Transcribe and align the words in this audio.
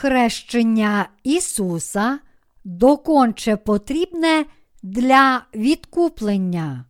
хрещення 0.00 1.08
Ісуса 1.22 2.18
доконче 2.64 3.56
потрібне 3.56 4.44
для 4.82 5.46
відкуплення. 5.54 6.84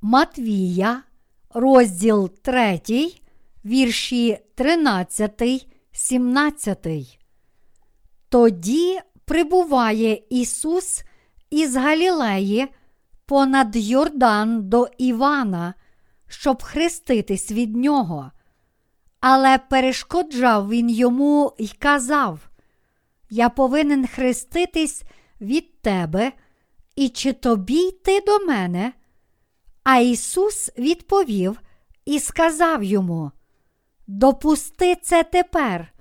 Матвія, 0.00 1.02
розділ 1.54 2.30
3, 2.42 2.80
вірші 3.64 4.38
13, 4.54 5.66
17. 5.92 6.86
Тоді 8.28 9.00
прибуває 9.24 10.22
Ісус 10.30 11.02
із 11.50 11.76
Галілеї 11.76 12.68
понад 13.26 13.76
Йордан 13.76 14.68
до 14.68 14.88
Івана, 14.98 15.74
щоб 16.28 16.62
хреститись 16.62 17.50
від 17.50 17.76
нього. 17.76 18.30
Але 19.22 19.58
перешкоджав 19.58 20.68
він 20.68 20.90
йому 20.90 21.52
й 21.58 21.68
казав: 21.78 22.38
Я 23.30 23.48
повинен 23.48 24.06
хреститись 24.06 25.02
від 25.40 25.80
тебе, 25.80 26.32
і 26.96 27.08
чи 27.08 27.32
тобі 27.32 27.74
йти 27.74 28.20
до 28.26 28.38
мене? 28.38 28.92
А 29.84 29.98
Ісус 29.98 30.70
відповів 30.78 31.60
і 32.04 32.20
сказав 32.20 32.82
йому: 32.84 33.30
Допусти 34.06 34.96
це 35.02 35.24
тепер, 35.24 35.92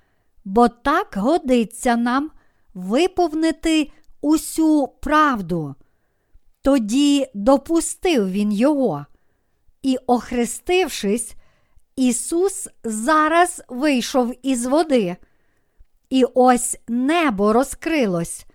бо 0.45 0.67
так 0.67 1.13
годиться 1.17 1.95
нам 1.95 2.31
виповнити 2.73 3.91
усю 4.21 4.87
правду. 4.87 5.75
Тоді 6.61 7.27
допустив 7.33 8.31
він 8.31 8.51
його, 8.51 9.05
і, 9.81 9.97
охрестившись, 10.07 11.35
Ісус 11.95 12.67
зараз 12.83 13.63
вийшов 13.67 14.33
із 14.43 14.65
води, 14.65 15.15
і 16.09 16.25
ось 16.33 16.77
небо 16.87 17.53
розкрилось, 17.53 18.45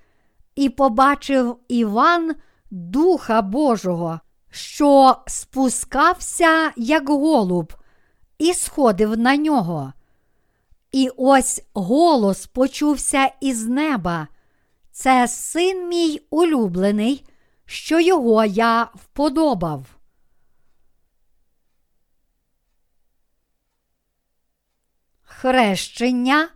і 0.54 0.68
побачив 0.68 1.56
Іван 1.68 2.34
Духа 2.70 3.42
Божого, 3.42 4.20
що 4.50 5.16
спускався, 5.26 6.72
як 6.76 7.08
голуб, 7.08 7.72
і 8.38 8.54
сходив 8.54 9.18
на 9.18 9.36
нього. 9.36 9.92
І 10.92 11.10
ось 11.16 11.62
голос 11.74 12.46
почувся 12.46 13.30
із 13.40 13.66
неба. 13.66 14.28
Це 14.92 15.28
син 15.28 15.88
мій 15.88 16.20
улюблений, 16.30 17.24
що 17.66 18.00
його 18.00 18.44
я 18.44 18.88
вподобав. 18.94 19.95
Хрещення 25.40 26.48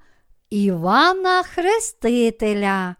Івана 0.50 1.42
Хрестителя. 1.42 2.96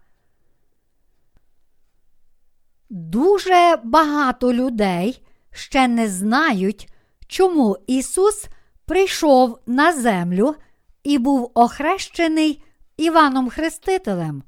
Дуже 2.89 3.77
багато 3.83 4.53
людей 4.53 5.23
ще 5.51 5.87
не 5.87 6.07
знають, 6.07 6.93
чому 7.27 7.77
Ісус 7.87 8.45
прийшов 8.85 9.59
на 9.65 9.93
землю 9.93 10.55
і 11.03 11.17
був 11.17 11.51
охрещений 11.53 12.63
Іваном 12.97 13.49
Хрестителем. 13.49 14.43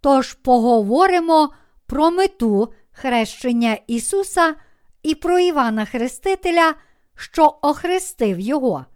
Тож 0.00 0.34
поговоримо 0.34 1.52
про 1.86 2.10
мету 2.10 2.72
хрещення 2.92 3.78
Ісуса 3.86 4.54
і 5.02 5.14
про 5.14 5.38
Івана 5.38 5.84
Хрестителя, 5.84 6.74
що 7.14 7.58
охрестив 7.62 8.40
Його. 8.40 8.86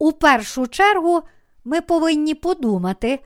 У 0.00 0.12
першу 0.12 0.66
чергу 0.66 1.22
ми 1.64 1.80
повинні 1.80 2.34
подумати, 2.34 3.18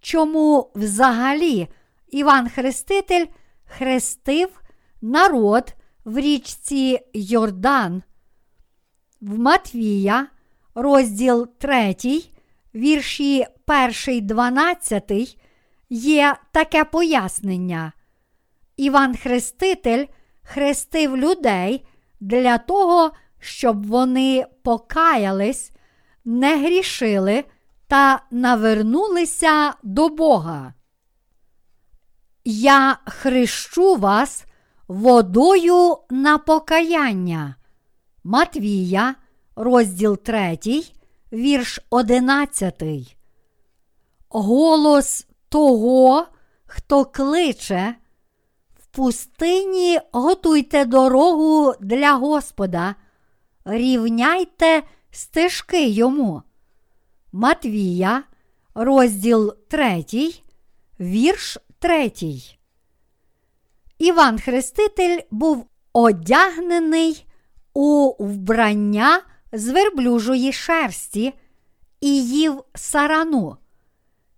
чому 0.00 0.70
взагалі 0.74 1.68
Іван 2.08 2.48
Хреститель 2.48 3.26
хрестив 3.64 4.60
народ 5.02 5.74
в 6.04 6.18
річці 6.18 7.00
Йордан. 7.12 8.02
В 9.20 9.38
Матвія, 9.38 10.26
розділ 10.74 11.48
3, 11.58 11.96
вірші 12.74 13.46
1, 14.06 14.26
12, 14.26 15.38
є 15.90 16.36
таке 16.52 16.84
пояснення. 16.84 17.92
Іван 18.76 19.16
Хреститель 19.16 20.06
хрестив 20.42 21.16
людей 21.16 21.86
для 22.20 22.58
того, 22.58 23.12
щоб 23.38 23.86
вони 23.86 24.46
покаялись, 24.62 25.72
не 26.28 26.58
грішили 26.58 27.44
та 27.86 28.22
навернулися 28.30 29.74
до 29.82 30.08
Бога. 30.08 30.74
Я 32.44 32.98
хрещу 33.06 33.96
вас 33.96 34.44
водою 34.88 35.96
на 36.10 36.38
покаяння. 36.38 37.54
Матвія, 38.24 39.14
розділ 39.56 40.18
3, 40.18 40.58
вірш 41.32 41.80
11. 41.90 42.82
Голос 44.28 45.26
того, 45.48 46.26
хто 46.66 47.04
кличе. 47.04 47.94
В 48.80 48.86
пустині 48.86 50.00
готуйте 50.12 50.84
дорогу 50.84 51.74
для 51.80 52.12
Господа, 52.12 52.94
рівняйте 53.64 54.82
стежки 55.10 55.88
йому. 55.88 56.42
Матвія, 57.32 58.22
розділ 58.74 59.54
3, 59.68 60.04
вірш 61.00 61.58
3. 61.78 62.12
Іван 63.98 64.38
Хреститель 64.38 65.18
був 65.30 65.66
одягнений 65.92 67.26
у 67.74 68.14
вбрання 68.24 69.20
з 69.52 69.68
верблюжої 69.68 70.52
шерсті 70.52 71.34
і 72.00 72.26
їв 72.26 72.64
сарану. 72.74 73.56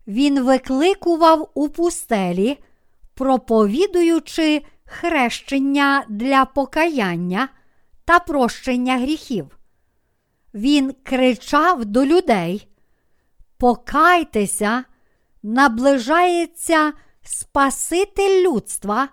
Він 0.07 0.43
викликував 0.43 1.51
у 1.55 1.69
пустелі, 1.69 2.59
проповідуючи 3.15 4.63
хрещення 4.85 6.05
для 6.09 6.45
покаяння 6.45 7.49
та 8.05 8.19
прощення 8.19 8.99
гріхів. 8.99 9.59
Він 10.55 10.94
кричав 11.03 11.84
до 11.84 12.06
людей: 12.06 12.69
Покайтеся, 13.59 14.84
наближається 15.43 16.93
Спаситель 17.22 18.49
людства, 18.49 19.09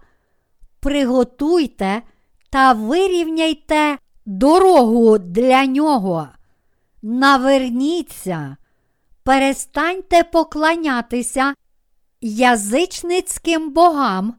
приготуйте 0.79 2.01
та 2.49 2.73
вирівняйте 2.73 3.97
дорогу 4.25 5.17
для 5.17 5.65
нього. 5.65 6.27
Наверніться, 7.01 8.57
перестаньте 9.23 10.23
поклонятися 10.23 11.53
язичницьким 12.21 13.73
богам 13.73 14.35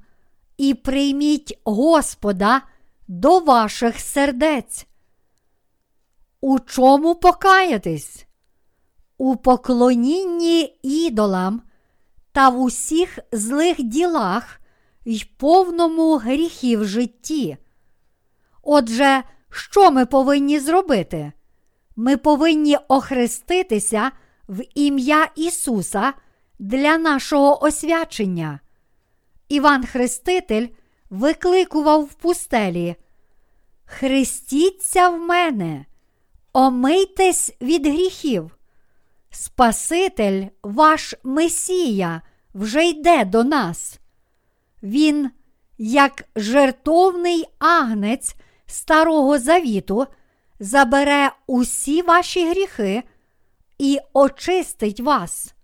і 0.56 0.75
прийміть 0.75 1.60
Господа 1.64 2.62
до 3.08 3.38
ваших 3.38 4.00
сердець. 4.00 4.88
У 6.41 6.59
чому 6.59 7.15
покаятись? 7.15 8.26
У 9.19 9.37
поклонінні 9.37 10.78
ідолам 10.82 11.62
та 12.32 12.49
в 12.49 12.60
усіх 12.60 13.19
злих 13.32 13.82
ділах 13.82 14.61
й 15.05 15.25
повному 15.37 16.17
гріхів 16.17 16.85
житті. 16.85 17.56
Отже, 18.62 19.23
що 19.50 19.90
ми 19.90 20.06
повинні 20.06 20.61
зробити? 20.61 21.32
Ми 21.96 22.17
повинні 22.17 22.76
охреститися 22.88 24.11
в 24.49 24.62
ім'я 24.75 25.29
Ісуса 25.37 26.12
для 26.58 26.99
нашого 26.99 27.64
освячення. 27.64 28.61
Іван 29.49 29.87
Хреститель 29.87 30.69
викликував 31.11 32.02
в 32.02 32.14
пустелі. 32.14 32.96
Хрестіться 33.85 35.08
в 35.08 35.19
мене, 35.19 35.85
омийтесь 36.53 37.53
від 37.61 37.87
гріхів. 37.87 38.59
Спаситель, 39.31 40.47
ваш 40.62 41.15
Месія, 41.23 42.23
вже 42.55 42.89
йде 42.89 43.25
до 43.25 43.45
нас. 43.45 43.99
Він, 44.83 45.31
як 45.79 46.25
жертовний 46.37 47.45
агнець 47.59 48.35
Старого 48.67 49.39
Завіту, 49.39 50.06
забере 50.61 51.31
усі 51.47 52.03
ваші 52.03 52.50
гріхи 52.50 53.03
і 53.79 53.99
очистить 54.12 55.00
вас. 55.00 55.55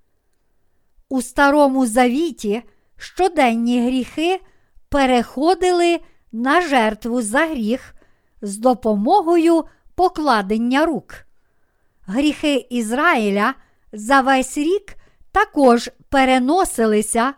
У 1.08 1.22
Старому 1.22 1.86
Завіті 1.86 2.62
щоденні 2.96 3.86
гріхи 3.86 4.40
переходили 4.88 6.00
на 6.32 6.60
жертву 6.60 7.22
за 7.22 7.46
гріх 7.46 7.94
з 8.42 8.58
допомогою 8.58 9.64
покладення 9.94 10.86
рук. 10.86 11.14
Гріхи 12.06 12.66
Ізраїля 12.70 13.54
за 13.92 14.20
весь 14.20 14.58
рік 14.58 14.96
також 15.32 15.90
переносилися 16.08 17.34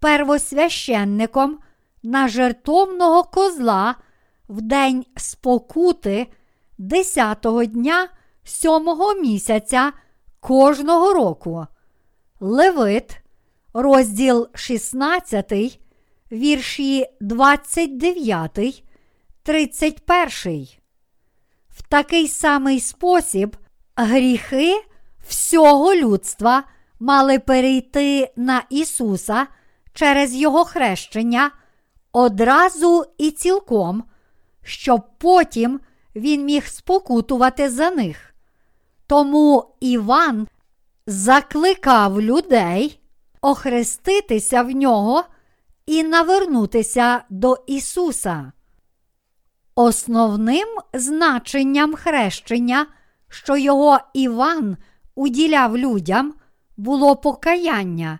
первосвященником 0.00 1.58
на 2.02 2.28
жертовного 2.28 3.24
козла 3.24 3.94
в 4.48 4.60
день 4.60 5.06
спокути 5.16 6.26
10-го 6.78 7.64
дня 7.64 8.08
сьомого 8.44 9.14
місяця 9.14 9.92
кожного 10.40 11.14
року. 11.14 11.66
Левит, 12.40 13.20
розділ 13.74 14.48
16, 14.54 15.80
вірші 16.32 17.06
29, 17.20 18.84
31. 19.42 20.77
Такий 21.88 22.28
самий 22.28 22.80
спосіб 22.80 23.56
гріхи 23.96 24.84
всього 25.28 25.94
людства 25.94 26.64
мали 27.00 27.38
перейти 27.38 28.32
на 28.36 28.62
Ісуса 28.70 29.46
через 29.94 30.34
Його 30.34 30.64
хрещення 30.64 31.50
одразу 32.12 33.04
і 33.18 33.30
цілком, 33.30 34.04
щоб 34.62 35.02
потім 35.18 35.80
Він 36.16 36.44
міг 36.44 36.66
спокутувати 36.66 37.70
за 37.70 37.90
них. 37.90 38.34
Тому 39.06 39.74
Іван 39.80 40.48
закликав 41.06 42.20
людей 42.20 43.00
охреститися 43.40 44.62
в 44.62 44.70
нього 44.70 45.24
і 45.86 46.02
навернутися 46.02 47.22
до 47.30 47.56
Ісуса. 47.66 48.52
Основним 49.80 50.68
значенням 50.92 51.94
хрещення, 51.94 52.86
що 53.28 53.56
його 53.56 53.98
Іван 54.14 54.76
уділяв 55.14 55.78
людям, 55.78 56.34
було 56.76 57.16
покаяння. 57.16 58.18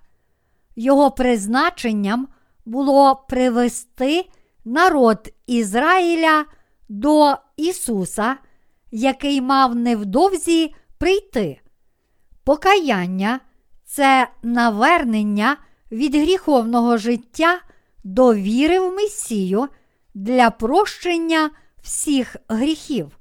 Його 0.76 1.10
призначенням 1.10 2.28
було 2.66 3.25
привести 3.28 4.28
народ 4.64 5.32
Ізраїля 5.46 6.44
до 6.88 7.37
Ісуса, 7.56 8.37
який 8.90 9.40
мав 9.40 9.75
невдовзі 9.75 10.75
прийти. 10.99 11.60
Покаяння 12.44 13.40
це 13.84 14.28
навернення 14.43 15.56
від 15.93 16.14
гріховного 16.14 16.96
життя 16.96 17.60
до 18.05 18.34
віри 18.34 18.81
в 18.81 18.93
Месію 18.93 19.69
для 20.14 20.50
прощення 20.50 21.50
всіх 21.82 22.37
гріхів. 22.49 23.19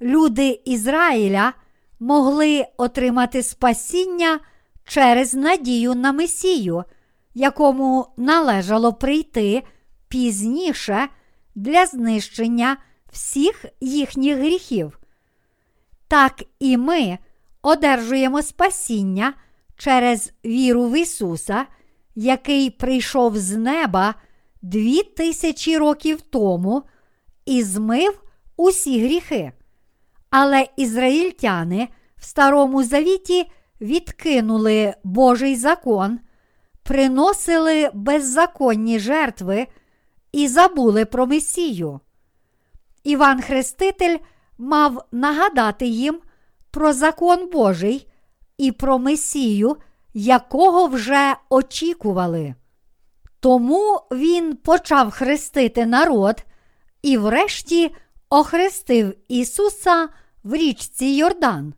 Люди 0.00 0.60
Ізраїля 0.64 1.52
могли 2.00 2.66
отримати 2.76 3.42
спасіння 3.42 4.40
через 4.84 5.34
надію 5.34 5.94
на 5.94 6.12
Месію, 6.12 6.84
якому 7.34 8.06
належало 8.16 8.92
прийти 8.92 9.62
пізніше 10.08 11.08
для 11.54 11.86
знищення 11.86 12.76
всіх 13.12 13.64
їхніх 13.80 14.38
гріхів. 14.38 14.98
Так 16.08 16.42
і 16.58 16.76
ми 16.76 17.18
одержуємо 17.62 18.42
спасіння 18.42 19.34
через 19.76 20.32
віру 20.44 20.86
в 20.86 20.98
Ісуса, 20.98 21.66
який 22.14 22.70
прийшов 22.70 23.36
з 23.36 23.56
неба 23.56 24.14
дві 24.64 25.02
тисячі 25.02 25.78
років 25.78 26.20
тому 26.20 26.82
і 27.46 27.62
змив 27.62 28.20
усі 28.56 29.04
гріхи. 29.04 29.52
Але 30.30 30.66
ізраїльтяни 30.76 31.88
в 32.16 32.24
Старому 32.24 32.84
Завіті 32.84 33.50
відкинули 33.80 34.94
Божий 35.04 35.56
закон, 35.56 36.18
приносили 36.82 37.90
беззаконні 37.94 38.98
жертви 38.98 39.66
і 40.32 40.48
забули 40.48 41.04
про 41.04 41.26
Месію. 41.26 42.00
Іван 43.04 43.42
Хреститель 43.42 44.18
мав 44.58 45.04
нагадати 45.12 45.86
їм 45.86 46.20
про 46.70 46.92
закон 46.92 47.50
Божий 47.50 48.08
і 48.58 48.72
про 48.72 48.98
Месію, 48.98 49.76
якого 50.14 50.86
вже 50.86 51.34
очікували. 51.50 52.54
Тому 53.44 54.00
він 54.12 54.56
почав 54.56 55.10
хрестити 55.10 55.86
народ 55.86 56.44
і, 57.02 57.18
врешті, 57.18 57.94
охрестив 58.30 59.14
Ісуса 59.28 60.08
в 60.44 60.54
річці 60.54 61.06
Йордан. 61.06 61.74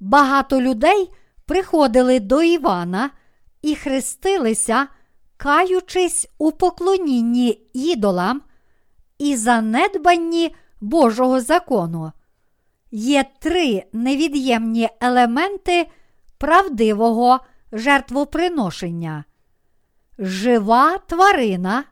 Багато 0.00 0.60
людей 0.60 1.10
приходили 1.46 2.20
до 2.20 2.42
Івана 2.42 3.10
і 3.62 3.74
хрестилися, 3.74 4.86
каючись 5.36 6.28
у 6.38 6.52
поклонінні 6.52 7.68
ідолам 7.72 8.42
і 9.18 9.36
занедбанні 9.36 10.54
Божого 10.80 11.40
закону. 11.40 12.12
Є 12.90 13.24
три 13.38 13.84
невід'ємні 13.92 14.88
елементи 15.00 15.86
правдивого 16.38 17.40
жертвоприношення: 17.72 19.24
жива 20.20 20.98
тварина, 20.98 21.84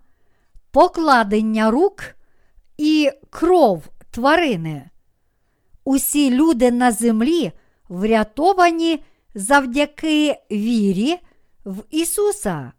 покладення 0.70 1.70
рук 1.70 2.02
і 2.76 3.10
кров 3.30 3.84
тварини. 4.10 4.90
Усі 5.84 6.30
люди 6.30 6.70
на 6.70 6.92
землі 6.92 7.52
врятовані 7.88 9.04
завдяки 9.34 10.36
вірі 10.50 11.18
в 11.64 11.82
Ісуса. 11.90 12.72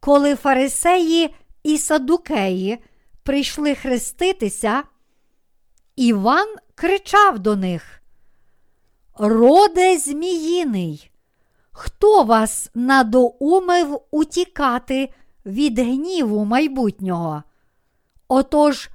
Коли 0.00 0.34
фарисеї 0.34 1.34
і 1.62 1.78
садукеї 1.78 2.78
прийшли 3.22 3.74
хреститися, 3.74 4.82
Іван 5.96 6.56
кричав 6.74 7.38
до 7.38 7.56
них: 7.56 8.02
Роде 9.18 9.98
Зміїний, 9.98 11.10
хто 11.78 12.22
вас 12.24 12.70
надоумив 12.74 14.00
утікати 14.10 15.12
від 15.46 15.78
гніву 15.78 16.44
майбутнього? 16.44 17.42
Отож, 18.28 18.88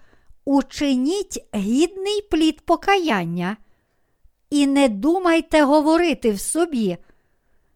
учиніть 0.45 1.45
гідний 1.55 2.21
плід 2.31 2.61
покаяння 2.61 3.57
і 4.49 4.67
не 4.67 4.89
думайте 4.89 5.63
говорити 5.63 6.31
в 6.31 6.39
собі. 6.39 6.97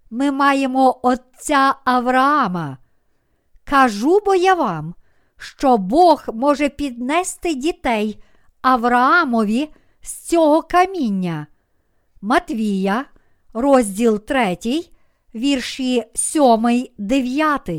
Ми 0.09 0.31
маємо 0.31 0.99
отця 1.03 1.75
Авраама. 1.83 2.77
Кажу 3.63 4.19
бо 4.25 4.35
я 4.35 4.53
вам, 4.53 4.95
що 5.37 5.77
Бог 5.77 6.23
може 6.33 6.69
піднести 6.69 7.53
дітей 7.53 8.23
Авраамові 8.61 9.69
з 10.01 10.17
цього 10.17 10.61
каміння. 10.61 11.47
Матвія, 12.21 13.05
розділ 13.53 14.19
3, 14.19 14.57
вірші 15.37 16.03
7, 16.13 16.87
9. 16.97 17.69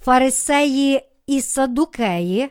Фарисеї 0.00 1.00
і 1.26 1.40
садукеї 1.40 2.50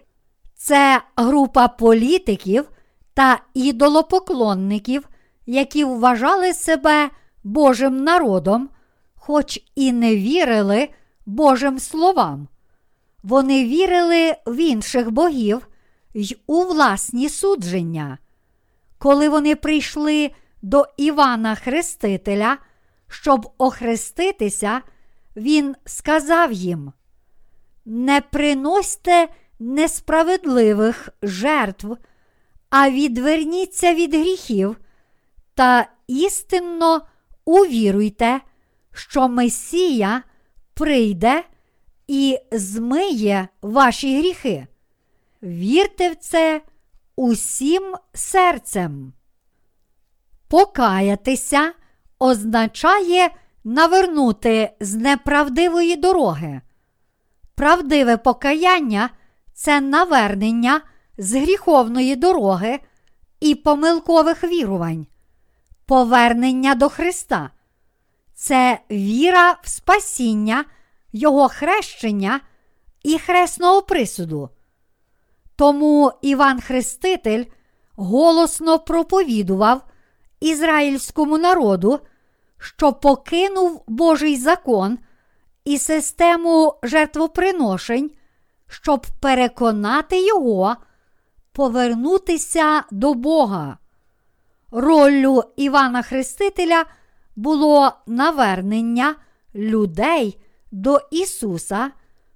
це 0.56 1.02
група 1.16 1.68
політиків 1.68 2.70
та 3.14 3.40
ідолопоклонників, 3.54 5.10
які 5.46 5.84
вважали 5.84 6.54
себе 6.54 7.10
Божим 7.44 8.04
народом, 8.04 8.70
хоч 9.16 9.60
і 9.76 9.92
не 9.92 10.16
вірили 10.16 10.90
Божим 11.26 11.80
словам. 11.80 12.48
Вони 13.24 13.66
вірили 13.66 14.36
в 14.46 14.60
інших 14.60 15.12
богів 15.12 15.68
й 16.14 16.38
у 16.48 16.64
власні 16.64 17.30
судження. 17.30 18.18
Коли 18.98 19.30
вони 19.30 19.56
прийшли 19.56 20.32
до 20.62 20.86
Івана 20.98 21.56
Хрестителя, 21.56 22.58
щоб 23.08 23.54
охреститися, 23.58 24.82
він 25.36 25.76
сказав 25.86 26.52
їм: 26.52 26.94
Не 27.86 28.22
приносьте 28.22 29.28
несправедливих 29.60 31.10
жертв, 31.22 31.98
а 32.70 32.90
відверніться 32.90 33.94
від 33.94 34.16
гріхів 34.16 34.78
та 35.54 35.88
істинно 36.08 37.02
увіруйте, 37.46 38.42
що 38.92 39.28
Месія 39.28 40.24
прийде 40.74 41.44
і 42.08 42.40
змиє 42.52 43.48
ваші 43.62 44.20
гріхи. 44.20 44.68
Вірте 45.44 46.10
в 46.10 46.16
це 46.16 46.62
усім 47.16 47.96
серцем. 48.14 49.14
Покаятися 50.48 51.74
означає 52.20 53.30
навернути 53.64 54.72
з 54.80 54.96
неправдивої 54.96 55.96
дороги. 55.96 56.62
Правдиве 57.56 58.18
покаяння 58.18 59.10
це 59.54 59.82
навернення 59.82 60.82
з 61.18 61.36
гріховної 61.36 62.16
дороги 62.16 62.80
і 63.40 63.56
помилкових 63.56 64.44
вірувань. 64.44 65.08
повернення 65.86 66.76
до 66.76 66.90
Христа. 66.90 67.52
Це 68.34 68.80
віра 68.92 69.52
в 69.64 69.70
спасіння, 69.70 70.66
Його 71.14 71.48
хрещення 71.48 72.40
і 73.04 73.20
хресного 73.20 73.82
присуду. 73.82 74.50
Тому 75.56 76.12
Іван 76.22 76.62
Хреститель 76.62 77.46
голосно 77.96 78.80
проповідував 78.80 79.82
ізраїльському 80.40 81.38
народу, 81.38 82.00
що 82.58 82.94
покинув 82.94 83.84
Божий 83.88 84.38
закон 84.38 85.00
і 85.66 85.78
систему 85.78 86.76
жертвоприношень, 86.84 88.12
щоб 88.68 89.06
переконати 89.22 90.26
його 90.26 90.76
повернутися 91.52 92.84
до 92.92 93.14
Бога. 93.14 93.78
Роллю 94.72 95.44
Івана 95.56 96.02
Хрестителя 96.02 96.86
було 97.36 97.92
навернення 98.08 99.16
людей 99.56 100.40
до 100.72 101.00
Ісуса, 101.12 101.92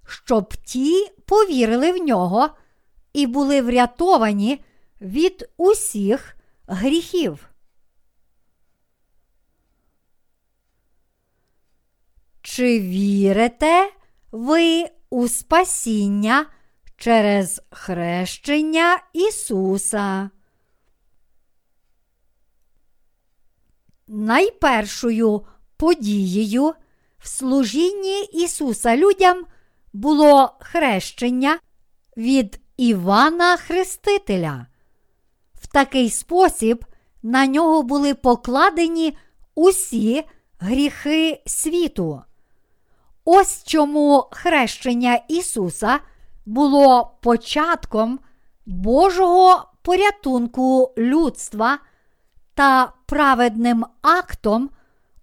щоб 0.08 0.54
ті 0.56 1.08
повірили 1.26 1.92
в 1.92 1.98
нього 1.98 2.50
і 3.14 3.28
були 3.28 3.62
врятовані 3.62 4.64
від 5.02 5.50
усіх 5.58 6.36
гріхів. 6.68 7.51
Чи 12.54 12.80
вірите 12.80 13.92
ви 14.32 14.86
у 15.10 15.28
спасіння 15.28 16.46
через 16.98 17.62
хрещення 17.70 19.04
Ісуса? 19.14 20.30
Найпершою 24.08 25.46
подією 25.78 26.74
в 27.20 27.28
служінні 27.28 28.24
Ісуса 28.24 28.98
людям 28.98 29.46
було 29.94 30.56
хрещення 30.60 31.60
від 32.18 32.60
Івана 32.78 33.58
Хрестителя. 33.58 34.68
В 35.54 35.68
такий 35.68 36.10
спосіб 36.10 36.86
на 37.24 37.48
нього 37.48 37.84
були 37.84 38.14
покладені 38.14 39.18
усі 39.56 40.24
гріхи 40.60 41.42
світу. 41.46 42.22
Ось 43.26 43.64
чому 43.64 44.28
хрещення 44.32 45.20
Ісуса 45.28 46.00
було 46.46 47.18
початком 47.22 48.20
Божого 48.66 49.72
порятунку 49.82 50.94
людства 50.98 51.80
та 52.54 52.94
праведним 53.06 53.86
актом 54.02 54.70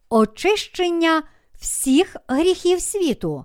очищення 0.09 1.23
всіх 1.61 2.17
гріхів 2.29 2.81
світу. 2.81 3.45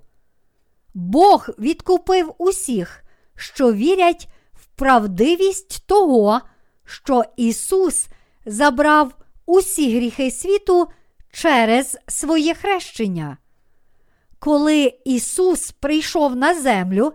Бог 0.94 1.50
відкупив 1.60 2.34
усіх, 2.38 3.04
що 3.36 3.74
вірять 3.74 4.28
в 4.54 4.66
правдивість 4.66 5.88
того, 5.88 6.42
що 6.86 7.24
Ісус 7.38 8.08
забрав 8.46 9.12
усі 9.46 9.98
гріхи 9.98 10.32
світу 10.32 10.88
через 11.32 11.98
своє 12.08 12.54
хрещення. 12.54 13.38
Коли 14.44 14.94
Ісус 15.06 15.72
прийшов 15.72 16.36
на 16.36 16.62
землю 16.62 17.14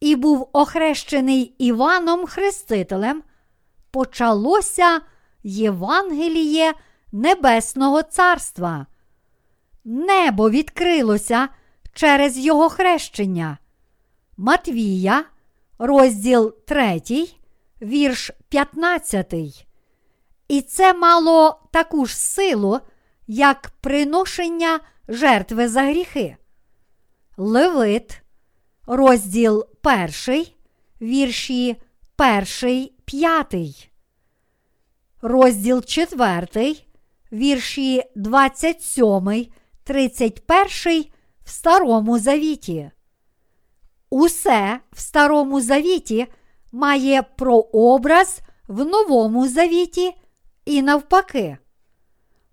і 0.00 0.16
був 0.16 0.48
охрещений 0.52 1.54
Іваном 1.58 2.26
Хрестителем, 2.26 3.22
почалося 3.90 5.00
Євангеліє 5.42 6.72
Небесного 7.12 8.02
Царства. 8.02 8.86
Небо 9.84 10.50
відкрилося 10.50 11.48
через 11.92 12.38
Його 12.38 12.68
хрещення. 12.68 13.58
Матвія, 14.36 15.24
розділ 15.78 16.54
3, 16.66 17.02
вірш 17.82 18.30
15. 18.48 19.34
І 20.48 20.62
це 20.62 20.94
мало 20.94 21.60
таку 21.70 22.06
ж 22.06 22.16
силу, 22.16 22.80
як 23.26 23.72
приношення 23.80 24.80
жертви 25.08 25.68
за 25.68 25.82
гріхи. 25.82 26.36
Левит, 27.42 28.22
розділ 28.86 29.66
1, 30.28 30.46
вірші 31.00 31.76
1, 32.62 32.90
5. 33.04 33.54
Розділ 35.22 35.84
4, 35.84 36.76
вірші 37.32 38.02
27, 38.14 39.46
31 39.84 41.04
в 41.44 41.50
Старому 41.50 42.18
Завіті. 42.18 42.90
Усе 44.10 44.80
в 44.92 45.00
Старому 45.00 45.60
Завіті 45.60 46.26
має 46.72 47.22
прообраз 47.22 48.40
в 48.68 48.84
Новому 48.84 49.48
Завіті 49.48 50.12
і 50.64 50.82
навпаки. 50.82 51.58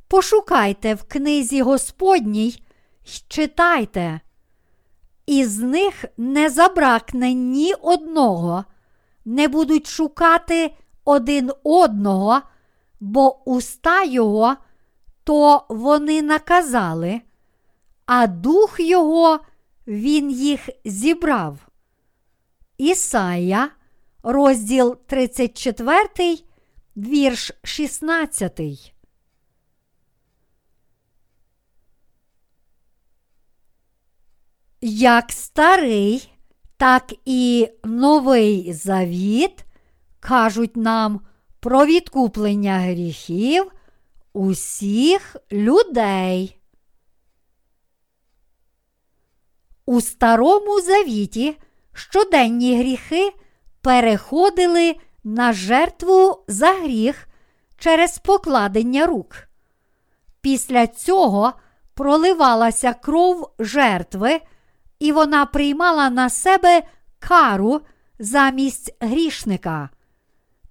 Пошукайте 0.08 0.94
в 0.94 1.03
книзі 1.03 1.62
Господній 1.62 2.48
й 2.48 2.62
читайте. 3.27 4.22
Із 5.27 5.60
них 5.60 6.05
не 6.17 6.50
забракне 6.50 7.34
ні 7.34 7.74
одного, 7.74 8.65
не 9.25 9.48
будуть 9.48 9.88
шукати 9.88 10.74
один 11.05 11.51
одного, 11.63 12.41
бо 13.00 13.50
уста 13.50 14.03
його 14.03 14.55
то 15.24 15.65
вони 15.69 16.22
наказали, 16.22 17.22
а 18.05 18.27
дух 18.27 18.79
його 18.79 19.39
він 19.88 20.31
їх 20.31 20.69
зібрав. 20.86 21.57
Ісая, 22.77 23.69
розділ 24.24 24.98
34, 25.07 26.38
вірш 26.98 27.51
16. 27.63 28.93
Як 34.81 35.31
старий, 35.31 36.34
так 36.77 37.13
і 37.25 37.69
новий 37.84 38.74
завіт 38.74 39.65
кажуть 40.19 40.77
нам 40.77 41.22
про 41.60 41.86
відкуплення 41.86 42.79
гріхів 42.79 43.72
усіх 44.34 45.36
людей. 45.51 46.60
У 49.86 50.01
Старому 50.01 50.81
Завіті 50.81 51.57
щоденні 51.93 52.79
гріхи 52.79 53.34
переходили 53.81 54.96
на 55.24 55.53
жертву 55.53 56.43
за 56.48 56.74
гріх 56.74 57.27
через 57.77 58.17
покладення 58.17 59.05
рук. 59.05 59.36
Після 60.41 60.88
цього 60.88 61.53
проливалася 61.93 62.93
кров 62.93 63.51
жертви, 63.60 64.41
і 65.00 65.12
вона 65.12 65.46
приймала 65.46 66.10
на 66.10 66.30
себе 66.30 66.84
кару 67.20 67.82
замість 68.20 68.96
грішника. 69.00 69.89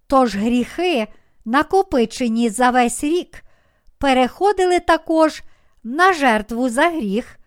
Тож 0.06 0.37
гріхи, 0.37 1.06
накопичені 1.45 2.50
за 2.50 2.71
весь 2.71 3.04
рік, 3.04 3.45
переходили 3.99 4.80
також 4.80 5.42
на 5.85 6.12
жертву 6.12 6.68
за 6.68 6.88
гріх 6.88 7.38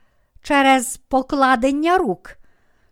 через 0.42 0.98
покладення 0.98 1.98
рук, 1.98 2.38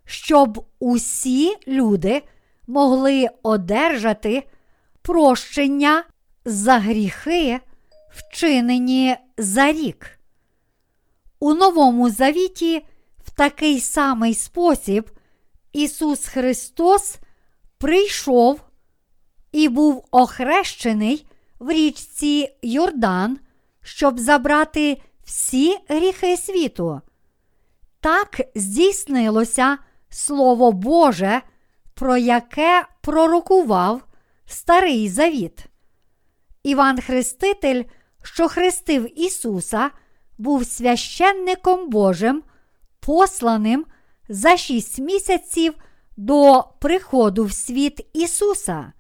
щоб 0.06 0.66
усі 0.80 1.56
люди 1.68 2.24
могли 2.68 3.28
одержати 3.44 4.44
прощення 5.02 6.04
за 6.46 6.78
гріхи, 6.78 7.60
вчинені 8.12 9.16
за 9.38 9.72
рік. 9.72 10.20
У 11.40 11.54
Новому 11.54 12.10
Завіті 12.10 12.86
такий 13.38 13.80
самий 13.80 14.34
спосіб 14.34 15.12
Ісус 15.74 16.28
Христос 16.28 17.18
прийшов 17.78 18.62
і 19.52 19.70
був 19.70 20.06
охрещений 20.12 21.28
в 21.60 21.72
річці 21.72 22.50
Йордан, 22.62 23.40
щоб 23.82 24.20
забрати 24.20 25.02
всі 25.24 25.78
гріхи 25.88 26.38
світу. 26.38 27.02
Так 28.00 28.42
здійснилося 28.56 29.78
Слово 30.10 30.72
Боже, 30.72 31.42
про 31.94 32.18
яке 32.18 32.86
пророкував 33.02 34.02
Старий 34.46 35.10
Завіт. 35.10 35.66
Іван 36.64 37.02
Хреститель, 37.02 37.84
що 38.24 38.48
хрестив 38.48 39.20
Ісуса, 39.20 39.92
був 40.38 40.66
священником 40.66 41.90
Божим, 41.90 42.44
посланим 43.08 43.86
за 44.30 44.58
шість 44.58 45.00
місяців 45.00 45.74
до 46.18 46.64
приходу 46.80 47.46
в 47.46 47.52
світ 47.52 48.08
Ісуса. 48.14 48.94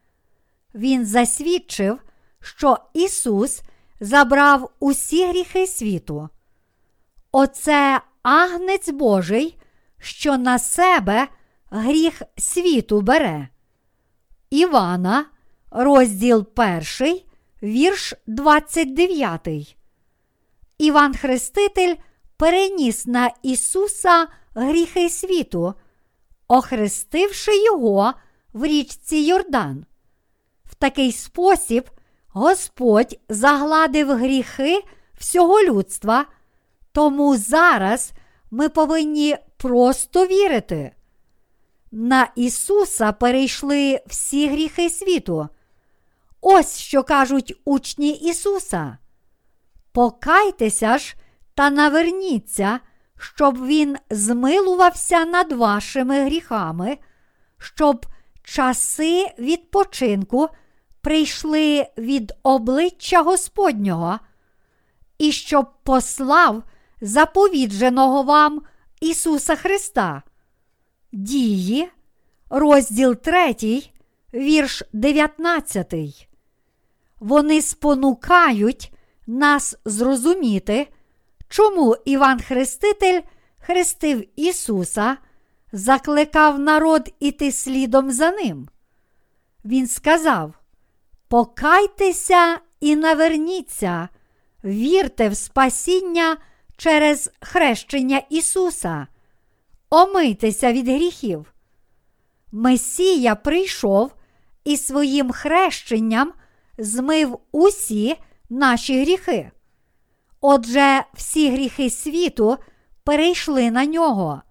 Він 0.76 1.06
засвідчив, 1.06 2.00
що 2.40 2.78
Ісус 2.94 3.62
забрав 4.00 4.70
усі 4.80 5.28
гріхи 5.28 5.68
світу. 5.68 6.30
Оце 7.32 8.02
агнець 8.24 8.90
Божий, 8.90 9.58
що 10.00 10.38
на 10.38 10.60
себе 10.60 11.28
гріх 11.70 12.22
світу 12.38 13.02
бере. 13.02 13.50
Івана, 14.50 15.26
розділ 15.72 16.48
1, 16.56 17.20
вірш 17.64 18.14
29. 18.28 19.48
Іван 20.78 21.16
Хреститель 21.16 21.96
переніс 22.38 23.06
на 23.06 23.32
Ісуса 23.44 24.28
гріхи 24.56 25.10
світу, 25.10 25.74
охрестивши 26.48 27.64
Його 27.64 28.14
в 28.54 28.66
річці 28.66 29.18
Йордан. 29.18 29.86
В 30.66 30.76
такий 30.76 31.12
спосіб 31.12 31.90
Господь 32.28 33.20
загладив 33.30 34.12
гріхи 34.12 34.84
всього 35.20 35.64
людства, 35.64 36.26
тому 36.92 37.38
зараз 37.38 38.12
ми 38.52 38.70
повинні 38.70 39.38
просто 39.58 40.26
вірити. 40.26 40.92
На 41.92 42.32
Ісуса 42.36 43.12
перейшли 43.12 44.02
всі 44.08 44.48
гріхи 44.48 44.90
світу. 44.90 45.48
Ось 46.42 46.78
що 46.78 47.04
кажуть 47.04 47.62
учні 47.66 48.12
Ісуса. 48.12 48.98
Покайтеся 49.92 50.98
ж 50.98 51.16
та 51.58 51.70
наверніться, 51.70 52.80
щоб 53.20 53.66
Він 53.66 53.98
змилувався 54.10 55.26
над 55.26 55.52
вашими 55.52 56.26
гріхами, 56.26 56.98
щоб 57.58 58.06
часи 58.44 59.28
відпочинку 59.40 60.50
прийшли 61.02 61.88
від 61.98 62.34
обличчя 62.44 63.22
Господнього, 63.22 64.20
і 65.18 65.32
щоб 65.32 65.68
послав 65.84 66.64
заповідженого 67.02 68.24
вам 68.24 68.62
Ісуса 69.02 69.56
Христа. 69.56 70.24
Дії, 71.12 71.90
розділ 72.50 73.16
3, 73.16 73.56
вірш 74.34 74.84
19. 74.94 75.94
Вони 77.20 77.62
спонукають 77.62 78.94
нас 79.28 79.78
зрозуміти, 79.86 80.88
чому 81.50 81.96
Іван 82.06 82.40
Хреститель 82.40 83.22
хрестив 83.60 84.24
Ісуса, 84.36 85.18
закликав 85.72 86.60
народ 86.60 87.14
іти 87.20 87.52
слідом 87.52 88.12
за 88.12 88.32
ним. 88.32 88.70
Він 89.66 89.88
сказав: 89.88 90.54
Покайтеся 91.28 92.60
і 92.80 92.96
наверніться, 92.96 94.10
вірте 94.64 95.30
в 95.30 95.38
спасіння 95.38 96.38
через 96.78 97.32
хрещення 97.42 98.22
Ісуса, 98.30 99.08
омийтеся 99.90 100.74
від 100.74 100.88
гріхів. 100.88 101.54
Месія 102.52 103.36
прийшов 103.36 104.12
і 104.64 104.78
своїм 104.78 105.32
хрещенням 105.32 106.34
змив 106.78 107.40
усі 107.52 108.16
наші 108.50 109.02
гріхи. 109.02 109.52
Отже, 110.50 111.04
всі 111.14 111.50
гріхи 111.50 111.90
світу 111.90 112.58
перейшли 113.04 113.72
на 113.72 113.86
нього. 113.86 114.42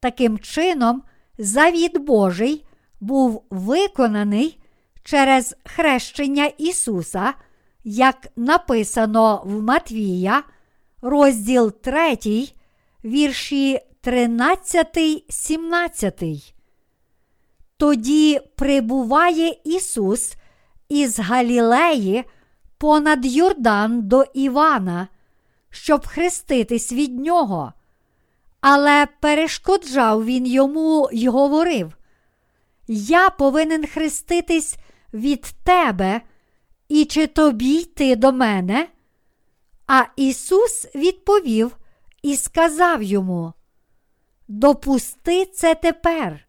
Таким 0.00 0.38
чином, 0.38 1.02
завіт 1.38 1.98
Божий 1.98 2.64
був 3.00 3.44
виконаний 3.50 4.58
через 5.02 5.56
хрещення 5.64 6.44
Ісуса, 6.58 7.34
як 7.84 8.28
написано 8.36 9.42
в 9.44 9.62
Матвія, 9.62 10.42
розділ 11.02 11.72
3, 11.72 12.18
вірші 13.04 13.80
13, 14.00 14.98
17. 15.28 16.22
Тоді 17.76 18.40
прибуває 18.56 19.56
Ісус 19.64 20.34
із 20.88 21.18
Галілеї 21.18 22.24
понад 22.78 23.26
Йордан 23.26 24.02
до 24.02 24.24
Івана, 24.34 25.08
щоб 25.74 26.06
хреститись 26.06 26.92
від 26.92 27.20
нього. 27.20 27.72
Але 28.60 29.06
перешкоджав 29.20 30.24
він 30.24 30.46
йому 30.46 31.08
й 31.12 31.28
говорив: 31.28 31.92
Я 32.88 33.30
повинен 33.30 33.86
хреститись 33.86 34.76
від 35.14 35.42
тебе, 35.64 36.20
і 36.88 37.04
чи 37.04 37.26
тобі 37.26 37.74
йти 37.74 38.16
до 38.16 38.32
мене? 38.32 38.88
А 39.86 40.04
Ісус 40.16 40.86
відповів 40.94 41.76
і 42.22 42.36
сказав 42.36 43.02
йому: 43.02 43.52
Допусти 44.48 45.46
це 45.46 45.74
тепер, 45.74 46.48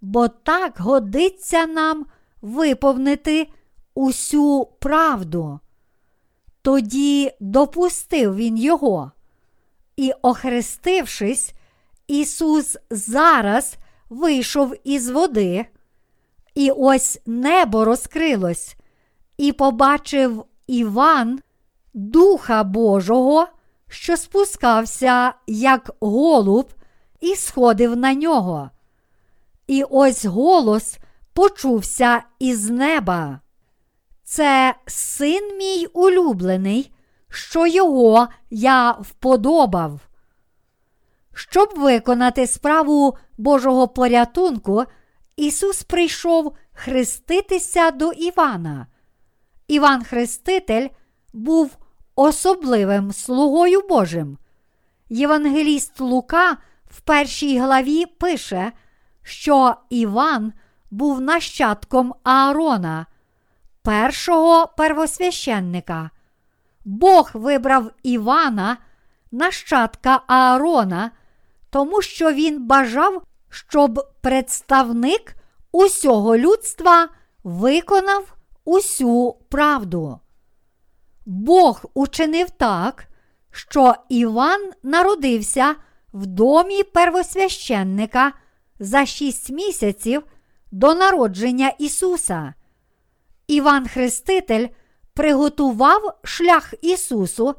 бо 0.00 0.28
так 0.28 0.78
годиться 0.78 1.66
нам 1.66 2.06
виповнити 2.42 3.48
усю 3.94 4.66
правду. 4.80 5.60
Тоді 6.64 7.32
допустив 7.40 8.36
він 8.36 8.56
його. 8.56 9.10
І, 9.96 10.12
охрестившись, 10.22 11.52
Ісус 12.06 12.76
зараз 12.90 13.76
вийшов 14.10 14.74
із 14.84 15.10
води, 15.10 15.66
і 16.54 16.70
ось 16.70 17.20
небо 17.26 17.84
розкрилось, 17.84 18.76
і 19.36 19.52
побачив 19.52 20.44
Іван, 20.66 21.40
Духа 21.94 22.64
Божого, 22.64 23.46
що 23.88 24.16
спускався, 24.16 25.34
як 25.46 25.90
голуб, 26.00 26.68
і 27.20 27.36
сходив 27.36 27.96
на 27.96 28.14
нього. 28.14 28.70
І 29.66 29.84
ось 29.90 30.24
голос 30.24 30.98
почувся 31.32 32.22
із 32.38 32.70
неба. 32.70 33.40
Це 34.24 34.74
син 34.86 35.58
мій 35.58 35.86
улюблений, 35.86 36.92
що 37.28 37.66
його 37.66 38.28
я 38.50 38.90
вподобав. 38.90 40.00
Щоб 41.34 41.72
виконати 41.76 42.46
справу 42.46 43.16
Божого 43.38 43.88
порятунку, 43.88 44.84
Ісус 45.36 45.82
прийшов 45.82 46.56
хреститися 46.72 47.90
до 47.90 48.12
Івана. 48.12 48.86
Іван 49.68 50.04
Хреститель 50.04 50.88
був 51.32 51.76
особливим 52.16 53.12
слугою 53.12 53.80
Божим. 53.88 54.38
Євангеліст 55.08 56.00
Лука 56.00 56.56
в 56.90 57.00
першій 57.00 57.58
главі 57.58 58.06
пише, 58.06 58.72
що 59.22 59.76
Іван 59.90 60.52
був 60.90 61.20
нащадком 61.20 62.14
Аарона, 62.22 63.06
першого 63.84 64.66
первосвященника. 64.66 66.10
Бог 66.84 67.30
вибрав 67.34 67.90
Івана, 68.02 68.76
нащадка 69.32 70.20
Аарона, 70.26 71.10
тому 71.70 72.02
що 72.02 72.32
він 72.32 72.66
бажав, 72.66 73.22
щоб 73.50 74.06
представник 74.20 75.34
усього 75.72 76.36
людства 76.36 77.08
виконав 77.44 78.34
усю 78.64 79.36
правду. 79.48 80.20
Бог 81.26 81.84
учинив 81.94 82.50
так, 82.50 83.08
що 83.50 83.94
Іван 84.08 84.70
народився 84.82 85.74
в 86.12 86.26
домі 86.26 86.82
первосвященника 86.82 88.32
за 88.78 89.06
шість 89.06 89.50
місяців 89.50 90.22
до 90.72 90.94
народження 90.94 91.68
Ісуса. 91.78 92.54
Іван 93.46 93.88
Хреститель 93.88 94.68
приготував 95.14 96.18
шлях 96.24 96.74
Ісусу, 96.82 97.54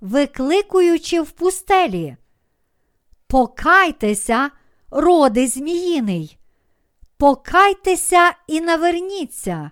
викликуючи 0.00 1.20
в 1.20 1.30
пустелі. 1.30 2.16
Покайтеся, 3.26 4.50
роди 4.90 5.46
зміїний, 5.46 6.38
покайтеся 7.16 8.32
і 8.46 8.60
наверніться. 8.60 9.70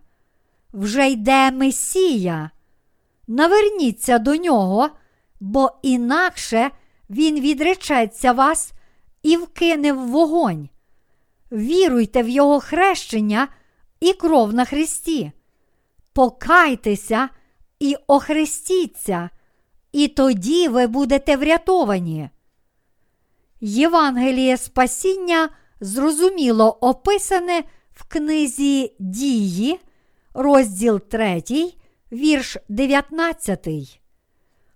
Вже 0.73 1.11
йде 1.11 1.51
Месія. 1.51 2.51
Наверніться 3.27 4.19
до 4.19 4.37
нього, 4.37 4.91
бо 5.41 5.71
інакше 5.83 6.71
Він 7.11 7.41
відречеться 7.41 8.33
вас 8.33 8.73
і 9.23 9.37
вкине 9.37 9.93
в 9.93 10.09
вогонь. 10.09 10.69
Віруйте 11.53 12.23
в 12.23 12.29
Його 12.29 12.61
хрещення 12.61 13.49
і 14.01 14.13
кров 14.13 14.55
на 14.55 14.65
Христі. 14.65 15.33
Покайтеся 16.15 17.29
і 17.79 17.97
охрестіться, 18.07 19.31
і 19.93 20.09
тоді 20.09 20.69
ви 20.69 20.87
будете 20.87 21.37
врятовані. 21.37 22.31
Євангеліє 23.61 24.57
Спасіння 24.57 25.49
зрозуміло 25.81 26.79
описане 26.81 27.63
в 27.93 28.05
книзі 28.09 28.93
Дії, 28.99 29.81
розділ 30.35 31.01
3, 31.01 31.43
вірш 32.13 32.57
19. 32.69 33.69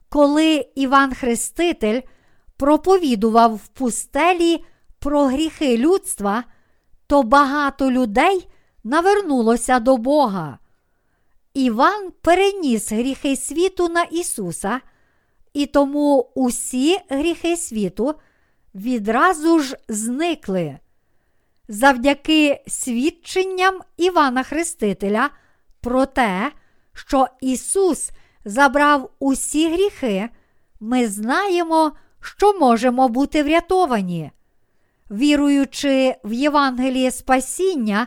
Коли 0.08 0.66
Іван 0.74 1.14
Хреститель 1.14 2.00
проповідував 2.56 3.54
в 3.54 3.68
пустелі 3.68 4.64
про 4.98 5.24
гріхи 5.24 5.76
людства, 5.76 6.44
то 7.06 7.22
багато 7.22 7.90
людей 7.90 8.48
навернулося 8.84 9.80
до 9.80 9.96
Бога. 9.96 10.58
Іван 11.58 12.12
переніс 12.22 12.92
гріхи 12.92 13.36
світу 13.36 13.88
на 13.88 14.02
Ісуса, 14.02 14.80
і 15.52 15.66
тому 15.66 16.30
усі 16.34 16.98
гріхи 17.08 17.56
світу 17.56 18.14
відразу 18.74 19.58
ж 19.58 19.76
зникли. 19.88 20.78
Завдяки 21.68 22.62
свідченням 22.66 23.80
Івана 23.96 24.42
Хрестителя 24.42 25.30
про 25.80 26.06
те, 26.06 26.52
що 26.92 27.26
Ісус 27.40 28.10
забрав 28.44 29.10
усі 29.18 29.72
гріхи, 29.72 30.28
ми 30.80 31.08
знаємо, 31.08 31.92
що 32.20 32.58
можемо 32.58 33.08
бути 33.08 33.42
врятовані. 33.42 34.30
Віруючи 35.10 36.14
в 36.24 36.32
Євангеліє 36.32 37.10
Спасіння, 37.10 38.06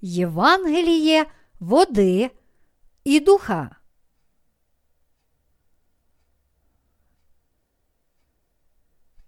Євангеліє 0.00 1.26
води 1.60 2.30
і 3.04 3.20
духа. 3.20 3.76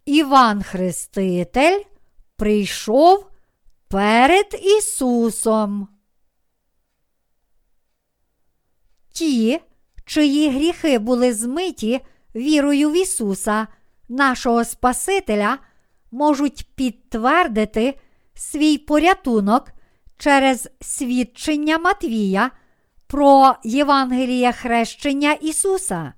Іван 0.05 0.63
Хреститель 0.63 1.83
прийшов 2.37 3.31
перед 3.89 4.61
Ісусом. 4.63 5.89
Ті, 9.13 9.61
чиї 10.05 10.51
гріхи 10.51 10.99
були 10.99 11.35
змиті 11.35 12.01
вірою 12.35 12.91
в 12.91 12.97
Ісуса, 12.97 13.67
нашого 14.09 14.65
Спасителя, 14.65 15.59
можуть 16.11 16.69
підтвердити 16.75 17.99
свій 18.35 18.79
порятунок 18.79 19.73
через 20.19 20.69
свідчення 20.81 21.79
Матвія 21.79 22.51
про 23.15 23.55
Євангеліє 23.65 24.53
хрещення 24.53 25.33
Ісуса. 25.33 26.13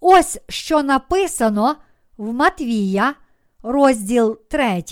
Ось 0.00 0.38
що 0.48 0.82
написано 0.82 1.76
в 2.16 2.32
Матвія, 2.32 3.14
розділ 3.62 4.38
3, 4.48 4.84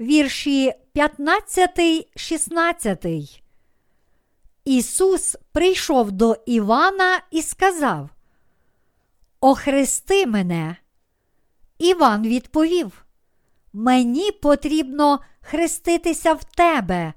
вірші 0.00 0.72
15, 0.92 1.80
16. 2.16 3.06
Ісус 4.64 5.36
прийшов 5.52 6.12
до 6.12 6.36
Івана 6.46 7.20
і 7.30 7.42
сказав: 7.42 8.10
Охрести 9.40 10.26
мене. 10.26 10.76
Іван 11.78 12.22
відповів: 12.22 13.04
Мені 13.72 14.32
потрібно 14.32 15.20
хреститися 15.40 16.32
в 16.32 16.44
тебе, 16.44 17.12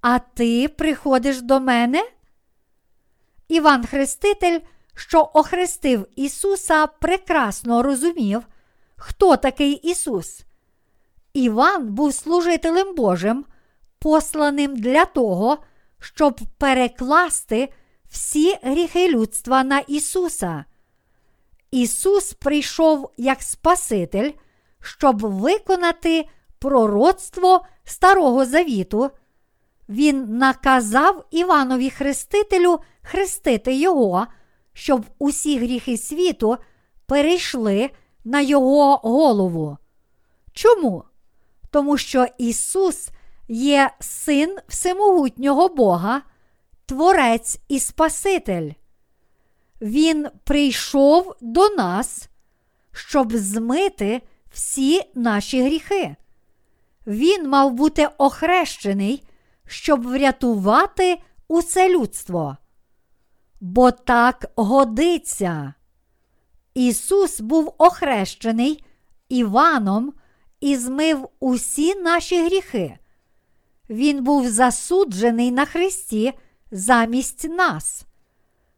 а 0.00 0.18
ти 0.18 0.68
приходиш 0.68 1.42
до 1.42 1.60
мене? 1.60 2.04
Іван 3.48 3.86
Хреститель, 3.86 4.60
що 4.94 5.30
охрестив 5.34 6.06
Ісуса, 6.16 6.86
прекрасно 6.86 7.82
розумів, 7.82 8.42
хто 8.96 9.36
такий 9.36 9.72
Ісус. 9.72 10.40
Іван 11.32 11.94
був 11.94 12.14
служителем 12.14 12.94
Божим, 12.94 13.44
посланим 13.98 14.76
для 14.76 15.04
того, 15.04 15.58
щоб 16.00 16.40
перекласти 16.58 17.68
всі 18.10 18.58
гріхи 18.62 19.08
людства 19.08 19.64
на 19.64 19.78
Ісуса. 19.78 20.64
Ісус 21.70 22.32
прийшов 22.32 23.10
як 23.16 23.42
Спаситель, 23.42 24.30
щоб 24.80 25.20
виконати 25.20 26.28
пророцтво 26.58 27.64
Старого 27.84 28.46
Завіту. 28.46 29.10
Він 29.88 30.38
наказав 30.38 31.24
Іванові 31.30 31.90
Хрестителю 31.90 32.80
хрестити 33.08 33.74
Його, 33.74 34.26
щоб 34.72 35.04
усі 35.18 35.58
гріхи 35.58 35.96
світу 35.96 36.56
перейшли 37.06 37.90
на 38.24 38.40
Його 38.40 38.96
голову. 38.96 39.76
Чому? 40.52 41.04
Тому 41.70 41.98
що 41.98 42.26
Ісус 42.38 43.10
є 43.48 43.90
Син 44.00 44.58
Всемогутнього 44.68 45.68
Бога, 45.68 46.22
Творець 46.86 47.58
і 47.68 47.80
Спаситель. 47.80 48.70
Він 49.80 50.28
прийшов 50.44 51.36
до 51.40 51.68
нас, 51.68 52.28
щоб 52.92 53.36
змити 53.36 54.22
всі 54.52 55.02
наші 55.14 55.62
гріхи. 55.62 56.16
Він 57.06 57.48
мав 57.48 57.72
бути 57.72 58.08
охрещений, 58.18 59.22
щоб 59.66 60.06
врятувати 60.06 61.18
усе 61.48 61.88
людство. 61.88 62.56
Бо 63.60 63.90
так 63.90 64.52
годиться. 64.56 65.74
Ісус 66.74 67.40
був 67.40 67.74
охрещений 67.78 68.84
Іваном 69.28 70.12
і 70.60 70.76
змив 70.76 71.28
усі 71.40 71.94
наші 71.94 72.44
гріхи. 72.44 72.98
Він 73.90 74.24
був 74.24 74.48
засуджений 74.48 75.50
на 75.50 75.64
Христі 75.64 76.32
замість 76.70 77.44
нас. 77.44 78.04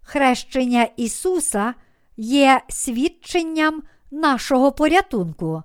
Хрещення 0.00 0.88
Ісуса 0.96 1.74
є 2.16 2.60
свідченням 2.68 3.82
нашого 4.10 4.72
порятунку, 4.72 5.62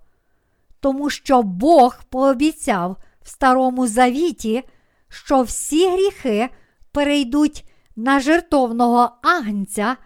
тому 0.80 1.10
що 1.10 1.44
Бог 1.44 2.04
пообіцяв 2.10 2.98
в 3.22 3.30
Старому 3.30 3.88
Завіті, 3.88 4.64
що 5.10 5.42
всі 5.42 5.90
гріхи 5.90 6.50
перейдуть 6.92 7.66
на 7.96 8.20
жертовного 8.20 9.12
агнця, 9.24 9.98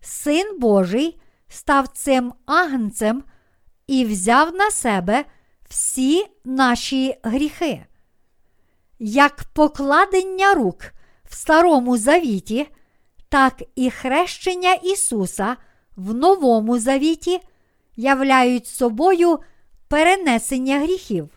Син 0.00 0.58
Божий 0.58 1.20
став 1.48 1.88
цим 1.88 2.32
агнцем 2.46 3.24
і 3.86 4.04
взяв 4.04 4.54
на 4.54 4.70
себе 4.70 5.24
всі 5.68 6.26
наші 6.44 7.16
гріхи. 7.22 7.86
Як 8.98 9.44
покладення 9.54 10.54
рук 10.54 10.92
в 11.24 11.34
Старому 11.34 11.98
Завіті, 11.98 12.68
так 13.28 13.62
і 13.74 13.90
хрещення 13.90 14.74
Ісуса 14.74 15.56
в 15.96 16.14
Новому 16.14 16.78
Завіті 16.78 17.40
являють 17.96 18.66
собою 18.66 19.38
перенесення 19.88 20.80
гріхів. 20.80 21.28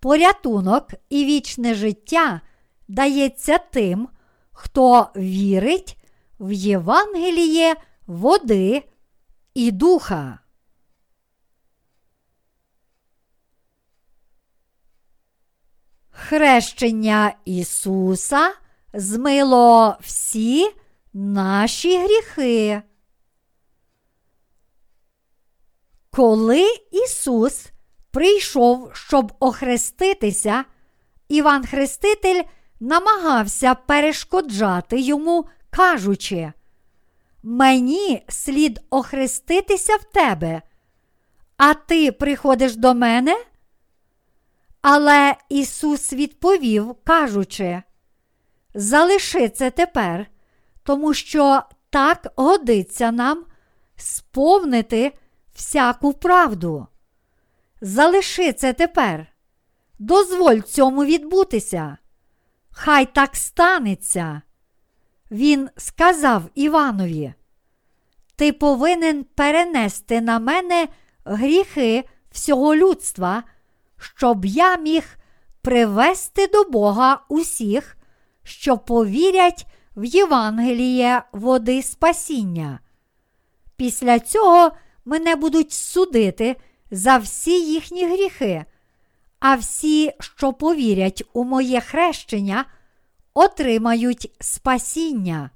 Порятунок 0.00 0.88
і 1.10 1.24
вічне 1.24 1.74
життя 1.74 2.40
дається 2.88 3.58
тим, 3.58 4.08
хто 4.60 5.08
вірить 5.16 5.96
в 6.40 6.52
Євангеліє 6.52 7.76
води 8.06 8.82
і 9.54 9.70
духа. 9.70 10.38
Хрещення 16.10 17.34
Ісуса 17.44 18.54
змило 18.92 19.96
всі 20.00 20.70
наші 21.12 21.98
гріхи. 21.98 22.82
Коли 26.10 26.66
Ісус 26.92 27.66
прийшов, 28.10 28.90
щоб 28.94 29.32
охреститися, 29.40 30.64
Іван 31.28 31.66
Хреститель 31.66 32.42
намагався 32.80 33.74
перешкоджати 33.74 35.00
йому, 35.00 35.46
кажучи, 35.70 36.52
Мені 37.42 38.24
слід 38.28 38.80
охреститися 38.90 39.96
в 39.96 40.04
тебе, 40.04 40.62
а 41.56 41.74
ти 41.74 42.12
приходиш 42.12 42.76
до 42.76 42.94
мене? 42.94 43.44
Але 44.82 45.34
Ісус 45.48 46.12
відповів, 46.12 46.94
кажучи, 47.04 47.82
залиши 48.74 49.48
це 49.48 49.70
тепер, 49.70 50.26
тому 50.82 51.14
що 51.14 51.62
так 51.90 52.32
годиться 52.36 53.12
нам 53.12 53.44
сповнити 53.96 55.12
всяку 55.54 56.12
правду. 56.12 56.86
Залиши 57.80 58.52
це 58.52 58.72
тепер, 58.72 59.26
дозволь 59.98 60.58
цьому 60.58 61.04
відбутися. 61.04 61.96
Хай 62.70 63.06
так 63.06 63.36
станеться. 63.36 64.42
Він 65.30 65.68
сказав 65.76 66.42
Іванові, 66.54 67.34
Ти 68.36 68.52
повинен 68.52 69.24
перенести 69.24 70.20
на 70.20 70.38
мене 70.38 70.88
гріхи 71.24 72.04
всього 72.30 72.76
людства, 72.76 73.42
щоб 73.98 74.44
я 74.44 74.76
міг 74.76 75.04
привести 75.62 76.46
до 76.46 76.64
Бога 76.64 77.20
усіх, 77.28 77.96
що 78.42 78.78
повірять 78.78 79.66
в 79.96 80.04
Євангеліє 80.04 81.22
води 81.32 81.82
спасіння. 81.82 82.80
Після 83.76 84.18
цього 84.18 84.72
мене 85.04 85.36
будуть 85.36 85.72
судити 85.72 86.56
за 86.90 87.16
всі 87.16 87.60
їхні 87.60 88.06
гріхи, 88.06 88.64
а 89.40 89.54
всі, 89.54 90.12
що 90.20 90.52
повірять 90.52 91.22
у 91.32 91.44
моє 91.44 91.80
хрещення, 91.80 92.64
отримають 93.34 94.36
спасіння. 94.40 95.50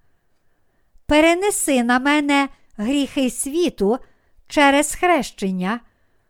Перенеси 1.06 1.82
на 1.82 1.98
мене 1.98 2.48
гріхи 2.76 3.30
світу 3.30 3.98
через 4.48 4.94
хрещення, 4.94 5.80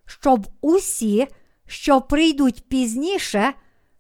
щоб 0.06 0.46
усі, 0.60 1.28
що 1.66 2.00
прийдуть 2.00 2.68
пізніше, 2.68 3.52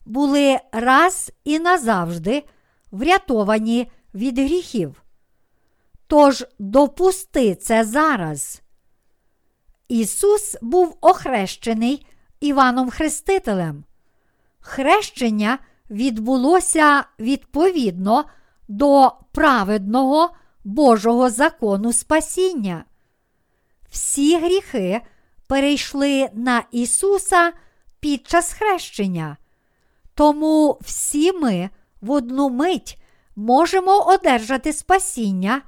були 0.06 0.58
раз 0.72 1.32
і 1.44 1.58
назавжди 1.58 2.42
врятовані 2.90 3.90
від 4.14 4.38
гріхів. 4.38 5.02
Тож 6.06 6.44
допусти 6.58 7.54
це 7.54 7.84
зараз. 7.84 8.62
Ісус 9.88 10.56
був 10.62 10.98
охрещений 11.00 12.06
Іваном 12.44 12.90
Хрестителем. 12.90 13.84
Хрещення 14.60 15.58
відбулося 15.90 17.04
відповідно 17.18 18.24
до 18.68 19.12
праведного 19.32 20.30
Божого 20.64 21.30
закону 21.30 21.92
спасіння. 21.92 22.84
Всі 23.90 24.38
гріхи 24.38 25.00
перейшли 25.46 26.28
на 26.32 26.64
Ісуса 26.70 27.52
під 28.00 28.28
час 28.28 28.52
хрещення, 28.52 29.36
тому 30.14 30.78
всі 30.80 31.32
ми 31.32 31.70
в 32.00 32.10
одну 32.10 32.50
мить 32.50 32.98
можемо 33.36 34.00
одержати 34.00 34.72
спасіння, 34.72 35.62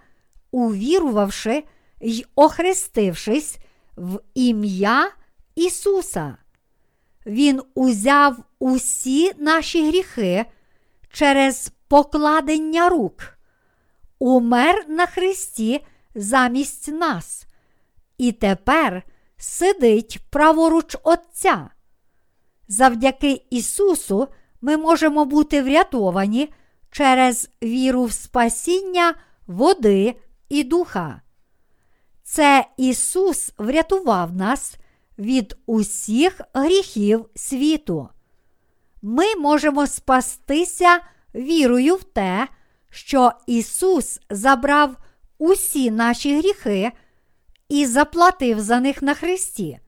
увірувавши 0.50 1.64
й 2.00 2.26
охрестившись 2.34 3.58
в 3.96 4.20
ім'я 4.34 5.10
Ісуса. 5.54 6.36
Він 7.26 7.62
узяв 7.74 8.36
усі 8.58 9.32
наші 9.38 9.88
гріхи 9.88 10.44
через 11.10 11.72
покладення 11.88 12.88
рук, 12.88 13.38
умер 14.18 14.84
на 14.88 15.06
Христі 15.06 15.86
замість 16.14 16.88
нас, 16.88 17.46
і 18.18 18.32
тепер 18.32 19.02
сидить 19.36 20.20
праворуч 20.30 20.96
Отця. 21.02 21.70
Завдяки 22.68 23.42
Ісусу 23.50 24.28
ми 24.60 24.76
можемо 24.76 25.24
бути 25.24 25.62
врятовані 25.62 26.52
через 26.90 27.50
віру 27.62 28.04
в 28.04 28.12
спасіння 28.12 29.14
води 29.46 30.14
і 30.48 30.64
духа. 30.64 31.20
Це 32.22 32.66
Ісус 32.76 33.52
врятував 33.58 34.32
нас 34.32 34.76
від 35.18 35.56
усіх 35.66 36.40
гріхів 36.54 37.26
світу. 37.34 38.08
Ми 39.02 39.36
можемо 39.36 39.86
спастися 39.86 41.00
вірою 41.34 41.94
в 41.94 42.04
те, 42.04 42.48
що 42.90 43.32
Ісус 43.46 44.20
забрав 44.30 44.96
усі 45.38 45.90
наші 45.90 46.38
гріхи 46.38 46.92
і 47.68 47.86
заплатив 47.86 48.60
за 48.60 48.80
них 48.80 49.02
на 49.02 49.14
Христі. 49.14 49.78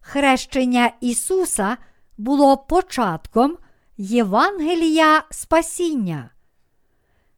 Хрещення 0.00 0.92
Ісуса 1.00 1.76
було 2.18 2.56
початком 2.56 3.58
Євангелія 3.96 5.22
Спасіння. 5.30 6.30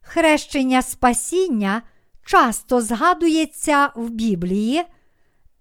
Хрещення 0.01 0.81
Спасіння 0.81 1.81
часто 2.25 2.81
згадується 2.81 3.91
в 3.95 4.09
Біблії, 4.09 4.83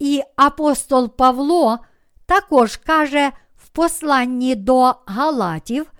і 0.02 0.22
апостол 0.36 1.16
Павло 1.16 1.78
також 2.26 2.76
каже 2.76 3.32
в 3.56 3.68
посланні 3.68 4.54
до 4.54 4.94
Галатів, 5.06 5.92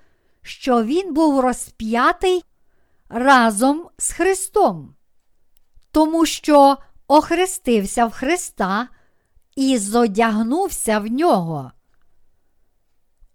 що 0.43 0.85
він 0.85 1.15
був 1.15 1.41
розп'ятий 1.41 2.45
разом 3.09 3.89
з 3.99 4.13
Христом, 4.13 4.95
тому 5.93 6.27
що 6.27 6.77
охрестився 7.07 8.07
в 8.07 8.13
Христа 8.13 8.89
і 9.57 9.79
зодягнувся 9.79 10.99
в 10.99 11.07
нього. 11.07 11.73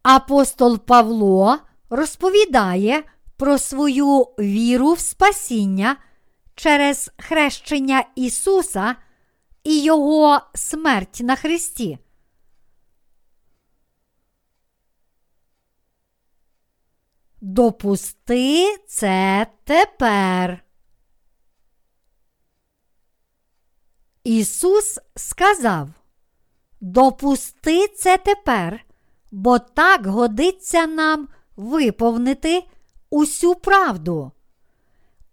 Апостол 0.04 0.80
Павло 0.80 1.58
розповідає 1.90 3.04
про 3.38 3.58
свою 3.58 4.22
віру 4.40 4.94
в 4.94 5.00
спасіння 5.00 5.96
через 6.56 7.12
хрещення 7.18 8.04
Ісуса 8.16 8.96
і 9.68 9.84
Його 9.84 10.42
смерть 10.54 11.20
на 11.24 11.36
Христі. 11.36 11.98
Допусти 17.42 18.78
це 18.88 19.48
тепер. 19.64 20.64
Ісус 24.24 25.00
сказав: 25.16 25.90
Допусти 26.82 27.88
це 27.88 28.18
тепер, 28.18 28.86
бо 29.32 29.60
так 29.60 30.06
годиться 30.06 30.88
нам 30.88 31.28
виповнити 31.56 32.64
усю 33.10 33.56
правду. 33.56 34.32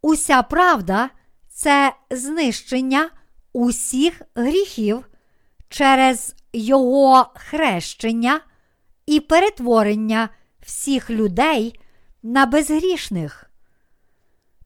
Уся 0.03 0.43
правда 0.43 1.11
це 1.49 1.97
знищення 2.11 3.11
усіх 3.55 4.23
гріхів 4.35 5.09
через 5.69 6.35
Його 6.53 7.27
хрещення 7.35 8.41
і 9.07 9.21
перетворення 9.21 10.29
всіх 10.61 11.11
людей 11.11 11.81
на 12.23 12.47
безгрішних. 12.47 13.51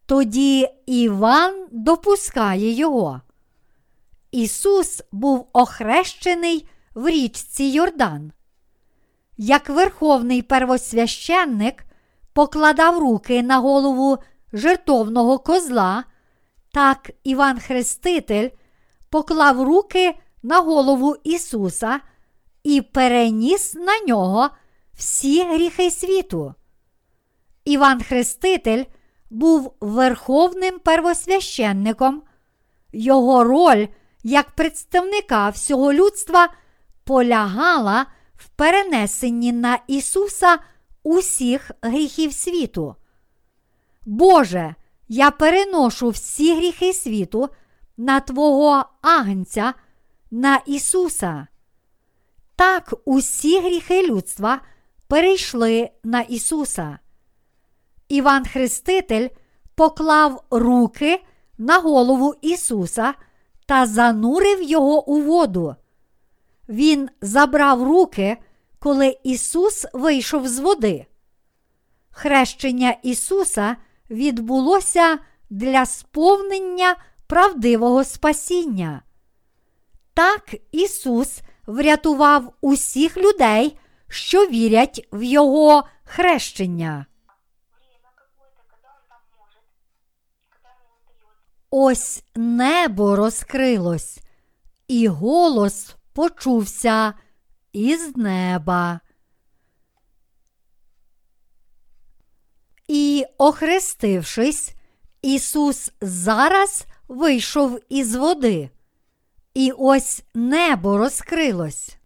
Тоді 0.06 0.68
Іван 0.86 1.66
допускає 1.70 2.72
його. 2.72 3.20
Ісус 4.30 5.02
був 5.12 5.48
охрещений 5.52 6.68
в 6.94 7.08
річці 7.08 7.64
Йордан. 7.64 8.32
Як 9.36 9.68
верховний 9.68 10.42
первосвященник 10.42 11.84
покладав 12.32 12.98
руки 12.98 13.42
на 13.42 13.58
голову 13.58 14.18
жертовного 14.52 15.38
козла, 15.38 16.04
так 16.72 17.10
Іван 17.24 17.60
Хреститель 17.60 18.48
поклав 19.10 19.62
руки 19.62 20.14
на 20.42 20.60
голову 20.60 21.16
Ісуса 21.24 22.00
і 22.62 22.80
переніс 22.80 23.74
на 23.74 24.00
нього 24.00 24.50
всі 24.94 25.44
гріхи 25.44 25.90
світу. 25.90 26.54
Іван 27.64 28.02
Хреститель 28.02 28.84
був 29.30 29.74
верховним 29.80 30.78
первосвященником. 30.78 32.22
Його 32.92 33.44
роль 33.44 33.86
як 34.24 34.50
представника 34.50 35.48
всього 35.48 35.92
людства 35.92 36.48
полягала 37.04 38.06
в 38.36 38.48
перенесенні 38.48 39.52
на 39.52 39.78
Ісуса 39.86 40.58
усіх 41.02 41.70
гріхів 41.82 42.32
світу. 42.32 42.94
Боже, 44.06 44.74
я 45.08 45.30
переношу 45.30 46.08
всі 46.08 46.56
гріхи 46.56 46.92
світу 46.92 47.48
на 47.98 48.20
Твого 48.20 48.84
Агнця, 49.02 49.74
на 50.30 50.56
Ісуса. 50.66 51.46
Так 52.56 52.94
усі 53.04 53.60
гріхи 53.60 54.06
людства 54.06 54.60
перейшли 55.08 55.90
на 56.04 56.20
Ісуса. 56.20 56.98
Іван 58.08 58.44
Хреститель 58.44 59.28
поклав 59.74 60.44
руки 60.50 61.24
на 61.58 61.78
голову 61.78 62.34
Ісуса 62.42 63.14
та 63.66 63.86
занурив 63.86 64.62
його 64.62 65.08
у 65.08 65.22
воду. 65.22 65.76
Він 66.68 67.08
забрав 67.20 67.82
руки, 67.82 68.36
коли 68.78 69.16
Ісус 69.22 69.86
вийшов 69.92 70.48
з 70.48 70.58
води. 70.58 71.06
Хрещення 72.10 72.96
Ісуса 73.02 73.76
відбулося 74.10 75.18
для 75.50 75.86
сповнення 75.86 76.96
правдивого 77.28 78.04
спасіння. 78.04 79.02
Так 80.14 80.54
Ісус 80.72 81.40
врятував 81.66 82.54
усіх 82.60 83.16
людей, 83.16 83.78
що 84.08 84.46
вірять 84.46 85.08
в 85.12 85.22
Його 85.22 85.84
хрещення. 86.04 87.06
Ось 91.70 92.24
небо 92.34 93.16
розкрилось, 93.16 94.18
і 94.88 95.08
голос 95.08 95.96
почувся 96.12 97.14
із 97.72 98.16
неба. 98.16 99.00
І, 102.88 103.26
охрестившись, 103.38 104.74
Ісус 105.22 105.92
зараз 106.00 106.86
вийшов 107.08 107.80
із 107.88 108.14
води, 108.14 108.70
і 109.54 109.72
ось 109.78 110.24
небо 110.34 110.98
розкрилось, 110.98 111.96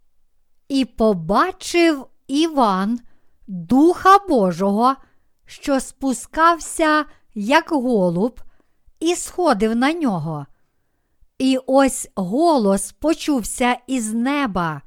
і 0.68 0.84
побачив 0.84 2.06
Іван 2.26 3.00
Духа 3.46 4.18
Божого, 4.28 4.96
що 5.46 5.80
спускався, 5.80 7.04
як 7.34 7.70
голуб, 7.70 8.40
і 9.00 9.14
сходив 9.14 9.76
на 9.76 9.92
нього. 9.92 10.46
І 11.38 11.58
ось 11.66 12.08
голос 12.14 12.92
почувся 12.92 13.76
із 13.86 14.12
неба. 14.12 14.82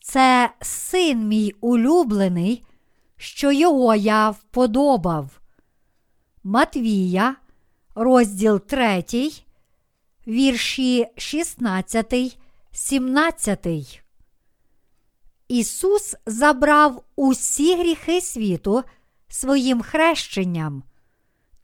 Це 0.00 0.50
син 0.60 1.28
мій 1.28 1.54
улюблений, 1.60 2.64
що 3.16 3.52
його 3.52 3.94
я 3.94 4.30
вподобав. 4.30 5.40
Матвія, 6.44 7.36
розділ 7.94 8.60
3, 8.60 9.04
вірші 10.26 11.06
16, 11.16 12.38
17. 12.72 13.66
Ісус 15.48 16.16
забрав 16.26 17.04
усі 17.16 17.76
гріхи 17.76 18.20
світу 18.20 18.82
своїм 19.28 19.82
хрещенням. 19.82 20.82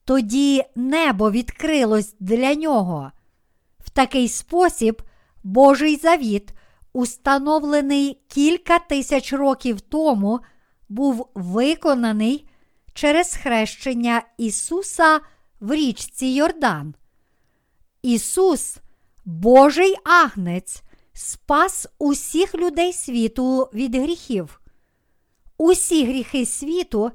Тоді 0.04 0.64
небо 0.76 1.30
відкрилось 1.30 2.14
для 2.20 2.54
нього. 2.54 3.12
В 3.78 3.90
такий 3.90 4.28
спосіб 4.28 5.02
Божий 5.44 5.96
завіт, 5.96 6.50
установлений 6.92 8.20
кілька 8.28 8.78
тисяч 8.78 9.32
років 9.32 9.80
тому, 9.80 10.40
був 10.88 11.28
виконаний 11.34 12.46
через 12.94 13.36
хрещення 13.36 14.22
Ісуса 14.38 15.20
в 15.60 15.74
річці 15.74 16.26
Йордан. 16.26 16.94
Ісус, 18.02 18.78
Божий 19.24 19.94
агнець, 20.04 20.82
спас 21.12 21.86
усіх 21.98 22.54
людей 22.54 22.92
світу 22.92 23.68
від 23.74 23.94
гріхів. 23.94 24.60
Усі 25.58 26.04
гріхи 26.06 26.46
світу 26.46 27.10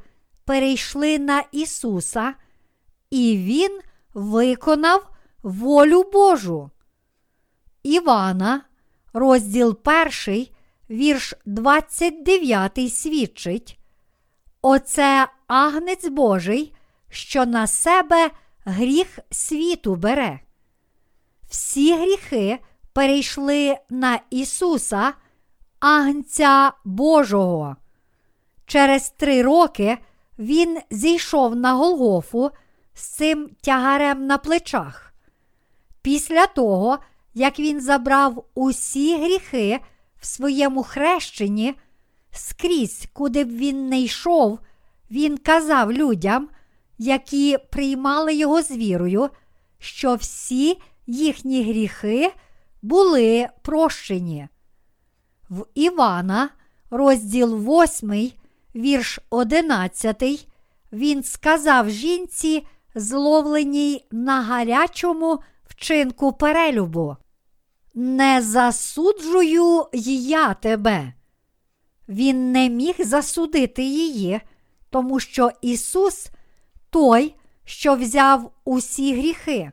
перейшли 0.45 1.19
на 1.19 1.43
Ісуса, 1.51 2.33
і 3.09 3.37
Він 3.37 3.79
виконав 4.13 5.09
волю 5.43 6.03
Божу. 6.13 6.69
Івана, 7.83 8.61
розділ 9.13 9.79
1, 10.25 10.47
вірш 10.89 11.33
29 11.45 12.93
свідчить. 12.93 13.79
Оце 14.61 15.27
агнець 15.47 16.07
Божий, 16.07 16.74
що 17.15 17.45
на 17.45 17.67
себе 17.67 18.31
гріх 18.65 19.19
світу 19.31 19.95
бере. 19.95 20.39
Всі 21.49 21.95
гріхи 21.97 22.59
перейшли 22.93 23.77
на 23.89 24.19
Ісуса, 24.29 25.13
Агнця 25.79 26.71
Божого. 26.85 27.75
Через 28.65 29.09
три 29.09 29.41
роки 29.41 29.97
Він 30.39 30.79
зійшов 30.89 31.55
на 31.55 31.73
Голгофу 31.73 32.51
з 32.93 33.01
цим 33.07 33.49
тягарем 33.61 34.27
на 34.27 34.37
плечах. 34.37 35.13
Після 36.01 36.47
того, 36.47 36.99
як 37.33 37.59
він 37.59 37.81
забрав 37.81 38.45
усі 38.55 39.17
гріхи 39.17 39.79
в 40.21 40.25
своєму 40.25 40.83
хрещенні, 40.83 41.75
скрізь, 42.31 43.07
куди 43.13 43.43
б 43.43 43.49
він 43.49 43.89
не 43.89 44.01
йшов, 44.01 44.59
він 45.11 45.37
казав 45.37 45.91
людям, 45.91 46.49
які 46.97 47.57
приймали 47.69 48.35
його 48.35 48.61
з 48.61 48.71
вірою, 48.71 49.29
що 49.79 50.15
всі 50.15 50.77
їхні 51.07 51.63
гріхи 51.63 52.31
були 52.81 53.47
прощені. 53.61 54.47
В 55.49 55.65
Івана, 55.75 56.49
розділ 56.89 57.57
8, 57.57 58.31
вірш 58.75 59.19
11, 59.29 60.47
він 60.91 61.23
сказав 61.23 61.89
жінці, 61.89 62.67
зловленій 62.95 64.05
на 64.11 64.41
гарячому 64.41 65.39
вчинку 65.63 66.33
перелюбу. 66.33 67.17
Не 67.93 68.41
засуджую 68.41 69.85
я 69.93 70.53
тебе. 70.53 71.13
Він 72.09 72.51
не 72.51 72.69
міг 72.69 72.95
засудити 72.99 73.83
її, 73.83 74.41
тому 74.89 75.19
що 75.19 75.51
Ісус, 75.61 76.29
той, 76.95 77.35
що 77.65 77.95
взяв 77.95 78.51
усі 78.65 79.15
гріхи, 79.15 79.71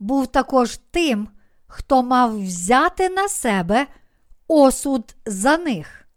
був 0.00 0.26
також 0.26 0.76
тим, 0.90 1.28
хто 1.66 2.02
мав 2.02 2.44
взяти 2.44 3.08
на 3.08 3.28
себе 3.28 3.86
осуд 4.48 5.14
за 5.26 5.56
них. 5.56 6.08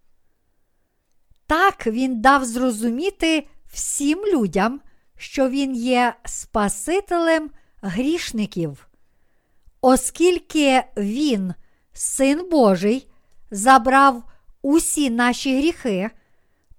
Так 1.46 1.86
він 1.86 2.20
дав 2.20 2.44
зрозуміти 2.44 3.46
всім 3.72 4.18
людям, 4.18 4.80
що 5.16 5.48
він 5.48 5.76
є 5.76 6.14
Спасителем 6.24 7.50
грішників. 7.82 8.88
Оскільки 9.80 10.84
Він, 10.96 11.54
Син 11.92 12.48
Божий, 12.50 13.10
забрав 13.50 14.22
усі 14.62 15.10
наші 15.10 15.58
гріхи, 15.58 16.10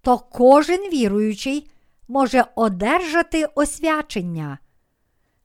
то 0.01 0.19
кожен 0.19 0.89
віруючий 0.89 1.69
може 2.09 2.45
одержати 2.55 3.45
освячення. 3.45 4.57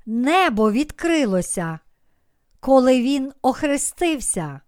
Небо 0.07 0.73
відкрилося, 0.73 1.79
коли 2.61 3.03
він 3.03 3.33
охрестився. 3.43 4.61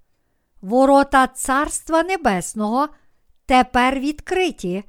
Ворота 0.60 1.26
Царства 1.26 2.02
Небесного 2.02 2.88
тепер 3.46 4.00
відкриті, 4.00 4.84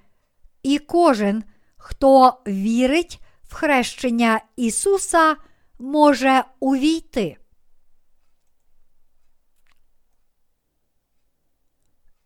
і 0.63 0.79
кожен, 0.79 1.43
хто 1.77 2.41
вірить 2.47 3.21
в 3.43 3.53
хрещення 3.53 4.41
Ісуса, 4.55 5.35
може 5.79 6.43
увійти. 6.59 7.37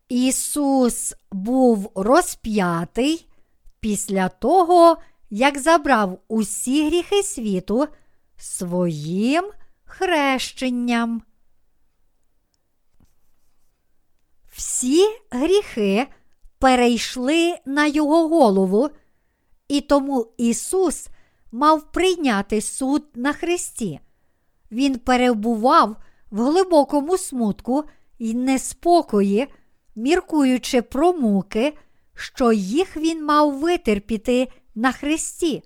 Ісус 0.08 1.14
був 1.32 1.92
розп'ятий 1.94 3.31
після 3.82 4.28
того, 4.28 4.96
як 5.30 5.58
забрав 5.58 6.18
усі 6.28 6.86
гріхи 6.86 7.22
світу 7.22 7.88
своїм 8.36 9.44
хрещенням. 9.84 11.22
Всі 14.52 15.06
гріхи 15.30 16.06
перейшли 16.58 17.54
на 17.66 17.86
його 17.86 18.28
голову, 18.28 18.90
і 19.68 19.80
тому 19.80 20.26
Ісус 20.36 21.08
мав 21.52 21.92
прийняти 21.92 22.60
суд 22.60 23.04
на 23.14 23.32
Христі. 23.32 24.00
Він 24.72 24.98
перебував 24.98 25.96
в 26.30 26.42
глибокому 26.42 27.18
смутку 27.18 27.84
і 28.18 28.34
неспокої, 28.34 29.48
міркуючи 29.96 30.82
про 30.82 31.12
муки, 31.12 31.74
що 32.14 32.52
їх 32.52 32.96
він 32.96 33.24
мав 33.24 33.58
витерпіти 33.58 34.48
на 34.74 34.92
Христі. 34.92 35.62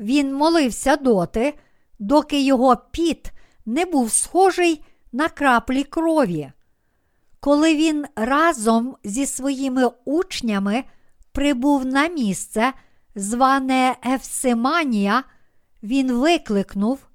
Він 0.00 0.34
молився 0.34 0.96
доти, 0.96 1.54
доки 1.98 2.42
його 2.42 2.76
піт 2.76 3.32
не 3.66 3.84
був 3.84 4.12
схожий 4.12 4.84
на 5.12 5.28
краплі 5.28 5.84
крові. 5.84 6.52
Коли 7.40 7.76
він 7.76 8.06
разом 8.16 8.96
зі 9.04 9.26
своїми 9.26 9.90
учнями 10.04 10.84
прибув 11.32 11.86
на 11.86 12.08
місце, 12.08 12.72
зване 13.14 13.96
Евсиманія, 14.04 15.24
він 15.82 16.12
викликнув: 16.12 17.06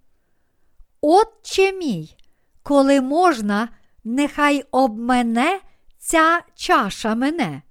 Отче 1.01 1.71
мій, 1.71 2.15
коли 2.63 3.01
можна, 3.01 3.69
нехай 4.03 4.63
об 4.71 4.99
мене 4.99 5.59
ця 5.97 6.41
чаша 6.55 7.15
мене. 7.15 7.61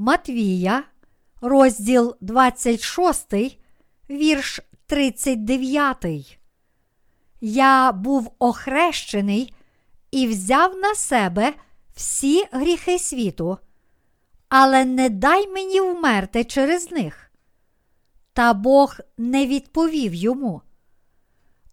Матвія, 0.00 0.84
розділ 1.40 2.16
26, 2.20 3.34
вірш 4.10 4.60
39. 4.86 6.38
Я 7.40 7.92
був 7.92 8.32
охрещений 8.38 9.54
і 10.10 10.26
взяв 10.26 10.76
на 10.76 10.94
себе 10.94 11.54
всі 11.94 12.44
гріхи 12.52 12.98
світу, 12.98 13.58
але 14.48 14.84
не 14.84 15.08
дай 15.08 15.48
мені 15.48 15.80
вмерти 15.80 16.44
через 16.44 16.90
них. 16.90 17.30
Та 18.32 18.54
Бог 18.54 18.96
не 19.16 19.46
відповів 19.46 20.14
йому. 20.14 20.62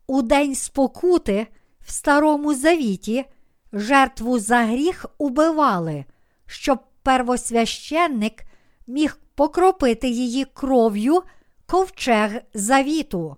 У 0.08 0.22
день 0.22 0.56
спокути 0.56 1.48
в 1.80 1.92
Старому 1.92 2.54
Завіті 2.54 3.26
жертву 3.74 4.40
за 4.40 4.58
гріх 4.58 5.06
убивали, 5.18 6.06
щоб 6.46 6.80
первосвященник 7.06 8.44
міг 8.88 9.18
покропити 9.36 10.10
її 10.10 10.46
кров'ю 10.46 11.24
ковчег 11.66 12.42
завіту. 12.54 13.38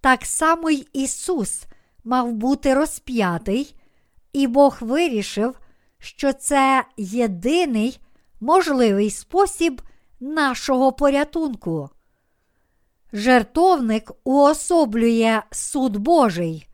так 0.00 0.26
само 0.26 0.70
й 0.70 0.88
Ісус 0.92 1.64
мав 2.04 2.32
бути 2.32 2.74
розп'ятий, 2.74 3.74
і 4.32 4.46
Бог 4.46 4.78
вирішив, 4.80 5.58
що 5.98 6.32
це 6.32 6.84
єдиний 6.96 8.00
можливий 8.40 9.10
спосіб 9.10 9.82
нашого 10.20 10.92
порятунку. 10.92 11.90
Жертовник 13.12 14.12
уособлює 14.24 15.42
суд 15.50 15.96
Божий, 15.96 16.68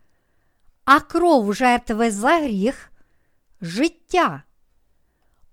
а 0.85 1.01
кров 1.01 1.55
жертви 1.55 2.11
за 2.11 2.39
гріх 2.39 2.93
життя. 3.61 4.43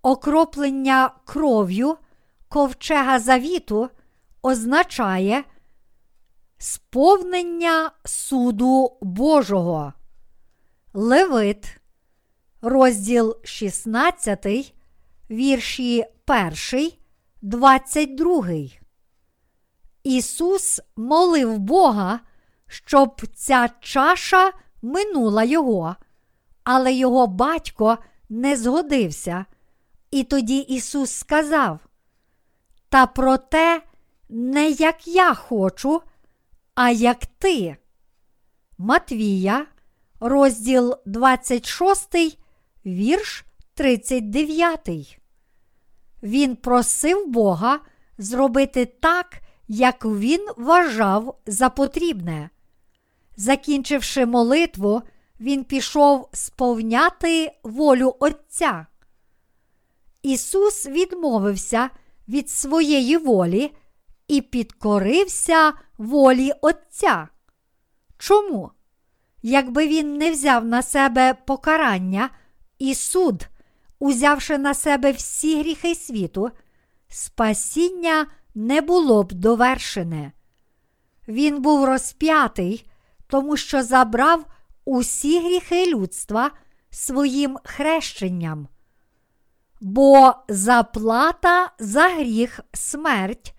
Окроплення 0.05 1.11
кров'ю 1.25 1.97
ковчега 2.49 3.19
завіту 3.19 3.89
означає 4.41 5.43
сповнення 6.57 7.91
суду 8.03 8.97
Божого. 9.01 9.93
Левит, 10.93 11.77
розділ 12.61 13.37
16, 13.43 14.73
вірші 15.29 16.05
1, 16.71 16.91
22. 17.41 18.47
Ісус 20.03 20.81
молив 20.95 21.57
Бога, 21.57 22.19
щоб 22.67 23.21
ця 23.35 23.69
чаша 23.79 24.51
минула 24.81 25.43
Його, 25.43 25.95
але 26.63 26.93
його 26.93 27.27
батько 27.27 27.97
не 28.29 28.55
згодився. 28.57 29.45
І 30.11 30.23
тоді 30.23 30.57
Ісус 30.57 31.11
сказав: 31.11 31.79
Та 32.89 33.05
проте 33.05 33.81
не 34.29 34.69
як 34.69 35.07
я 35.07 35.33
хочу, 35.33 36.01
а 36.75 36.89
як 36.89 37.25
ти. 37.25 37.77
Матвія, 38.77 39.65
розділ 40.19 40.95
26, 41.05 42.15
вірш 42.85 43.45
39. 43.73 45.19
Він 46.23 46.55
просив 46.55 47.27
Бога 47.27 47.79
зробити 48.17 48.85
так, 48.85 49.41
як 49.67 50.05
він 50.05 50.47
вважав 50.57 51.39
за 51.45 51.69
потрібне. 51.69 52.49
Закінчивши 53.37 54.25
молитву, 54.25 55.01
він 55.39 55.63
пішов 55.63 56.29
сповняти 56.33 57.51
волю 57.63 58.15
Отця. 58.19 58.85
Ісус 60.25 60.87
відмовився 60.87 61.89
від 62.27 62.49
своєї 62.49 63.17
волі 63.17 63.75
і 64.27 64.41
підкорився 64.41 65.73
волі 65.97 66.51
Отця. 66.61 67.27
Чому? 68.17 68.71
Якби 69.41 69.87
він 69.87 70.17
не 70.17 70.31
взяв 70.31 70.65
на 70.65 70.81
себе 70.81 71.33
покарання 71.33 72.29
і 72.79 72.95
суд, 72.95 73.47
узявши 73.99 74.57
на 74.57 74.73
себе 74.73 75.11
всі 75.11 75.59
гріхи 75.59 75.95
світу, 75.95 76.51
спасіння 77.07 78.27
не 78.55 78.81
було 78.81 79.23
б 79.23 79.33
довершене. 79.33 80.31
Він 81.27 81.61
був 81.61 81.85
розп'ятий, 81.85 82.89
тому 83.27 83.57
що 83.57 83.83
забрав 83.83 84.45
усі 84.85 85.39
гріхи 85.39 85.85
людства 85.85 86.51
своїм 86.89 87.57
хрещенням. 87.63 88.67
Бо 89.87 90.33
заплата 90.49 91.71
за 91.79 92.09
гріх 92.09 92.59
смерть, 92.73 93.55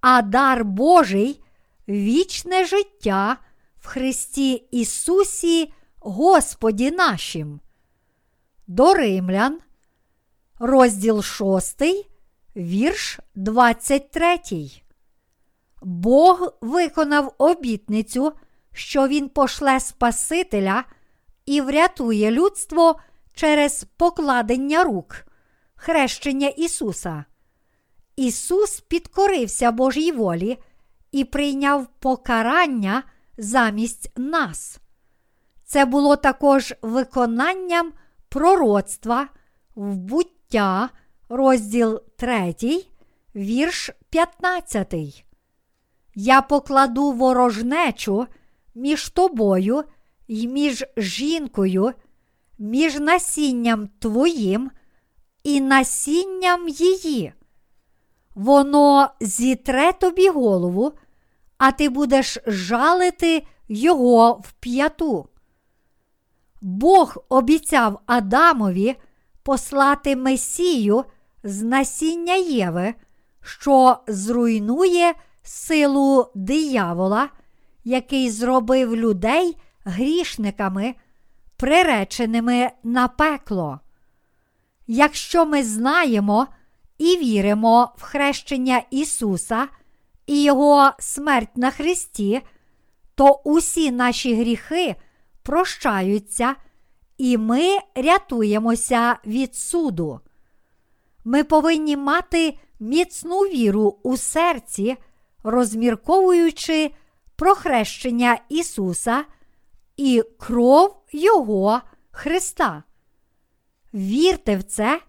а 0.00 0.22
дар 0.22 0.64
Божий 0.64 1.42
вічне 1.88 2.64
життя 2.64 3.36
в 3.78 3.86
Христі 3.86 4.52
Ісусі 4.54 5.72
Господі 5.98 6.90
нашим. 6.90 7.60
До 8.66 8.94
Римлян, 8.94 9.60
розділ 10.58 11.22
6, 11.22 11.82
вірш 12.56 13.18
23. 13.34 14.38
Бог 15.82 16.54
виконав 16.60 17.34
обітницю, 17.38 18.32
що 18.72 19.08
Він 19.08 19.28
пошле 19.28 19.80
Спасителя 19.80 20.84
і 21.46 21.60
врятує 21.60 22.30
людство 22.30 23.00
через 23.34 23.86
покладення 23.96 24.84
рук, 24.84 25.24
хрещення 25.80 26.48
Ісуса. 26.48 27.24
Ісус 28.16 28.80
підкорився 28.80 29.72
Божій 29.72 30.12
волі 30.12 30.58
і 31.12 31.24
прийняв 31.24 31.86
покарання 31.98 33.02
замість 33.38 34.10
нас. 34.16 34.78
Це 35.64 35.84
було 35.84 36.16
також 36.16 36.74
виконанням 36.82 37.92
пророцтва 38.28 39.28
в 39.74 39.96
буття, 39.96 40.88
розділ 41.28 42.00
3, 42.16 42.54
вірш 43.34 43.90
15. 44.10 45.24
Я 46.14 46.42
покладу 46.42 47.12
ворожнечу 47.12 48.26
між 48.74 49.08
тобою 49.08 49.84
і 50.26 50.48
між 50.48 50.84
жінкою, 50.96 51.92
між 52.58 52.94
насінням 52.94 53.88
твоїм 53.98 54.70
і 55.42 55.60
насінням 55.60 56.68
її. 56.68 57.32
Воно 58.34 59.10
зітре 59.20 59.92
тобі 59.92 60.28
голову, 60.28 60.92
а 61.58 61.72
ти 61.72 61.88
будеш 61.88 62.38
жалити 62.46 63.46
його 63.68 64.32
в 64.32 64.52
п'яту. 64.52 65.28
Бог 66.60 67.16
обіцяв 67.28 68.00
Адамові 68.06 68.96
послати 69.42 70.16
Месію 70.16 71.04
з 71.42 71.62
насіння 71.62 72.34
Єви, 72.34 72.94
що 73.42 73.98
зруйнує 74.06 75.14
силу 75.42 76.26
диявола, 76.34 77.28
який 77.84 78.30
зробив 78.30 78.96
людей 78.96 79.56
грішниками, 79.84 80.94
приреченими 81.56 82.70
на 82.82 83.08
пекло. 83.08 83.80
Якщо 84.92 85.46
ми 85.46 85.62
знаємо 85.62 86.46
і 86.98 87.16
віримо 87.16 87.92
в 87.96 88.02
хрещення 88.02 88.82
Ісуса 88.90 89.68
і 90.26 90.42
Його 90.42 90.90
смерть 90.98 91.56
на 91.56 91.70
Христі, 91.70 92.40
то 93.14 93.40
усі 93.44 93.90
наші 93.90 94.34
гріхи 94.34 94.96
прощаються, 95.42 96.54
і 97.18 97.38
ми 97.38 97.78
рятуємося 97.94 99.16
від 99.26 99.54
суду. 99.56 100.20
Ми 101.24 101.44
повинні 101.44 101.96
мати 101.96 102.58
міцну 102.80 103.40
віру 103.40 103.98
у 104.02 104.16
серці, 104.16 104.96
розмірковуючи 105.42 106.90
про 107.36 107.54
хрещення 107.54 108.38
Ісуса 108.48 109.24
і 109.96 110.22
кров 110.38 110.96
Його 111.12 111.80
Христа. 112.10 112.82
Вірте 113.94 114.56
в 114.56 114.62
це 114.62 115.02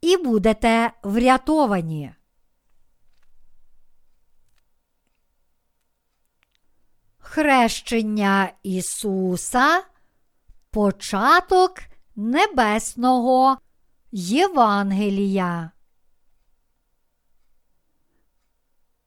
і 0.00 0.16
будете 0.16 0.92
врятовані. 1.02 2.12
Хрещення 7.18 8.52
Ісуса 8.62 9.84
початок 10.70 11.80
Небесного 12.16 13.58
Євангелія. 14.12 15.70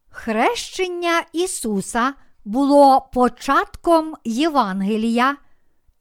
Хрещення 0.09 1.25
Ісуса 1.33 2.13
було 2.45 3.01
початком 3.13 4.15
Євангелія, 4.23 5.37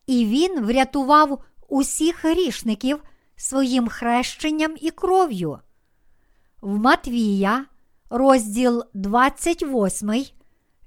і 0.07 0.27
Він 0.27 0.65
врятував 0.65 1.45
усіх 1.69 2.25
грішників 2.25 3.03
своїм 3.37 3.89
хрещенням 3.89 4.75
і 4.81 4.91
кров'ю. 4.91 5.59
В 6.61 6.79
Матвія, 6.79 7.67
розділ 8.11 8.85
28, 8.95 10.25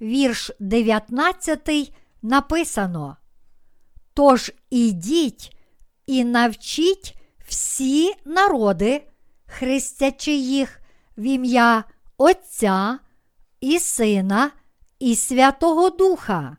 вірш 0.01 0.51
19, 0.59 1.93
написано: 2.21 3.17
Тож 4.13 4.51
ідіть 4.69 5.57
і 6.05 6.23
навчіть 6.23 7.15
всі 7.47 8.13
народи, 8.25 9.07
хрестячи 9.45 10.31
їх 10.31 10.81
в 11.17 11.21
ім'я 11.21 11.83
Отця 12.17 12.99
і 13.61 13.79
Сина, 13.79 14.51
і 14.99 15.15
Святого 15.15 15.89
Духа. 15.89 16.57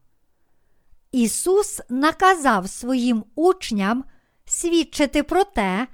Ісус 1.13 1.81
наказав 1.89 2.69
своїм 2.69 3.25
учням 3.35 4.05
свідчити 4.45 5.23
про 5.23 5.45
те, 5.45 5.87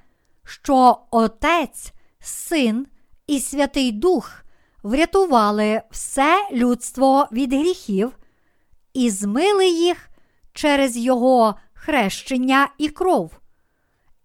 що 0.43 0.97
Отець, 1.11 1.93
Син 2.19 2.87
і 3.27 3.39
Святий 3.39 3.91
Дух 3.91 4.43
врятували 4.83 5.81
все 5.91 6.47
людство 6.51 7.27
від 7.31 7.53
гріхів, 7.53 8.17
і 8.93 9.09
змили 9.09 9.67
їх 9.67 10.09
через 10.53 10.97
Його 10.97 11.55
хрещення 11.73 12.69
і 12.77 12.89
кров. 12.89 13.31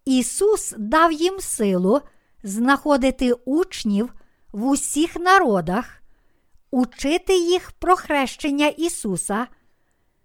Ісус 0.04 0.74
дав 0.78 1.12
їм 1.12 1.40
силу 1.40 2.00
знаходити 2.42 3.32
учнів 3.32 4.14
в 4.52 4.66
усіх 4.66 5.16
народах, 5.16 6.02
учити 6.70 7.38
їх 7.38 7.72
про 7.72 7.96
хрещення 7.96 8.66
Ісуса, 8.66 9.46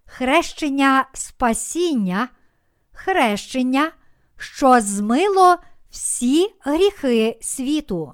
хрещення 0.05 1.09
Спасіння, 1.13 2.29
хрещення, 3.05 3.91
що 4.37 4.81
змило 4.81 5.57
всі 5.89 6.49
гріхи 6.59 7.37
світу. 7.41 8.13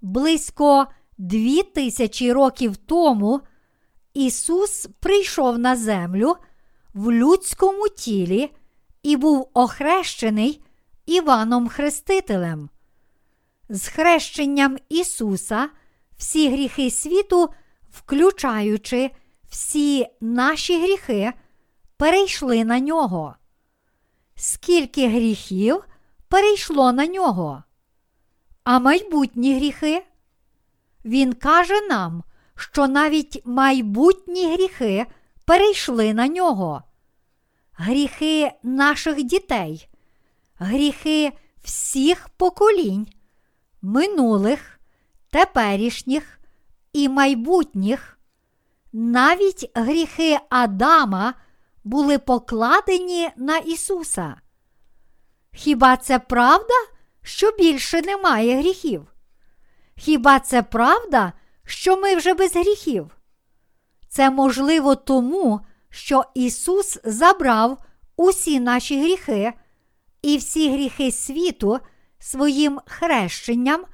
Близько 0.00 0.86
дві 1.18 1.62
тисячі 1.62 2.32
років 2.32 2.76
тому 2.76 3.40
Ісус 4.14 4.88
прийшов 5.00 5.58
на 5.58 5.76
землю 5.76 6.36
в 6.94 7.12
людському 7.12 7.88
тілі 7.88 8.52
і 9.02 9.16
був 9.16 9.50
охрещений 9.54 10.62
Іваном 11.06 11.68
Хрестителем. 11.68 12.70
З 13.68 13.88
хрещенням 13.88 14.78
Ісуса 14.88 15.68
всі 16.18 16.48
гріхи 16.48 16.90
світу, 16.90 17.48
включаючи 17.90 19.10
всі 19.50 20.06
наші 20.20 20.82
гріхи, 20.82 21.32
перейшли 21.96 22.64
на 22.64 22.80
нього. 22.80 23.34
Скільки 24.36 25.08
гріхів 25.08 25.84
перейшло 26.28 26.92
на 26.92 27.06
нього? 27.06 27.62
А 28.64 28.78
майбутні 28.78 29.54
гріхи? 29.56 30.06
Він 31.04 31.32
каже 31.32 31.80
нам, 31.88 32.22
що 32.56 32.86
навіть 32.86 33.42
майбутні 33.44 34.54
гріхи 34.54 35.06
перейшли 35.44 36.14
на 36.14 36.28
нього. 36.28 36.82
Гріхи 37.72 38.52
наших 38.62 39.22
дітей, 39.22 39.88
гріхи 40.58 41.32
всіх 41.62 42.28
поколінь, 42.28 43.06
минулих, 43.82 44.80
теперішніх 45.30 46.38
і 46.92 47.08
майбутніх, 47.08 48.18
навіть 48.92 49.70
гріхи 49.74 50.38
Адама 50.50 51.34
були 51.86 52.18
покладені 52.18 53.30
на 53.36 53.58
Ісуса. 53.58 54.36
Хіба 55.52 55.96
це 55.96 56.18
правда, 56.18 56.74
що 57.22 57.50
більше 57.58 58.02
немає 58.02 58.58
гріхів? 58.58 59.06
Хіба 59.96 60.38
це 60.38 60.62
правда, 60.62 61.32
що 61.64 61.96
ми 61.96 62.16
вже 62.16 62.34
без 62.34 62.56
гріхів? 62.56 63.16
Це 64.08 64.30
можливо 64.30 64.94
тому, 64.94 65.60
що 65.90 66.24
Ісус 66.34 66.98
забрав 67.04 67.78
усі 68.16 68.60
наші 68.60 69.00
гріхи 69.00 69.52
і 70.22 70.36
всі 70.36 70.70
гріхи 70.70 71.12
світу 71.12 71.78
своїм 72.18 72.80
хрещенням, 72.86 73.84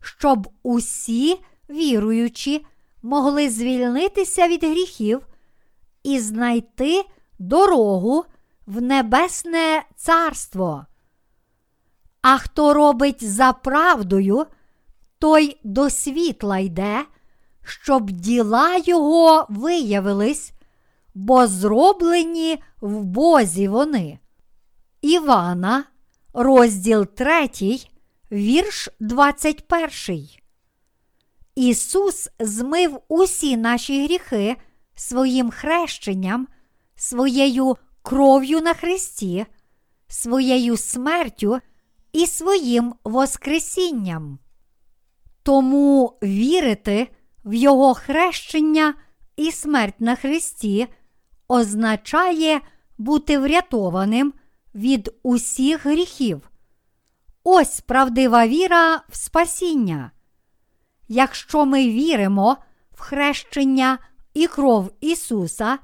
щоб 0.00 0.48
усі 0.62 1.40
віруючі 1.70 2.66
могли 3.02 3.50
звільнитися 3.50 4.48
від 4.48 4.64
гріхів 4.64 5.26
і 6.02 6.18
знайти 6.18 7.04
дорогу 7.42 8.24
в 8.66 8.82
Небесне 8.82 9.82
Царство. 9.96 10.86
А 12.22 12.38
хто 12.38 12.74
робить 12.74 13.24
за 13.24 13.52
правдою, 13.52 14.46
той 15.18 15.60
до 15.64 15.90
світла 15.90 16.58
йде, 16.58 17.04
щоб 17.62 18.10
діла 18.10 18.76
його 18.76 19.46
виявились, 19.48 20.52
бо 21.14 21.46
зроблені 21.46 22.62
в 22.80 23.04
Бозі 23.04 23.68
вони. 23.68 24.18
Івана, 25.00 25.84
розділ 26.32 27.06
3, 27.06 27.50
вірш 28.32 28.88
21. 29.00 30.28
Ісус 31.54 32.28
змив 32.38 33.00
усі 33.08 33.56
наші 33.56 34.04
гріхи 34.04 34.56
своїм 34.94 35.50
хрещенням, 35.50 36.48
своєю 37.02 37.76
кров'ю 38.02 38.60
на 38.60 38.74
Христі, 38.74 39.46
своєю 40.08 40.76
смертю 40.76 41.60
і 42.12 42.26
своїм 42.26 42.94
Воскресінням. 43.04 44.38
Тому 45.42 46.18
вірити 46.22 47.08
в 47.44 47.54
Його 47.54 47.94
хрещення 47.94 48.94
і 49.36 49.52
смерть 49.52 50.00
на 50.00 50.16
Христі 50.16 50.86
означає 51.48 52.60
бути 52.98 53.38
врятованим 53.38 54.32
від 54.74 55.10
усіх 55.22 55.86
гріхів. 55.86 56.50
Ось 57.44 57.80
правдива 57.80 58.46
віра 58.46 59.02
в 59.08 59.16
спасіння. 59.16 60.10
Якщо 61.08 61.66
ми 61.66 61.88
віримо 61.88 62.56
в 62.90 63.00
хрещення 63.00 63.98
і 64.34 64.46
кров 64.46 64.90
Ісуса, 65.00 65.78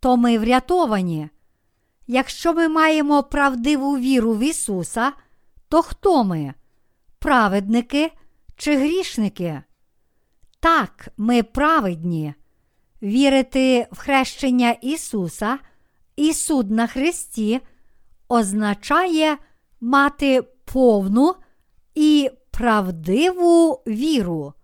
то 0.00 0.16
ми 0.16 0.38
врятовані. 0.38 1.28
Якщо 2.06 2.54
ми 2.54 2.68
маємо 2.68 3.22
правдиву 3.22 3.98
віру 3.98 4.34
в 4.34 4.40
Ісуса, 4.40 5.12
то 5.68 5.82
хто 5.82 6.24
ми? 6.24 6.54
Праведники 7.18 8.12
чи 8.56 8.76
грішники? 8.76 9.62
Так, 10.60 11.08
ми 11.16 11.42
праведні. 11.42 12.34
Вірити 13.02 13.86
в 13.92 13.98
хрещення 13.98 14.70
Ісуса 14.70 15.58
і 16.16 16.32
суд 16.32 16.70
на 16.70 16.86
Христі 16.86 17.60
означає 18.28 19.36
мати 19.80 20.42
повну 20.42 21.34
і 21.94 22.30
правдиву 22.50 23.82
віру. 23.86 24.54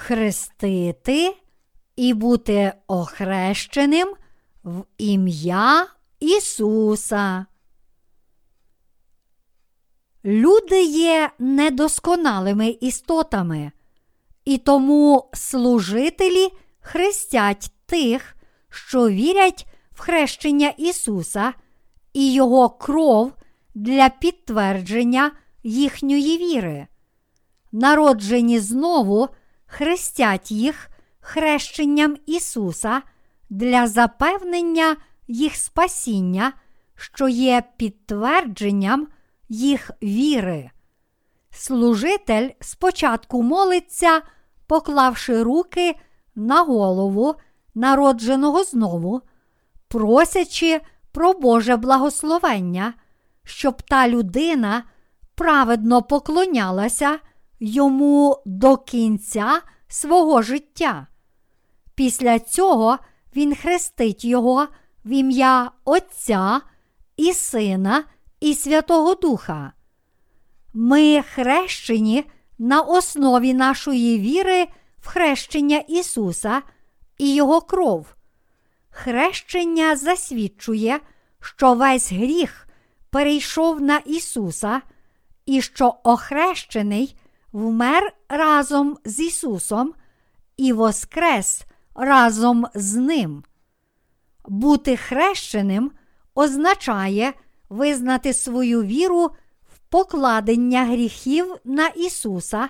Хрестити 0.00 1.36
і 1.96 2.14
бути 2.14 2.72
охрещеним 2.86 4.14
в 4.64 4.84
ім'я 4.98 5.86
Ісуса. 6.20 7.46
Люди 10.24 10.82
є 10.82 11.30
недосконалими 11.38 12.68
істотами, 12.68 13.72
і 14.44 14.58
тому 14.58 15.30
служителі 15.32 16.48
хрестять 16.80 17.72
тих, 17.86 18.36
що 18.70 19.08
вірять 19.08 19.66
в 19.92 20.00
хрещення 20.00 20.68
Ісуса 20.68 21.52
і 22.12 22.32
Його 22.32 22.70
кров 22.70 23.32
для 23.74 24.08
підтвердження 24.08 25.30
їхньої 25.62 26.38
віри. 26.38 26.86
Народжені 27.72 28.58
знову 28.58 29.28
хрестять 29.68 30.50
їх 30.50 30.88
хрещенням 31.20 32.16
Ісуса 32.26 33.02
для 33.50 33.86
запевнення 33.86 34.96
їх 35.28 35.56
спасіння, 35.56 36.52
що 36.94 37.28
є 37.28 37.62
підтвердженням 37.76 39.08
їх 39.48 39.90
віри. 40.02 40.70
Служитель 41.50 42.50
спочатку 42.60 43.42
молиться, 43.42 44.22
поклавши 44.66 45.42
руки 45.42 45.96
на 46.34 46.62
голову 46.62 47.34
народженого 47.74 48.64
знову, 48.64 49.22
просячи 49.88 50.80
про 51.12 51.32
Боже 51.32 51.76
благословення, 51.76 52.94
щоб 53.44 53.82
та 53.82 54.08
людина 54.08 54.82
праведно 55.34 56.02
поклонялася 56.02 57.18
йому 57.60 58.42
до 58.44 58.76
кінця 58.76 59.62
свого 59.88 60.42
життя. 60.42 61.06
Після 61.94 62.38
цього 62.38 62.98
він 63.36 63.54
хрестить 63.54 64.24
його 64.24 64.68
в 65.04 65.10
ім'я 65.10 65.70
Отця 65.84 66.60
і 67.16 67.32
Сина 67.32 68.04
і 68.40 68.54
Святого 68.54 69.14
Духа. 69.14 69.72
Ми 70.74 71.22
хрещені 71.22 72.24
на 72.58 72.80
основі 72.80 73.54
нашої 73.54 74.18
віри 74.18 74.66
в 75.00 75.08
хрещення 75.08 75.78
Ісуса 75.78 76.62
і 77.18 77.34
Його 77.34 77.60
кров. 77.60 78.14
Хрещення 78.90 79.96
засвідчує, 79.96 81.00
що 81.40 81.74
весь 81.74 82.12
гріх 82.12 82.68
перейшов 83.10 83.80
на 83.80 83.98
Ісуса, 83.98 84.80
і 85.46 85.62
що 85.62 85.94
охрещений 86.04 87.16
вмер 87.52 88.12
разом 88.28 88.96
з 89.04 89.20
Ісусом 89.20 89.94
і 90.56 90.72
воскрес 90.72 91.62
разом 91.94 92.66
з 92.74 92.94
Ним. 92.96 93.44
Бути 94.48 94.96
хрещеним 94.96 95.90
означає 96.34 97.32
визнати 97.68 98.34
свою 98.34 98.82
віру 98.82 99.30
в 99.74 99.78
покладення 99.88 100.84
гріхів 100.84 101.54
на 101.64 101.88
Ісуса 101.88 102.68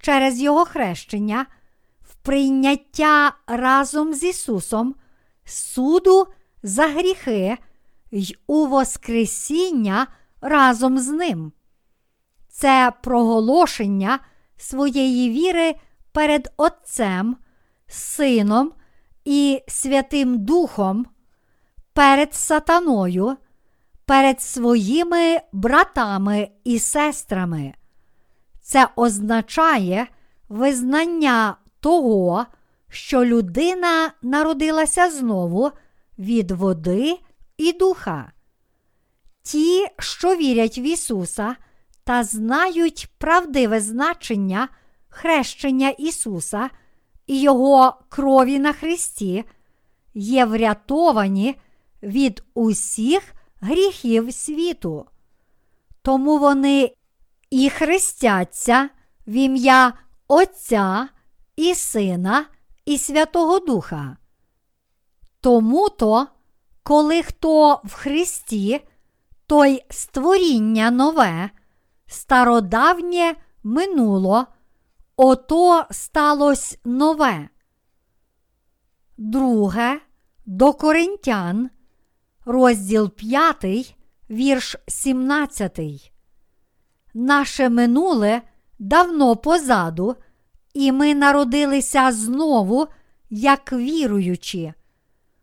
через 0.00 0.40
Його 0.40 0.64
хрещення, 0.64 1.46
в 2.02 2.14
прийняття 2.14 3.32
разом 3.46 4.14
з 4.14 4.22
Ісусом, 4.22 4.94
суду 5.44 6.26
за 6.62 6.88
гріхи 6.88 7.58
й 8.12 8.36
у 8.46 8.66
Воскресіння 8.66 10.06
разом 10.40 10.98
з 10.98 11.08
Ним. 11.08 11.52
Це 12.56 12.92
проголошення 13.02 14.18
своєї 14.56 15.30
віри 15.30 15.74
перед 16.12 16.52
Отцем, 16.56 17.36
Сином 17.86 18.72
і 19.24 19.62
Святим 19.68 20.44
Духом, 20.44 21.06
перед 21.92 22.34
сатаною, 22.34 23.36
перед 24.04 24.40
своїми 24.40 25.40
братами 25.52 26.48
і 26.64 26.78
сестрами. 26.78 27.74
Це 28.60 28.88
означає 28.96 30.06
визнання 30.48 31.56
того, 31.80 32.46
що 32.88 33.24
людина 33.24 34.12
народилася 34.22 35.10
знову 35.10 35.70
від 36.18 36.50
води 36.50 37.18
і 37.56 37.72
духа. 37.72 38.32
Ті, 39.42 39.86
що 39.98 40.36
вірять 40.36 40.78
в 40.78 40.84
Ісуса 40.86 41.56
та 42.04 42.24
знають 42.24 43.08
правдиве 43.18 43.80
значення 43.80 44.68
хрещення 45.08 45.88
Ісуса 45.88 46.70
і 47.26 47.40
Його 47.40 47.96
крові 48.08 48.58
на 48.58 48.72
Христі, 48.72 49.44
є 50.14 50.44
врятовані 50.44 51.56
від 52.02 52.44
усіх 52.54 53.34
гріхів 53.60 54.34
світу. 54.34 55.06
Тому 56.02 56.38
вони 56.38 56.94
і 57.50 57.70
хрестяться 57.70 58.88
в 59.26 59.32
ім'я 59.32 59.92
Отця 60.28 61.08
і 61.56 61.74
Сина 61.74 62.46
і 62.84 62.98
Святого 62.98 63.58
Духа. 63.58 64.16
Тому 65.40 65.88
то, 65.88 66.26
коли 66.82 67.22
хто 67.22 67.80
в 67.84 67.92
Христі, 67.92 68.80
той 69.46 69.84
створіння 69.90 70.90
нове, 70.90 71.50
стародавнє 72.14 73.34
минуло, 73.62 74.46
ото 75.16 75.84
сталось 75.90 76.78
нове. 76.84 77.48
Друге 79.18 80.00
до 80.46 80.72
Коринтян, 80.72 81.70
розділ 82.44 83.10
5, 83.10 83.96
вірш 84.30 84.76
17. 84.88 85.80
Наше 87.14 87.68
минуле 87.68 88.42
давно 88.78 89.36
позаду, 89.36 90.16
і 90.74 90.92
ми 90.92 91.14
народилися 91.14 92.12
знову, 92.12 92.86
як 93.30 93.72
віруючі. 93.72 94.72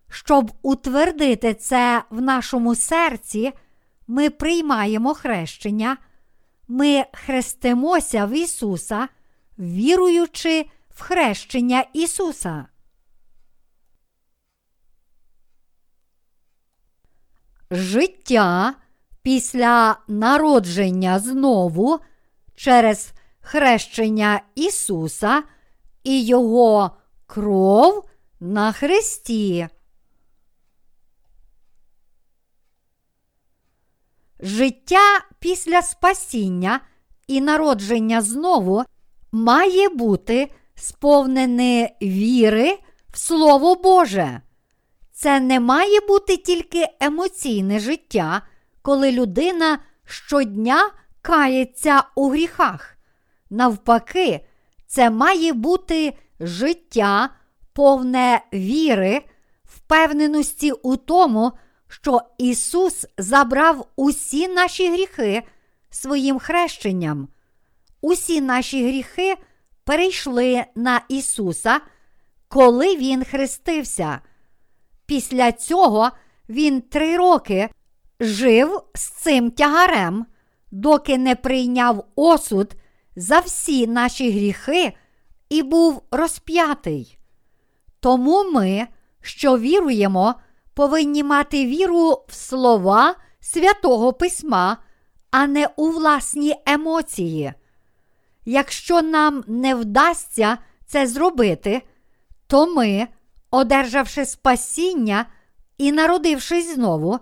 Щоб 0.10 0.52
утвердити 0.62 1.54
це 1.54 2.04
в 2.10 2.22
нашому 2.22 2.76
серці, 2.76 3.52
ми 4.08 4.30
приймаємо 4.30 5.14
хрещення, 5.14 5.98
ми 6.72 7.06
хрестимося 7.14 8.26
в 8.26 8.32
Ісуса, 8.32 9.08
віруючи 9.60 10.66
в 10.90 11.02
хрещення 11.02 11.86
Ісуса. 11.94 12.66
Життя 17.72 18.74
після 19.22 20.00
народження 20.08 21.20
знову 21.20 22.00
через 22.56 23.12
хрещення 23.42 24.42
Ісуса 24.56 25.44
і 26.04 26.26
Його 26.26 26.92
кров 27.26 28.10
на 28.40 28.72
Христі. 28.72 29.68
Життя 34.42 35.22
після 35.40 35.82
спасіння 35.82 36.80
і 37.28 37.42
народження 37.42 38.22
знову 38.22 38.84
має 39.32 39.90
бути 39.90 40.52
сповнене 40.76 41.90
віри 42.02 42.80
в 43.14 43.18
Слово 43.18 43.76
Боже. 43.76 44.42
Це 45.14 45.40
не 45.40 45.60
має 45.60 46.00
бути 46.08 46.38
тільки 46.38 46.88
емоційне 47.00 47.80
життя, 47.80 48.42
коли 48.82 49.12
людина 49.12 49.80
щодня 50.06 50.92
кається 51.22 52.04
у 52.16 52.30
гріхах. 52.30 52.98
Навпаки, 53.50 54.46
це 54.88 55.10
має 55.10 55.54
бути 55.54 56.18
життя, 56.40 57.30
повне 57.74 58.42
віри, 58.54 59.22
впевненості 59.64 60.72
у 60.72 60.96
тому, 60.96 61.52
що 61.92 62.22
Ісус 62.38 63.06
забрав 63.18 63.88
усі 63.96 64.48
наші 64.48 64.92
гріхи 64.92 65.44
своїм 65.90 66.40
хрещенням. 66.40 67.28
Усі 68.02 68.42
наші 68.42 68.88
гріхи 68.88 69.36
перейшли 69.84 70.66
на 70.76 71.02
Ісуса, 71.10 71.80
коли 72.48 72.96
Він 72.96 73.24
хрестився. 73.24 74.20
Після 75.06 75.52
цього 75.52 76.12
Він 76.50 76.82
три 76.82 77.18
роки 77.18 77.70
жив 78.20 78.82
з 78.96 79.02
цим 79.02 79.52
тягарем, 79.52 80.26
доки 80.72 81.18
не 81.18 81.36
прийняв 81.36 82.06
осуд 82.16 82.74
за 83.16 83.40
всі 83.40 83.88
наші 83.88 84.32
гріхи 84.32 84.94
і 85.50 85.64
був 85.64 86.04
розп'ятий. 86.12 87.18
Тому 88.00 88.52
ми, 88.52 88.88
що 89.22 89.58
віруємо, 89.58 90.36
повинні 90.74 91.24
мати 91.24 91.66
віру 91.66 92.24
в 92.28 92.34
слова 92.34 93.16
святого 93.40 94.14
Письма, 94.14 94.78
а 95.32 95.48
не 95.48 95.68
у 95.76 95.90
власні 95.90 96.56
емоції. 96.66 97.54
Якщо 98.46 99.02
нам 99.02 99.44
не 99.48 99.76
вдасться 99.76 100.58
це 100.86 101.08
зробити, 101.08 101.82
то 102.48 102.68
ми, 102.76 103.08
одержавши 103.52 104.26
спасіння 104.26 105.26
і 105.78 105.92
народившись 105.92 106.76
знову, 106.76 107.20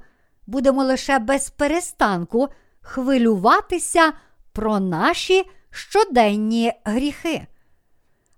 будемо 0.48 0.84
лише 0.84 1.20
без 1.20 1.50
перестанку 1.50 2.48
хвилюватися 2.82 4.14
про 4.54 4.80
наші 4.80 5.44
щоденні 5.72 6.74
гріхи. 6.84 7.48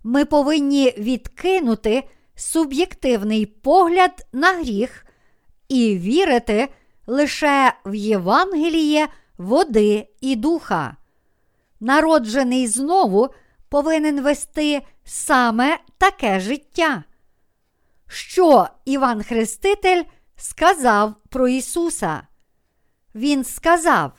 Ми 0.03 0.25
повинні 0.25 0.93
відкинути 0.97 2.03
суб'єктивний 2.41 3.45
погляд 3.45 4.27
на 4.33 4.53
гріх 4.53 5.05
і 5.69 5.97
вірити 5.97 6.69
лише 7.07 7.73
в 7.85 7.95
Євангеліє 7.95 9.07
води 9.37 10.07
і 10.21 10.35
духа. 10.35 10.97
Народжений 11.79 12.67
знову 12.67 13.29
повинен 13.69 14.21
вести 14.21 14.81
саме 15.03 15.79
таке 15.97 16.39
життя. 16.39 17.03
Що 18.07 18.67
Іван 18.85 19.23
Хреститель 19.23 20.03
сказав 20.35 21.15
про 21.29 21.47
Ісуса? 21.47 22.27
Він 23.15 23.43
сказав: 23.43 24.11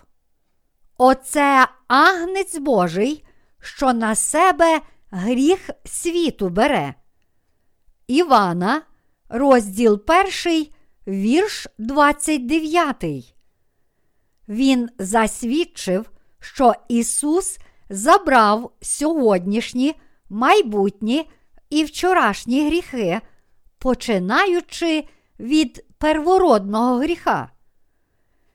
Оце 0.98 1.66
агнець 1.88 2.58
Божий, 2.58 3.24
що 3.60 3.92
на 3.92 4.14
себе 4.14 4.80
гріх 5.10 5.70
світу 5.84 6.48
бере. 6.48 6.94
Івана, 8.12 8.82
розділ 9.28 10.02
1, 10.44 10.66
вірш 11.06 11.66
29. 11.78 13.04
Він 14.48 14.88
засвідчив, 14.98 16.10
що 16.40 16.74
Ісус 16.88 17.58
забрав 17.90 18.72
сьогоднішні, 18.80 19.94
майбутні 20.28 21.30
і 21.70 21.84
вчорашні 21.84 22.66
гріхи, 22.66 23.20
починаючи 23.78 25.04
від 25.40 25.84
первородного 25.98 26.96
гріха. 26.96 27.50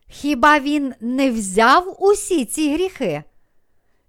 Хіба 0.08 0.60
він 0.60 0.94
не 1.02 1.32
взяв 1.32 2.04
усі 2.04 2.46
ці 2.46 2.74
гріхи? 2.74 3.24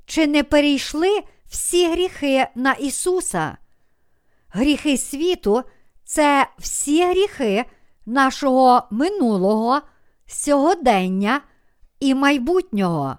Чи 0.06 0.26
не 0.26 0.44
перейшли 0.44 1.20
всі 1.46 1.88
гріхи 1.88 2.46
на 2.54 2.72
Ісуса? 2.72 3.58
Гріхи 4.50 4.98
світу 4.98 5.62
це 6.04 6.46
всі 6.58 7.04
гріхи 7.04 7.64
нашого 8.06 8.82
минулого, 8.90 9.80
сьогодення 10.26 11.40
і 12.00 12.14
майбутнього. 12.14 13.16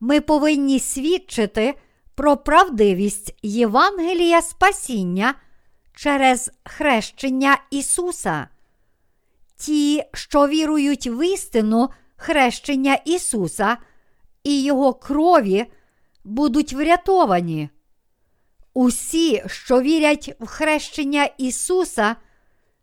Ми 0.00 0.20
повинні 0.20 0.80
свідчити 0.80 1.74
про 2.14 2.36
правдивість 2.36 3.34
Євангелія 3.42 4.42
Спасіння 4.42 5.34
через 5.94 6.50
хрещення 6.64 7.58
Ісуса. 7.70 8.48
Ті, 9.56 10.02
що 10.12 10.48
вірують 10.48 11.06
в 11.06 11.26
істину 11.26 11.88
хрещення 12.16 12.94
Ісуса 12.94 13.76
і 14.44 14.62
Його 14.62 14.94
крові, 14.94 15.66
будуть 16.24 16.72
врятовані. 16.72 17.68
Усі, 18.74 19.42
що 19.46 19.80
вірять 19.80 20.36
в 20.40 20.46
хрещення 20.46 21.24
Ісуса, 21.38 22.16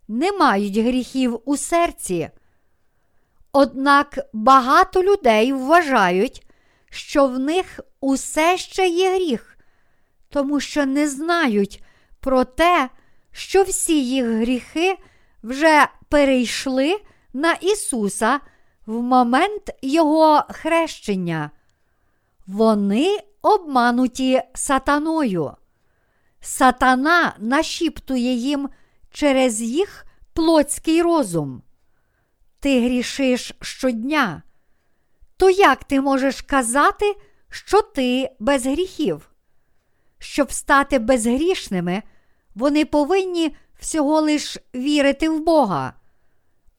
не 0.08 0.32
мають 0.32 0.78
гріхів 0.78 1.40
у 1.46 1.58
серці. 1.58 2.30
Однак 3.52 4.20
багато 4.34 5.04
людей 5.04 5.54
вважають, 5.54 6.48
що 6.90 7.28
в 7.28 7.40
них 7.40 7.80
усе 8.02 8.58
ще 8.58 8.88
є 8.88 9.16
гріх, 9.16 9.58
тому 10.30 10.60
що 10.60 10.86
не 10.86 11.10
знають 11.10 11.84
про 12.20 12.44
те, 12.44 12.90
що 13.32 13.64
всі 13.64 14.06
їх 14.06 14.26
гріхи 14.26 14.98
вже 15.44 15.88
перейшли 16.10 17.00
на 17.34 17.54
Ісуса 17.54 18.40
в 18.86 19.02
момент 19.02 19.70
Його 19.82 20.44
хрещення. 20.50 21.52
Вони 22.48 23.20
обмануті 23.42 24.42
сатаною. 24.54 25.52
Сатана 26.48 27.36
нашіптує 27.40 28.34
їм 28.34 28.70
через 29.12 29.62
їх 29.62 30.06
плотський 30.34 31.02
розум. 31.02 31.62
Ти 32.60 32.82
грішиш 32.82 33.54
щодня. 33.62 34.44
То 35.38 35.50
як 35.50 35.84
ти 35.84 36.02
можеш 36.02 36.42
казати, 36.42 37.16
що 37.50 37.82
ти 37.82 38.30
без 38.40 38.66
гріхів? 38.66 39.30
Щоб 40.20 40.52
стати 40.52 41.00
безгрішними, 41.00 42.04
вони 42.56 42.86
повинні 42.86 43.56
всього 43.80 44.22
лиш 44.22 44.58
вірити 44.76 45.30
в 45.30 45.44
Бога. 45.44 45.94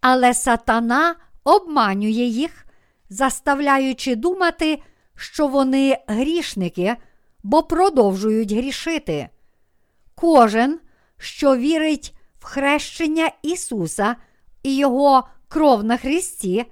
Але 0.00 0.34
сатана 0.34 1.16
обманює 1.44 2.24
їх, 2.24 2.66
заставляючи 3.10 4.16
думати, 4.16 4.82
що 5.16 5.46
вони 5.46 5.98
грішники, 6.06 6.96
бо 7.42 7.62
продовжують 7.62 8.52
грішити. 8.52 9.28
Кожен, 10.20 10.80
що 11.18 11.56
вірить 11.56 12.14
в 12.38 12.44
хрещення 12.44 13.30
Ісуса 13.42 14.16
і 14.62 14.76
Його 14.76 15.28
кров 15.48 15.84
на 15.84 15.96
Христі, 15.96 16.64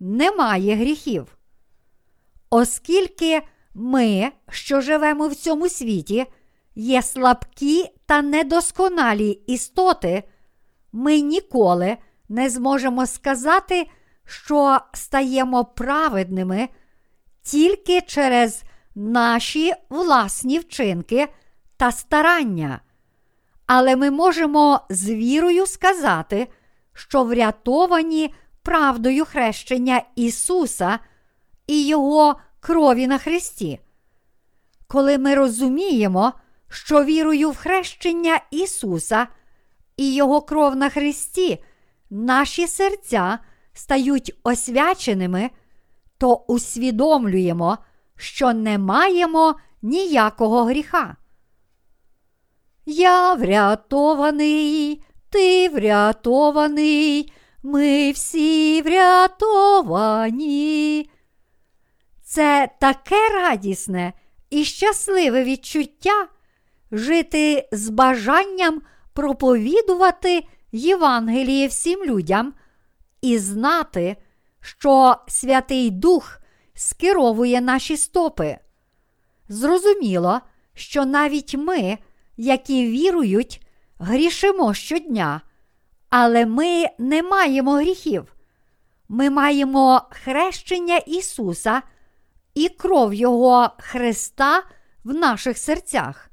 не 0.00 0.30
має 0.30 0.74
гріхів. 0.74 1.36
Оскільки 2.50 3.42
ми, 3.74 4.32
що 4.50 4.80
живемо 4.80 5.28
в 5.28 5.34
цьому 5.34 5.68
світі, 5.68 6.26
є 6.74 7.02
слабкі 7.02 7.84
та 8.06 8.22
недосконалі 8.22 9.30
істоти, 9.30 10.22
ми 10.92 11.20
ніколи 11.20 11.96
не 12.28 12.50
зможемо 12.50 13.06
сказати, 13.06 13.86
що 14.24 14.78
стаємо 14.92 15.64
праведними 15.64 16.68
тільки 17.42 18.00
через 18.00 18.62
наші 18.94 19.72
власні 19.88 20.58
вчинки 20.58 21.28
та 21.80 21.92
старання. 21.92 22.80
Але 23.66 23.96
ми 23.96 24.10
можемо 24.10 24.80
з 24.90 25.10
вірою 25.10 25.66
сказати, 25.66 26.48
що 26.92 27.24
врятовані 27.24 28.34
правдою 28.62 29.24
хрещення 29.24 30.02
Ісуса 30.16 30.98
і 31.66 31.86
Його 31.86 32.36
крові 32.60 33.06
на 33.06 33.18
Христі. 33.18 33.80
Коли 34.86 35.18
ми 35.18 35.34
розуміємо, 35.34 36.32
що 36.68 37.04
вірою 37.04 37.50
в 37.50 37.56
хрещення 37.56 38.40
Ісуса 38.50 39.26
і 39.96 40.14
Його 40.14 40.40
кров 40.42 40.76
на 40.76 40.88
Христі, 40.88 41.64
наші 42.10 42.66
серця 42.66 43.38
стають 43.72 44.34
освяченими, 44.42 45.50
то 46.18 46.34
усвідомлюємо, 46.34 47.78
що 48.16 48.52
не 48.52 48.78
маємо 48.78 49.54
ніякого 49.82 50.64
гріха. 50.64 51.16
Я 52.92 53.34
врятований, 53.34 55.02
ти 55.28 55.68
врятований, 55.68 57.32
ми 57.62 58.10
всі 58.10 58.82
врятовані. 58.82 60.40
Це 62.22 62.68
таке 62.80 63.28
радісне 63.34 64.12
і 64.50 64.64
щасливе 64.64 65.44
відчуття 65.44 66.28
жити 66.92 67.68
з 67.72 67.88
бажанням 67.88 68.82
проповідувати 69.12 70.46
Євангеліє 70.72 71.66
всім 71.66 72.04
людям 72.04 72.54
і 73.22 73.38
знати, 73.38 74.16
що 74.60 75.16
Святий 75.28 75.90
Дух 75.90 76.40
скеровує 76.74 77.60
наші 77.60 77.96
стопи. 77.96 78.58
Зрозуміло, 79.48 80.40
що 80.74 81.04
навіть 81.04 81.54
ми, 81.54 81.98
які 82.40 82.86
вірують, 82.86 83.66
грішимо 83.98 84.74
щодня, 84.74 85.40
але 86.10 86.46
ми 86.46 86.86
не 86.98 87.22
маємо 87.22 87.72
гріхів. 87.72 88.34
Ми 89.08 89.30
маємо 89.30 90.02
хрещення 90.10 90.96
Ісуса 90.96 91.82
і 92.54 92.68
кров 92.68 93.14
Його 93.14 93.70
Христа 93.78 94.62
в 95.04 95.14
наших 95.14 95.58
серцях. 95.58 96.30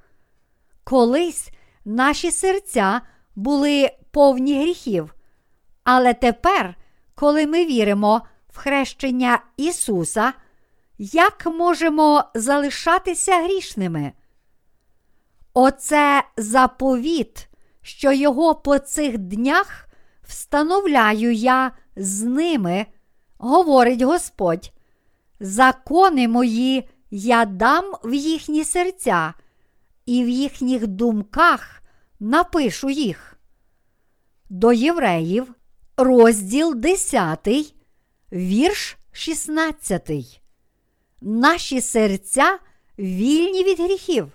Колись 0.83 1.49
наші 1.85 2.31
серця 2.31 3.01
були 3.35 3.91
повні 4.11 4.61
гріхів, 4.61 5.15
але 5.83 6.13
тепер, 6.13 6.75
коли 7.15 7.47
ми 7.47 7.65
віримо 7.65 8.21
в 8.49 8.57
хрещення 8.57 9.39
Ісуса, 9.57 10.33
як 10.97 11.45
можемо 11.45 12.23
залишатися 12.33 13.43
грішними? 13.43 14.11
Оце 15.59 16.23
заповіт, 16.37 17.49
що 17.81 18.11
його 18.11 18.55
по 18.55 18.79
цих 18.79 19.17
днях 19.17 19.87
встановляю 20.27 21.33
я 21.33 21.71
з 21.95 22.21
ними, 22.23 22.85
говорить 23.37 24.01
Господь. 24.01 24.71
Закони 25.39 26.27
мої 26.27 26.89
я 27.11 27.45
дам 27.45 27.85
в 28.03 28.13
їхні 28.13 28.63
серця, 28.63 29.33
і 30.05 30.23
в 30.23 30.29
їхніх 30.29 30.87
думках 30.87 31.81
напишу 32.19 32.89
їх. 32.89 33.37
До 34.49 34.73
євреїв, 34.73 35.53
розділ 35.97 36.75
10, 36.75 37.47
вірш 38.31 38.97
16. 39.11 40.41
Наші 41.21 41.81
серця 41.81 42.59
вільні 42.99 43.63
від 43.63 43.79
гріхів. 43.79 44.31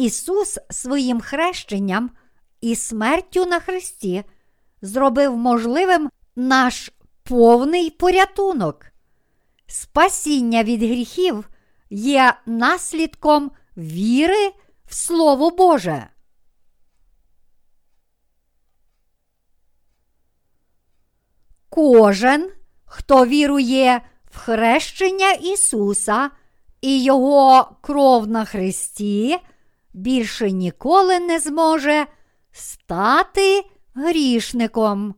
Ісус 0.00 0.58
своїм 0.70 1.20
хрещенням 1.20 2.10
і 2.60 2.76
смертю 2.76 3.46
на 3.46 3.60
Христі 3.60 4.24
зробив 4.82 5.36
можливим 5.36 6.10
наш 6.36 6.92
повний 7.22 7.90
порятунок. 7.90 8.86
Спасіння 9.66 10.62
від 10.64 10.82
гріхів 10.82 11.48
є 11.90 12.34
наслідком 12.46 13.50
віри 13.76 14.52
в 14.86 14.94
Слово 14.94 15.50
Боже. 15.50 16.06
Кожен, 21.68 22.52
хто 22.84 23.26
вірує 23.26 24.00
в 24.30 24.38
хрещення 24.38 25.32
Ісуса 25.32 26.30
і 26.80 27.02
Його 27.02 27.76
кров 27.80 28.28
на 28.28 28.44
Христі, 28.44 29.38
більше 29.92 30.50
ніколи 30.50 31.20
не 31.20 31.38
зможе 31.38 32.06
стати 32.52 33.64
грішником. 33.94 35.14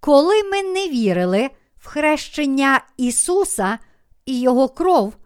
Коли 0.00 0.42
ми 0.42 0.62
не 0.62 0.88
вірили 0.88 1.50
в 1.76 1.86
хрещення 1.86 2.84
Ісуса 2.96 3.78
і 4.26 4.40
Його 4.40 4.68
кров, 4.68 5.16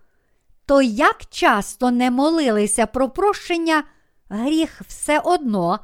то 0.67 0.83
як 0.83 1.27
часто 1.31 1.91
не 1.91 2.11
молилися 2.11 2.87
про 2.87 3.09
прощення, 3.09 3.85
гріх 4.29 4.81
все 4.89 5.19
одно 5.19 5.79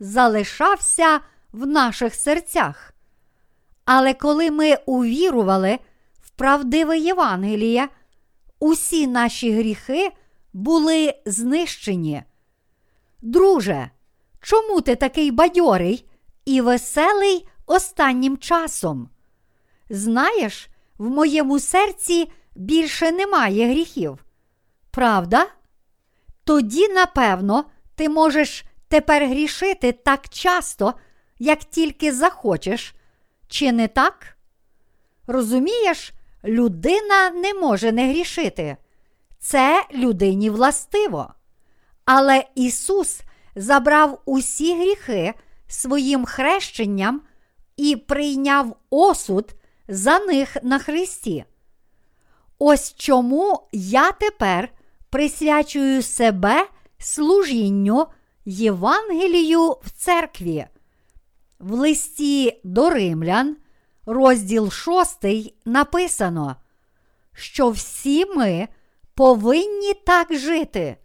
залишався 0.00 1.20
в 1.52 1.66
наших 1.66 2.14
серцях. 2.14 2.94
Але 3.84 4.14
коли 4.14 4.50
ми 4.50 4.74
увірували 4.86 5.78
в 6.20 6.30
правдиве 6.30 6.98
Євангеліє, 6.98 7.88
усі 8.62 9.06
наші 9.06 9.52
гріхи 9.52 10.10
були 10.52 11.14
знищені. 11.26 12.22
Друже, 13.22 13.90
чому 14.40 14.80
ти 14.80 14.96
такий 14.96 15.30
бадьорий 15.30 16.08
і 16.44 16.60
веселий 16.60 17.48
останнім 17.66 18.38
часом? 18.38 19.08
Знаєш, 19.90 20.68
в 20.98 21.10
моєму 21.10 21.58
серці 21.58 22.32
більше 22.54 23.12
немає 23.12 23.68
гріхів. 23.68 24.24
Правда? 24.90 25.46
Тоді, 26.44 26.88
напевно, 26.88 27.64
ти 27.94 28.08
можеш 28.08 28.64
тепер 28.88 29.26
грішити 29.26 29.92
так 29.92 30.28
часто, 30.28 30.94
як 31.38 31.64
тільки 31.64 32.12
захочеш, 32.12 32.94
чи 33.48 33.72
не 33.72 33.88
так? 33.88 34.36
Розумієш, 35.26 36.12
людина 36.44 37.30
не 37.30 37.54
може 37.54 37.92
не 37.92 38.08
грішити. 38.08 38.76
це 39.38 39.84
людині 39.94 40.50
властиво. 40.50 41.34
Але 42.04 42.44
Ісус 42.54 43.20
забрав 43.56 44.22
усі 44.24 44.74
гріхи 44.74 45.34
своїм 45.66 46.24
хрещенням 46.24 47.22
і 47.76 47.96
прийняв 47.96 48.76
осуд 48.90 49.54
за 49.88 50.18
них 50.18 50.56
на 50.62 50.78
Христі. 50.78 51.44
Ось 52.58 52.94
чому 52.96 53.68
я 53.72 54.12
тепер 54.12 54.68
присвячую 55.10 56.02
себе 56.02 56.66
служінню 56.98 58.06
Євангелію 58.44 59.70
в 59.70 59.90
церкві. 59.96 60.66
В 61.58 61.72
листі 61.72 62.60
до 62.64 62.90
римлян, 62.90 63.56
розділ 64.06 64.70
6, 64.70 65.18
написано, 65.64 66.56
що 67.32 67.70
всі 67.70 68.26
ми 68.26 68.68
повинні 69.14 69.94
так 69.94 70.34
жити. 70.34 70.96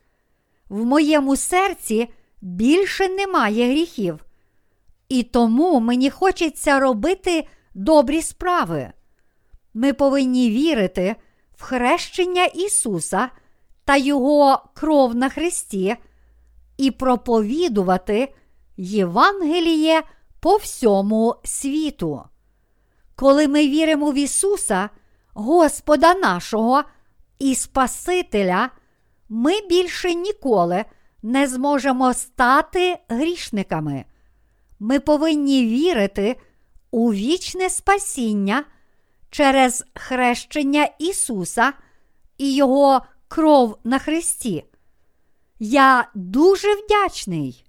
В 0.69 0.85
моєму 0.85 1.35
серці 1.35 2.09
більше 2.41 3.07
немає 3.07 3.71
гріхів, 3.71 4.25
і 5.09 5.23
тому 5.23 5.79
мені 5.79 6.09
хочеться 6.09 6.79
робити 6.79 7.47
добрі 7.73 8.21
справи. 8.21 8.91
Ми 9.73 9.93
повинні 9.93 10.49
вірити 10.49 11.15
в 11.55 11.63
хрещення 11.63 12.45
Ісуса 12.45 13.29
та 13.85 13.95
Його 13.95 14.63
кров 14.73 15.15
на 15.15 15.29
Христі 15.29 15.95
і 16.77 16.91
проповідувати 16.91 18.33
Євангеліє 18.77 20.03
по 20.39 20.55
всьому 20.55 21.35
світу. 21.43 22.23
Коли 23.19 23.47
ми 23.47 23.67
віримо 23.67 24.11
в 24.11 24.15
Ісуса, 24.15 24.89
Господа 25.33 26.13
нашого 26.13 26.83
і 27.39 27.55
Спасителя, 27.55 28.69
ми 29.29 29.61
більше 29.69 30.13
ніколи 30.13 30.85
не 31.23 31.47
зможемо 31.47 32.13
стати 32.13 32.97
грішниками. 33.09 34.05
Ми 34.79 34.99
повинні 34.99 35.65
вірити 35.65 36.35
у 36.91 37.13
вічне 37.13 37.69
спасіння 37.69 38.63
через 39.29 39.85
хрещення 39.95 40.89
Ісуса 40.99 41.73
і 42.37 42.55
Його 42.55 43.01
кров 43.27 43.77
на 43.83 43.99
Христі. 43.99 44.65
Я 45.59 46.09
дуже 46.15 46.67
вдячний. 46.75 47.66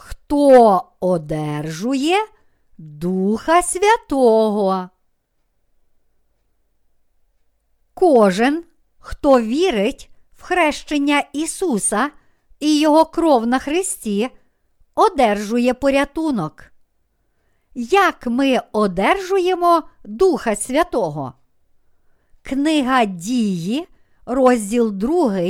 Хто 0.00 0.82
одержує 1.00 2.16
Духа 2.78 3.62
Святого? 3.62 4.88
Кожен, 7.94 8.64
хто 8.98 9.40
вірить 9.40 10.10
в 10.36 10.42
хрещення 10.42 11.24
Ісуса 11.32 12.10
і 12.60 12.80
Його 12.80 13.04
кров 13.04 13.46
на 13.46 13.58
Христі, 13.58 14.28
одержує 14.94 15.74
порятунок. 15.74 16.64
Як 17.74 18.26
ми 18.26 18.60
одержуємо 18.72 19.82
Духа 20.04 20.56
Святого? 20.56 21.32
Книга 22.42 23.04
дії, 23.04 23.88
розділ 24.26 24.92
2, 24.92 25.40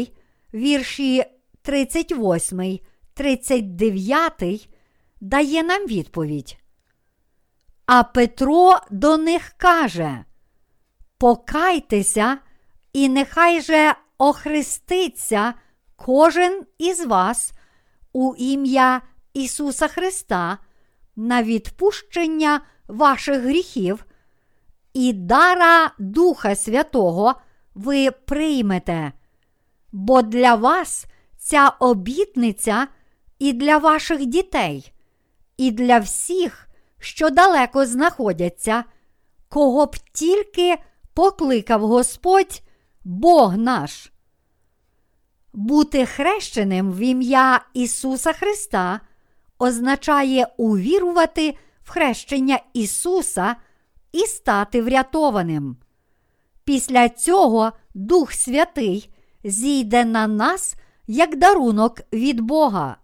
вірші 0.55 1.25
38, 1.63 2.79
39, 3.19 4.69
дає 5.21 5.63
нам 5.63 5.87
відповідь. 5.87 6.59
А 7.87 8.03
Петро 8.03 8.79
до 8.91 9.17
них 9.17 9.55
каже: 9.57 10.25
Покайтеся, 11.19 12.39
і 12.93 13.09
нехай 13.09 13.61
же 13.61 13.95
охреститься 14.19 15.55
кожен 15.97 16.65
із 16.79 17.07
вас 17.07 17.53
у 18.13 18.35
ім'я 18.39 19.03
Ісуса 19.35 19.89
Христа 19.89 20.59
на 21.17 21.43
відпущення 21.43 22.61
ваших 22.89 23.43
гріхів, 23.43 24.05
і 24.93 25.13
дара 25.13 25.91
Духа 25.99 26.57
Святого 26.57 27.35
ви 27.75 28.11
приймете, 28.11 29.13
бо 29.93 30.23
для 30.23 30.55
вас 30.55 31.07
ця 31.39 31.69
обітниця 31.69 32.89
і 33.39 33.53
для 33.53 33.79
ваших 33.79 34.27
дітей, 34.27 34.93
і 35.57 35.71
для 35.71 35.99
всіх, 35.99 36.69
що 36.99 37.31
далеко 37.31 37.87
знаходяться, 37.87 38.85
кого 39.49 39.87
б 39.87 39.97
тільки 40.13 40.77
покликав 41.15 41.87
Господь 41.87 42.63
Бог 43.05 43.57
наш. 43.57 44.13
Бути 45.53 46.07
хрещеним 46.07 46.93
в 46.93 46.99
ім'я 46.99 47.61
Ісуса 47.75 48.33
Христа 48.33 49.01
означає 49.59 50.47
увірувати 50.57 51.55
в 51.85 51.91
хрещення 51.91 52.61
Ісуса 52.73 53.57
і 54.13 54.19
стати 54.19 54.83
врятованим. 54.83 55.77
Після 56.65 57.09
цього 57.09 57.73
Дух 57.95 58.33
Святий 58.33 59.11
зійде 59.45 60.05
на 60.05 60.27
нас 60.27 60.75
як 61.07 61.37
дарунок 61.37 62.01
від 62.13 62.41
Бога. 62.41 62.97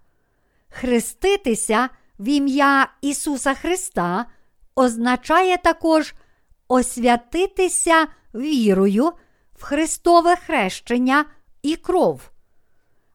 Хреститися 0.77 1.89
в 2.19 2.29
ім'я 2.29 2.89
Ісуса 3.01 3.55
Христа 3.55 4.27
означає 4.75 5.57
також 5.57 6.15
освятитися 6.69 8.07
вірою 8.35 9.13
в 9.59 9.63
Христове 9.63 10.37
хрещення 10.37 11.25
і 11.63 11.77
кров. 11.77 12.31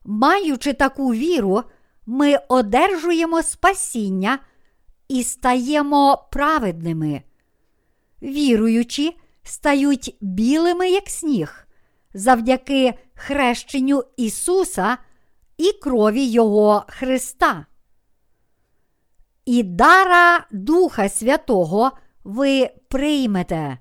Маючи 0.05 0.74
таку 0.74 1.14
віру, 1.14 1.64
ми 2.05 2.39
одержуємо 2.47 3.43
спасіння 3.43 4.39
і 5.07 5.24
стаємо 5.24 6.28
праведними. 6.32 7.24
Віруючі 8.22 9.18
стають 9.43 10.18
білими, 10.22 10.89
як 10.89 11.10
сніг, 11.10 11.68
завдяки 12.14 12.93
хрещенню 13.16 14.03
Ісуса 14.18 14.97
і 15.60 15.72
крові 15.72 16.26
Його 16.26 16.84
Христа. 16.88 17.66
І 19.45 19.64
дара 19.64 20.45
Духа 20.51 21.10
Святого 21.10 21.91
ви 22.24 22.70
приймете. 22.88 23.78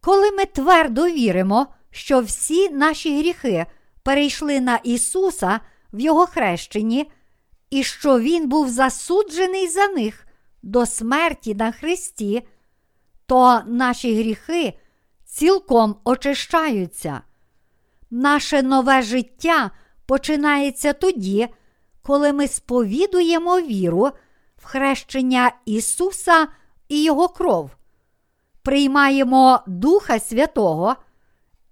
Коли 0.00 0.30
ми 0.30 0.44
твердо 0.44 1.06
віримо, 1.06 1.66
що 1.90 2.20
всі 2.20 2.70
наші 2.70 3.18
гріхи 3.18 3.66
перейшли 4.02 4.60
на 4.60 4.76
Ісуса 4.76 5.60
в 5.92 6.00
Його 6.00 6.26
хрещенні, 6.26 7.10
і 7.70 7.82
що 7.82 8.20
Він 8.20 8.48
був 8.48 8.68
засуджений 8.68 9.68
за 9.68 9.88
них 9.88 10.26
до 10.62 10.86
смерті 10.86 11.54
на 11.54 11.72
Христі, 11.72 12.46
то 13.26 13.62
наші 13.66 14.14
гріхи 14.14 14.78
цілком 15.24 15.96
очищаються. 16.04 17.20
Наше 18.10 18.62
нове 18.62 19.02
життя 19.02 19.70
починається 20.10 20.92
тоді, 20.92 21.48
коли 22.02 22.32
ми 22.32 22.48
сповідуємо 22.48 23.60
віру 23.60 24.10
в 24.56 24.64
хрещення 24.64 25.52
Ісуса 25.64 26.48
і 26.88 27.02
Його 27.02 27.28
кров, 27.28 27.70
приймаємо 28.62 29.60
Духа 29.66 30.18
Святого 30.18 30.96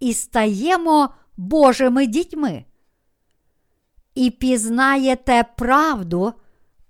і 0.01 0.14
стаємо 0.14 1.09
Божими 1.36 2.07
дітьми. 2.07 2.64
І 4.14 4.30
пізнаєте 4.30 5.45
правду, 5.57 6.32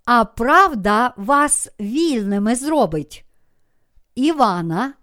а 0.05 0.25
правда 0.25 1.15
вас 1.17 1.69
вільними 1.81 2.57
зробить. 2.57 3.25
Івана, 4.15 4.95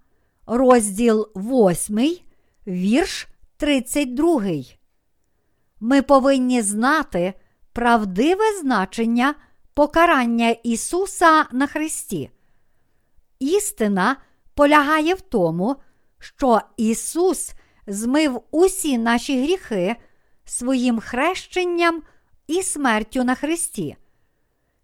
розділ 0.46 1.30
8, 1.36 2.18
вірш 2.68 3.28
32. 3.58 4.42
Ми 5.80 6.02
повинні 6.02 6.62
знати 6.62 7.34
правдиве 7.74 8.60
значення 8.62 9.36
покарання 9.74 10.50
Ісуса 10.50 11.46
на 11.52 11.68
Христі. 11.68 12.30
Істина 13.40 14.18
полягає 14.54 15.14
в 15.14 15.22
тому, 15.22 15.76
що 16.20 16.62
Ісус 16.78 17.54
змив 17.88 18.42
усі 18.52 18.98
наші 18.98 19.42
гріхи 19.42 19.96
своїм 20.46 21.00
хрещенням 21.00 22.04
і 22.48 22.64
смертю 22.64 23.24
на 23.24 23.36
Христі. 23.36 23.96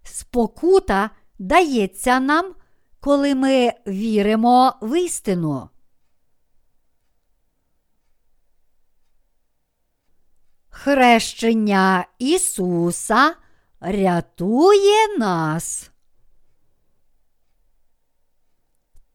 Спокута 0.03 1.09
дається 1.39 2.19
нам, 2.19 2.53
коли 2.99 3.35
ми 3.35 3.73
віримо 3.87 4.73
в 4.81 4.99
істину. 4.99 5.69
Хрещення 10.71 12.05
Ісуса 12.19 13.35
рятує 13.81 15.17
нас. 15.17 15.91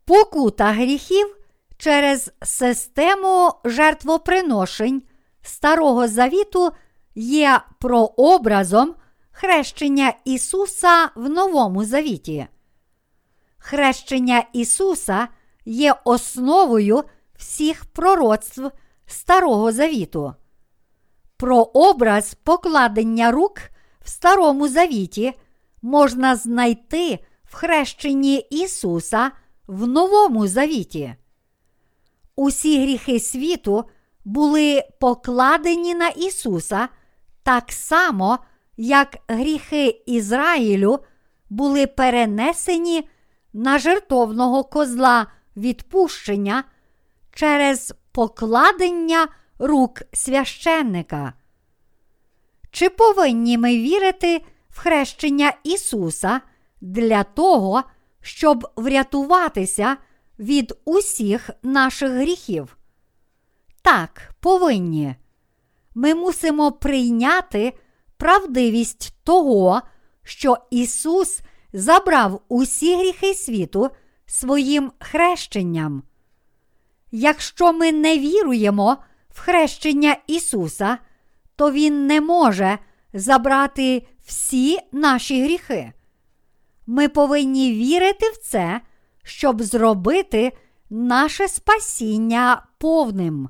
Покута 0.04 0.72
гріхів 0.72 1.36
через 1.76 2.32
систему 2.42 3.52
жертвоприношень 3.64 5.02
Старого 5.42 6.08
Завіту 6.08 6.72
є 7.14 7.60
прообразом 7.80 8.94
хрещення 9.30 10.12
Ісуса 10.24 11.10
в 11.14 11.28
Новому 11.28 11.84
Завіті. 11.84 12.46
Хрещення 13.58 14.44
Ісуса 14.52 15.28
є 15.64 15.94
основою 16.04 17.04
всіх 17.36 17.84
пророцтв 17.84 18.70
Старого 19.06 19.72
Завіту. 19.72 20.34
Прообраз 21.36 22.34
покладення 22.34 23.30
рук 23.30 23.58
в 24.00 24.08
Старому 24.08 24.68
Завіті 24.68 25.32
можна 25.82 26.36
знайти 26.36 27.18
в 27.44 27.54
хрещенні 27.54 28.36
Ісуса 28.36 29.30
в 29.66 29.86
Новому 29.86 30.46
Завіті. 30.46 31.14
Усі 32.36 32.82
гріхи 32.82 33.20
світу 33.20 33.84
були 34.24 34.82
покладені 35.00 35.94
на 35.94 36.08
Ісуса 36.08 36.88
так 37.42 37.72
само, 37.72 38.38
як 38.76 39.16
гріхи 39.28 40.02
Ізраїлю 40.06 40.98
були 41.50 41.86
перенесені 41.86 43.08
на 43.52 43.78
жертовного 43.78 44.64
козла 44.64 45.26
відпущення 45.56 46.64
через 47.32 47.94
покладення 48.12 49.28
рук 49.58 50.02
священника. 50.12 51.32
Чи 52.70 52.88
повинні 52.88 53.58
ми 53.58 53.76
вірити 53.76 54.42
в 54.70 54.78
хрещення 54.78 55.52
Ісуса 55.64 56.40
для 56.80 57.24
того, 57.24 57.82
щоб 58.20 58.68
врятуватися 58.76 59.96
від 60.38 60.74
усіх 60.84 61.50
наших 61.62 62.10
гріхів? 62.10 62.76
Так, 63.82 64.30
повинні. 64.40 65.14
Ми 65.94 66.14
мусимо 66.14 66.72
прийняти 66.72 67.72
правдивість 68.16 69.14
того, 69.24 69.82
що 70.22 70.56
Ісус 70.70 71.40
забрав 71.72 72.40
усі 72.48 72.96
гріхи 72.96 73.34
світу 73.34 73.90
своїм 74.26 74.92
хрещенням. 74.98 76.02
Якщо 77.10 77.72
ми 77.72 77.92
не 77.92 78.18
віруємо 78.18 78.96
в 79.36 79.40
хрещення 79.40 80.16
Ісуса, 80.26 80.98
то 81.56 81.72
Він 81.72 82.06
не 82.06 82.20
може 82.20 82.78
забрати 83.12 84.06
всі 84.26 84.78
наші 84.92 85.42
гріхи. 85.42 85.92
Ми 86.86 87.08
повинні 87.08 87.72
вірити 87.72 88.30
в 88.30 88.36
це, 88.36 88.80
щоб 89.22 89.62
зробити 89.62 90.52
наше 90.90 91.48
спасіння 91.48 92.66
повним. 92.78 93.48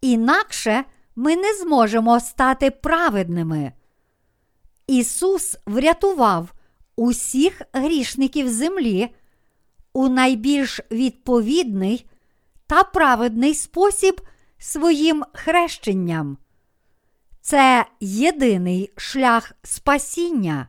Інакше 0.00 0.84
ми 1.16 1.36
не 1.36 1.54
зможемо 1.54 2.20
стати 2.20 2.70
праведними. 2.70 3.72
Ісус 4.86 5.56
врятував 5.66 6.52
усіх 6.96 7.62
грішників 7.72 8.48
землі 8.48 9.08
у 9.92 10.08
найбільш 10.08 10.80
відповідний 10.90 12.06
та 12.66 12.84
праведний 12.84 13.54
спосіб 13.54 14.20
своїм 14.60 15.24
хрещенням. 15.32 16.38
Це 17.40 17.86
єдиний 18.00 18.92
шлях 18.96 19.52
спасіння. 19.62 20.68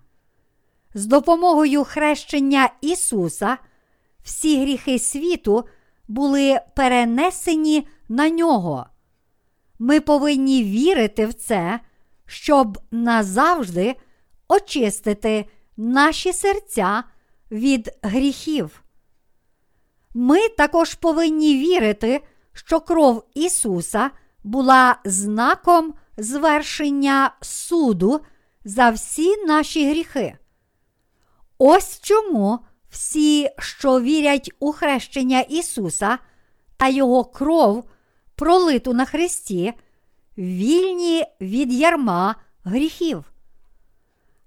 З 0.94 1.06
допомогою 1.06 1.84
хрещення 1.84 2.70
Ісуса 2.82 3.58
всі 4.24 4.62
гріхи 4.62 5.00
світу 5.00 5.66
були 6.08 6.60
перенесені 6.76 7.88
на 8.10 8.30
нього. 8.30 8.86
Ми 9.80 10.00
повинні 10.00 10.64
вірити 10.64 11.28
в 11.28 11.34
це, 11.34 11.80
щоб 12.26 12.78
назавжди 12.92 13.96
очистити 14.48 15.46
наші 15.78 16.34
серця 16.34 17.04
від 17.52 17.92
гріхів. 18.02 18.84
Ми 20.14 20.50
також 20.50 20.94
повинні 20.94 21.58
вірити, 21.58 22.22
що 22.66 22.80
кров 22.80 23.24
Ісуса 23.34 24.12
була 24.44 24.96
знаком 25.06 25.94
звершення 26.18 27.34
суду 27.42 28.22
за 28.66 28.90
всі 28.90 29.46
наші 29.46 29.90
гріхи. 29.90 30.38
Ось 31.58 32.00
чому 32.02 32.60
всі, 32.90 33.50
що 33.60 34.02
вірять 34.02 34.52
у 34.60 34.72
хрещення 34.72 35.42
Ісуса 35.42 36.18
та 36.78 36.88
Його 36.88 37.26
кров, 37.26 37.84
пролиту 38.36 38.94
на 38.94 39.06
Христі, 39.06 39.74
вільні 40.38 41.26
від 41.42 41.74
ярма 41.74 42.36
гріхів. 42.64 43.32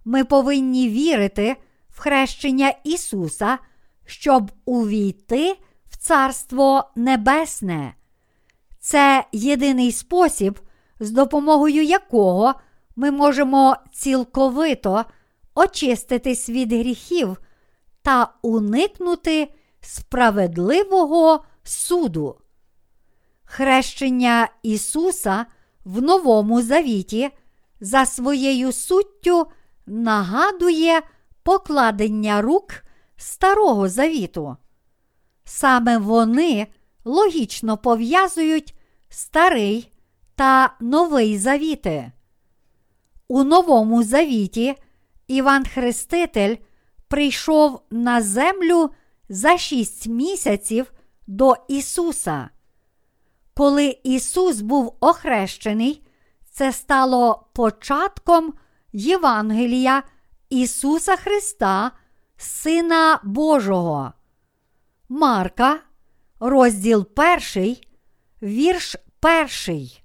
Ми 0.04 0.24
повинні 0.24 0.88
вірити 0.88 1.56
в 1.90 2.00
хрещення 2.00 2.74
Ісуса, 2.84 3.58
щоб 4.06 4.52
увійти 4.64 5.56
в 5.90 5.96
Царство 5.96 6.90
Небесне. 6.96 7.94
Це 8.84 9.24
єдиний 9.32 9.92
спосіб, 9.92 10.60
з 11.00 11.10
допомогою 11.10 11.82
якого 11.82 12.54
ми 12.96 13.10
можемо 13.10 13.76
цілковито 13.92 15.04
очиститись 15.54 16.48
від 16.48 16.72
гріхів 16.72 17.36
та 18.02 18.34
уникнути 18.42 19.54
справедливого 19.80 21.44
суду. 21.62 22.36
Хрещення 23.44 24.48
Ісуса 24.62 25.46
в 25.84 26.02
Новому 26.02 26.62
Завіті 26.62 27.30
за 27.80 28.06
своєю 28.06 28.72
суттю 28.72 29.46
нагадує 29.86 31.02
покладення 31.42 32.42
рук 32.42 32.74
Старого 33.16 33.88
Завіту. 33.88 34.56
Саме 35.44 35.98
вони 35.98 36.66
логічно 37.04 37.76
пов'язують 37.76 38.74
старий 39.08 39.92
та 40.34 40.74
новий 40.80 41.38
завіти. 41.38 42.12
У 43.28 43.44
Новому 43.44 44.02
Завіті 44.02 44.74
Іван 45.26 45.64
Хреститель 45.64 46.56
прийшов 47.08 47.80
на 47.90 48.22
землю 48.22 48.90
за 49.28 49.58
шість 49.58 50.06
місяців 50.06 50.92
до 51.26 51.54
Ісуса. 51.68 52.48
Коли 53.56 53.98
Ісус 54.04 54.60
був 54.60 54.96
охрещений, 55.00 56.06
це 56.50 56.72
стало 56.72 57.46
початком 57.52 58.54
Євангелія 58.92 60.02
Ісуса 60.50 61.16
Христа, 61.16 61.90
Сина 62.36 63.20
Божого. 63.24 64.12
Марка, 65.08 65.80
розділ 66.40 67.06
перший, 67.06 67.88
вірш 68.42 68.96
перший. 69.20 70.02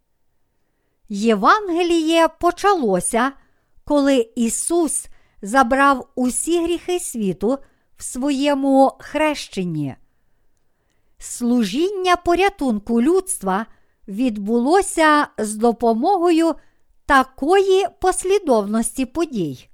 Євангеліє 1.09 2.27
почалося, 2.27 3.31
коли 3.85 4.31
Ісус 4.35 5.07
забрав 5.41 6.09
усі 6.15 6.63
гріхи 6.63 6.99
світу 6.99 7.57
в 7.97 8.03
своєму 8.03 8.91
хрещенні. 8.99 9.95
Служіння 11.17 12.15
порятунку 12.15 13.01
людства 13.01 13.65
відбулося 14.07 15.27
з 15.37 15.55
допомогою 15.55 16.55
такої 17.05 17.87
послідовності 18.01 19.05
подій. 19.05 19.69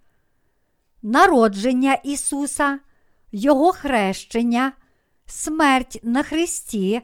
Народження 1.01 1.93
Ісуса, 1.93 2.79
Його 3.31 3.71
хрещення, 3.71 4.71
смерть 5.25 5.99
на 6.03 6.23
Христі, 6.23 7.01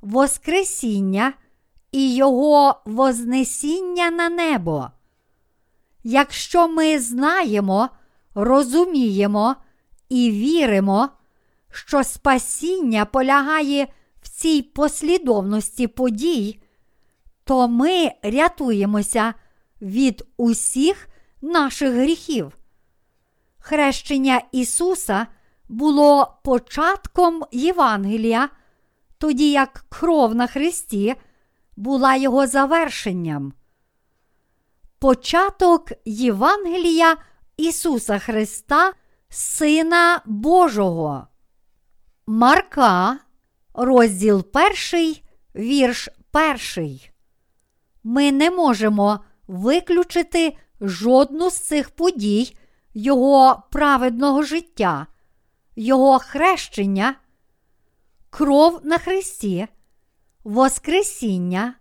Воскресіння 0.00 1.32
і 1.92 2.14
Його 2.14 2.82
Вознесіння 2.84 4.10
на 4.10 4.28
небо. 4.28 4.90
Якщо 6.04 6.68
ми 6.68 6.98
знаємо, 6.98 7.88
розуміємо 8.34 9.56
і 10.08 10.30
віримо, 10.30 11.08
що 11.70 12.04
спасіння 12.04 13.04
полягає 13.04 13.88
в 14.22 14.28
цій 14.28 14.62
послідовності 14.62 15.86
подій, 15.86 16.62
то 17.44 17.68
ми 17.68 18.12
рятуємося 18.22 19.34
від 19.82 20.24
усіх 20.36 21.08
наших 21.42 21.92
гріхів. 21.94 22.58
Хрещення 23.58 24.42
Ісуса 24.52 25.26
було 25.68 26.38
початком 26.44 27.44
Євангелія, 27.52 28.48
тоді 29.18 29.50
як 29.50 29.84
кров 29.88 30.34
на 30.34 30.46
Христі 30.46 31.14
була 31.76 32.16
його 32.16 32.46
завершенням. 32.46 33.52
Початок 34.98 35.92
Євангелія 36.04 37.16
Ісуса 37.56 38.18
Христа, 38.18 38.92
Сина 39.28 40.20
Божого. 40.26 41.26
Марка, 42.26 43.18
розділ 43.74 44.44
перший, 44.44 45.24
вірш 45.54 46.08
перший. 46.30 47.10
Ми 48.04 48.32
не 48.32 48.50
можемо 48.50 49.20
виключити 49.46 50.56
жодну 50.80 51.50
з 51.50 51.58
цих 51.58 51.90
подій 51.90 52.56
Його 52.94 53.62
праведного 53.70 54.42
життя, 54.42 55.06
Його 55.80 56.18
хрещення, 56.18 57.14
кров 58.30 58.80
на 58.84 58.98
Христі, 58.98 59.68
Воскресіння, 60.44 61.74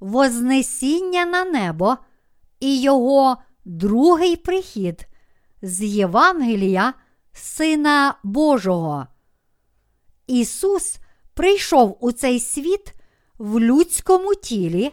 Вознесіння 0.00 1.24
на 1.24 1.44
небо 1.44 1.96
і 2.60 2.80
Його 2.80 3.36
другий 3.64 4.36
прихід 4.36 5.06
з 5.62 5.82
Євангелія 5.82 6.94
Сина 7.32 8.14
Божого. 8.22 9.06
Ісус 10.26 10.96
прийшов 11.34 11.98
у 12.00 12.12
цей 12.12 12.40
світ 12.40 12.94
в 13.38 13.60
людському 13.60 14.34
тілі 14.34 14.92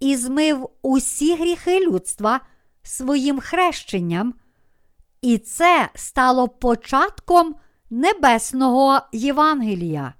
і 0.00 0.16
змив 0.16 0.68
усі 0.82 1.36
гріхи 1.36 1.80
людства 1.80 2.40
своїм 2.82 3.40
хрещенням, 3.40 4.34
і 5.22 5.38
це 5.38 5.88
стало 5.94 6.48
початком 6.48 7.56
небесного 7.90 9.00
Євангелія. 9.12 10.14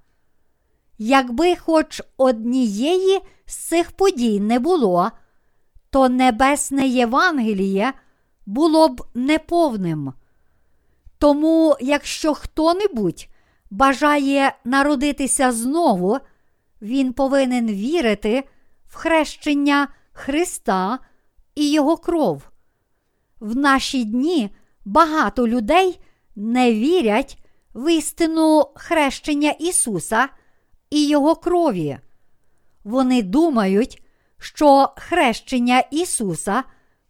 Якби 0.97 1.55
хоч 1.55 2.01
однієї 2.17 3.19
з 3.45 3.55
цих 3.55 3.91
подій 3.91 4.39
не 4.39 4.59
було, 4.59 5.11
то 5.89 6.09
небесне 6.09 6.87
Євангеліє 6.87 7.93
було 8.45 8.87
б 8.87 9.05
неповним. 9.13 10.13
Тому, 11.17 11.77
якщо 11.79 12.33
хто-небудь 12.33 13.27
бажає 13.69 14.55
народитися 14.63 15.51
знову, 15.51 16.17
він 16.81 17.13
повинен 17.13 17.67
вірити 17.67 18.43
в 18.87 18.95
хрещення 18.95 19.87
Христа 20.11 20.99
і 21.55 21.71
Його 21.71 21.97
кров. 21.97 22.49
В 23.39 23.55
наші 23.55 24.03
дні 24.03 24.49
багато 24.85 25.47
людей 25.47 25.99
не 26.35 26.73
вірять 26.73 27.37
в 27.77 27.91
істину 27.91 28.65
хрещення 28.75 29.51
Ісуса 29.51 30.29
і 30.89 31.07
Його 31.07 31.35
крові. 31.35 31.99
Вони 32.83 33.23
думають, 33.23 34.03
що 34.39 34.93
хрещення 34.97 35.79
Ісуса 35.79 36.63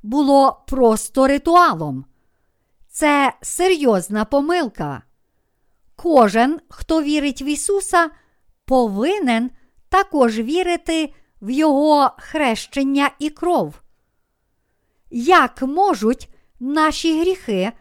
було 0.04 0.64
просто 0.68 1.28
ритуалом. 1.28 2.06
Це 2.90 3.34
серйозна 3.42 4.26
помилка. 4.26 5.02
Кожен, 5.96 6.60
хто 6.70 7.04
вірить 7.04 7.42
в 7.42 7.48
Ісуса, 7.48 8.10
повинен 8.66 9.52
також 9.90 10.40
вірити 10.40 11.14
в 11.42 11.50
Його 11.50 12.12
хрещення 12.18 13.12
і 13.20 13.30
кров. 13.30 13.82
Як 15.12 15.62
можуть 15.62 16.30
наші 16.60 17.22
гріхи 17.22 17.72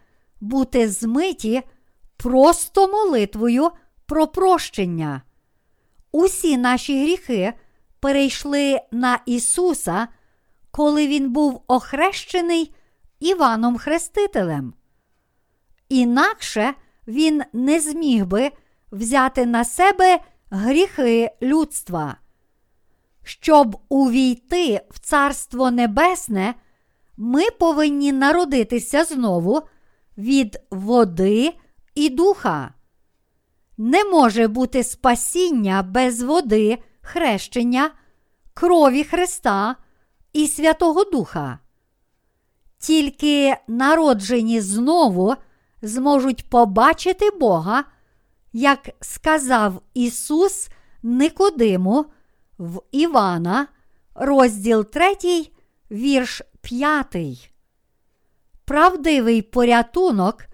бути 0.40 0.88
змиті 0.88 1.62
просто 2.26 2.88
молитвою 2.88 3.70
про 4.06 4.26
прощення? 4.26 5.22
Усі 6.12 6.56
наші 6.56 7.02
гріхи 7.02 7.52
перейшли 8.00 8.80
на 8.90 9.18
Ісуса, 9.26 10.08
коли 10.70 11.06
Він 11.06 11.32
був 11.32 11.62
охрещений 11.66 12.74
Іваном 13.20 13.78
Хрестителем. 13.78 14.74
Інакше 15.88 16.74
Він 17.06 17.42
не 17.52 17.80
зміг 17.80 18.26
би 18.26 18.50
взяти 18.92 19.46
на 19.46 19.64
себе 19.64 20.18
гріхи 20.50 21.30
людства. 21.42 22.16
Щоб 23.24 23.76
увійти 23.88 24.80
в 24.90 24.98
Царство 24.98 25.70
Небесне, 25.70 26.54
ми 27.16 27.50
повинні 27.50 28.12
народитися 28.12 29.04
знову 29.04 29.62
від 30.18 30.60
води 30.70 31.54
і 31.96 32.08
духа. 32.08 32.74
Не 33.78 34.04
може 34.04 34.48
бути 34.48 34.84
спасіння 34.84 35.82
без 35.82 36.22
води, 36.22 36.78
хрещення, 37.00 37.90
крові 38.54 39.04
Христа 39.04 39.76
і 40.32 40.46
Святого 40.48 41.04
Духа. 41.04 41.58
Тільки 42.78 43.56
народжені 43.68 44.60
знову 44.60 45.34
зможуть 45.82 46.50
побачити 46.50 47.30
Бога, 47.30 47.84
як 48.52 48.90
сказав 49.00 49.82
Ісус 49.94 50.68
Никодиму 51.02 52.06
в 52.58 52.82
Івана, 52.92 53.66
розділ 54.14 54.84
3, 54.84 55.14
вірш 55.90 56.42
5. 56.60 57.52
Правдивий 58.64 59.42
порятунок 59.42 60.46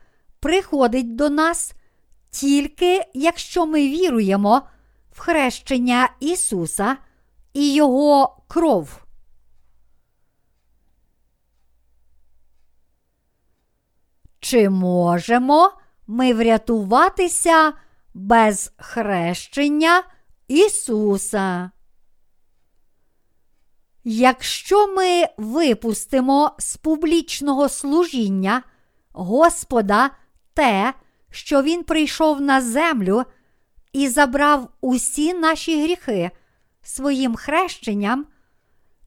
приходить 0.42 1.16
до 1.16 1.30
нас 1.30 1.74
тільки 2.30 3.04
якщо 3.14 3.66
ми 3.66 3.88
віруємо 3.88 4.62
в 5.12 5.20
хрещення 5.20 6.08
Ісуса 6.20 6.96
і 7.52 7.74
Його 7.74 8.42
кров. 8.48 9.04
Чи 14.40 14.70
можемо 14.70 15.72
ми 16.06 16.34
врятуватися 16.34 17.72
без 18.14 18.72
хрещення 18.76 20.02
Ісуса? 20.48 21.70
Якщо 24.04 24.94
ми 24.94 25.26
випустимо 25.36 26.54
з 26.58 26.76
публічного 26.76 27.68
служіння 27.68 28.62
Господа 29.12 30.10
те, 30.54 30.94
що 31.30 31.62
Він 31.62 31.84
прийшов 31.84 32.40
на 32.40 32.60
землю 32.60 33.24
і 33.92 34.08
забрав 34.08 34.68
усі 34.80 35.34
наші 35.34 35.82
гріхи 35.82 36.30
своїм 36.82 37.36
хрещенням, 37.36 38.26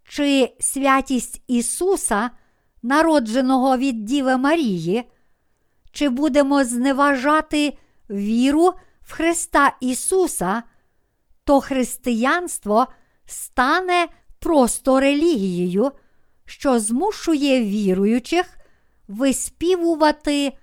чи 0.08 0.56
святість 0.60 1.42
Ісуса, 1.48 2.30
народженого 2.84 3.78
від 3.78 4.06
Діви 4.06 4.38
Марії, 4.38 5.04
чи 5.92 6.10
будемо 6.10 6.64
зневажати 6.64 7.78
віру 8.10 8.74
в 9.02 9.12
Христа 9.12 9.76
Ісуса, 9.80 10.64
то 11.44 11.62
християнство 11.62 12.88
стане 13.26 14.08
просто 14.40 15.00
релігією, 15.00 15.92
що 16.46 16.80
змушує 16.80 17.64
віруючих 17.64 18.58
виспівувати 19.08 20.58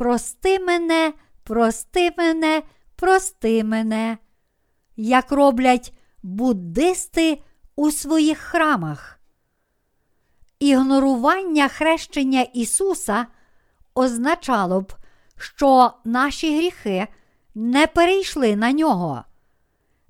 Прости 0.00 0.58
мене, 0.58 1.12
прости 1.44 2.10
мене, 2.18 2.62
прости 2.96 3.64
мене, 3.64 4.18
як 4.96 5.32
роблять 5.32 5.92
буддисти 6.22 7.42
у 7.76 7.90
своїх 7.90 8.38
храмах. 8.38 9.20
Ігнорування 10.58 11.68
хрещення 11.68 12.42
Ісуса 12.42 13.26
означало 13.94 14.80
б, 14.80 14.92
що 15.36 15.92
наші 16.04 16.56
гріхи 16.56 17.06
не 17.54 17.86
перейшли 17.86 18.56
на 18.56 18.72
нього. 18.72 19.24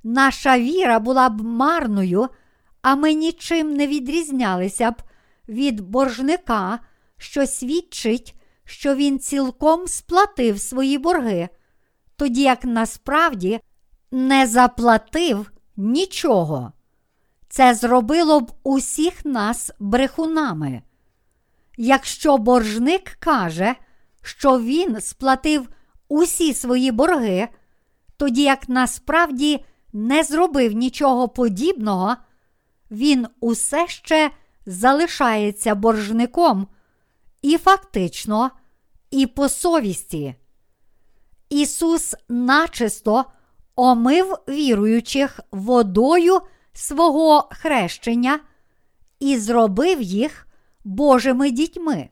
Наша 0.05 0.59
віра 0.59 0.99
була 0.99 1.29
б 1.29 1.43
марною, 1.43 2.29
а 2.83 2.95
ми 2.95 3.15
нічим 3.15 3.75
не 3.75 3.87
відрізнялися 3.87 4.91
б 4.91 4.95
від 5.49 5.81
боржника, 5.81 6.79
що 7.19 7.47
свідчить, 7.47 8.35
що 8.71 8.95
він 8.95 9.19
цілком 9.19 9.87
сплатив 9.87 10.61
свої 10.61 10.99
борги, 10.99 11.49
тоді 12.17 12.43
як 12.43 12.65
насправді 12.65 13.61
не 14.11 14.47
заплатив 14.47 15.51
нічого. 15.77 16.73
Це 17.49 17.75
зробило 17.75 18.41
б 18.41 18.53
усіх 18.63 19.25
нас 19.25 19.73
брехунами. 19.79 20.83
Якщо 21.77 22.39
боржник 22.39 23.17
каже, 23.19 23.75
що 24.23 24.61
він 24.61 25.01
сплатив 25.01 25.69
усі 26.09 26.55
свої 26.55 26.93
борги, 26.93 27.49
тоді 28.17 28.43
як 28.43 28.69
насправді 28.69 29.65
не 29.93 30.25
зробив 30.25 30.73
нічого 30.73 31.29
подібного, 31.29 32.17
він 32.91 33.27
усе 33.41 33.89
ще 33.89 34.31
залишається 34.67 35.75
боржником 35.75 36.67
і 37.43 37.59
фактично, 37.59 38.51
і 39.11 39.27
по 39.27 39.49
совісті. 39.49 40.35
Ісус 41.49 42.15
начисто 42.29 43.25
омив 43.77 44.35
віруючих 44.49 45.41
водою 45.51 46.41
свого 46.73 47.49
хрещення 47.53 48.41
і 49.21 49.39
зробив 49.39 50.03
їх 50.03 50.47
Божими 50.85 51.51
дітьми. 51.51 52.09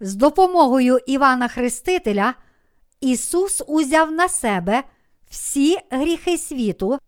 З 0.00 0.14
допомогою 0.14 0.98
Івана 1.06 1.48
Хрестителя 1.48 2.34
Ісус 3.00 3.62
узяв 3.66 4.12
на 4.12 4.28
себе 4.28 4.84
всі 5.30 5.78
гріхи 5.90 6.38
світу, 6.38 6.98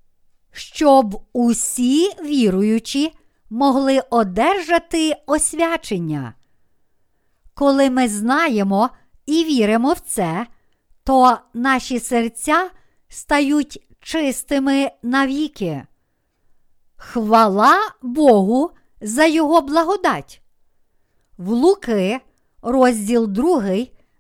щоб 0.53 1.23
усі 1.33 2.11
віруючі 2.25 3.13
могли 3.51 4.01
одержати 4.11 5.17
освячення. 5.27 6.35
Коли 7.55 7.91
ми 7.91 8.09
знаємо 8.09 8.91
і 9.27 9.45
віримо 9.45 9.93
в 9.93 10.01
це, 10.01 10.47
то 11.05 11.39
наші 11.55 12.01
серця 12.01 12.71
стають 13.09 13.87
чистими 14.01 14.91
навіки. 15.03 15.87
Хвала 16.97 17.79
Богу 18.03 18.71
за 19.01 19.25
Його 19.25 19.61
благодать. 19.61 20.43
В 21.39 21.51
Луки, 21.51 22.21
розділ 22.63 23.29
2, 23.29 23.63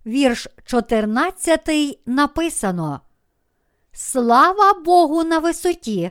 вірш 0.06 0.48
14 0.64 2.00
написано: 2.06 3.00
Слава 3.92 4.72
Богу 4.72 5.24
на 5.24 5.38
висоті, 5.38 6.10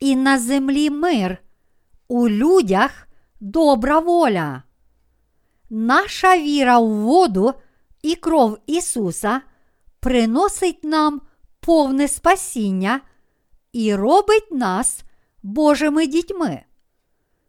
і 0.00 0.16
на 0.16 0.38
землі 0.38 0.90
мир, 0.90 1.38
у 2.08 2.28
людях 2.28 3.08
добра 3.40 3.98
воля. 3.98 4.62
Наша 5.70 6.38
віра 6.38 6.78
в 6.78 6.88
воду 6.88 7.54
і 8.02 8.14
кров 8.14 8.58
Ісуса 8.66 9.40
приносить 10.00 10.84
нам 10.84 11.20
повне 11.60 12.08
спасіння 12.08 13.00
і 13.72 13.94
робить 13.94 14.52
нас 14.52 15.00
Божими 15.42 16.06
дітьми. 16.06 16.62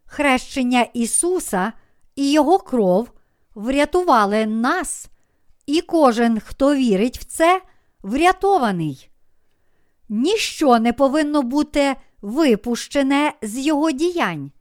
Хрещення 0.06 0.82
Ісуса 0.82 1.74
і 2.16 2.32
Його 2.32 2.60
кров 2.60 3.10
врятували 3.56 4.46
нас, 4.46 5.08
і 5.66 5.82
кожен, 5.82 6.40
хто 6.40 6.76
вірить 6.76 7.20
в 7.20 7.24
це, 7.24 7.62
врятований. 8.04 9.10
Ніщо 10.10 10.80
не 10.80 10.94
повинно 10.94 11.42
бути 11.42 11.96
випущене 12.22 13.34
з 13.42 13.58
його 13.58 13.92
діянь. 13.92 14.52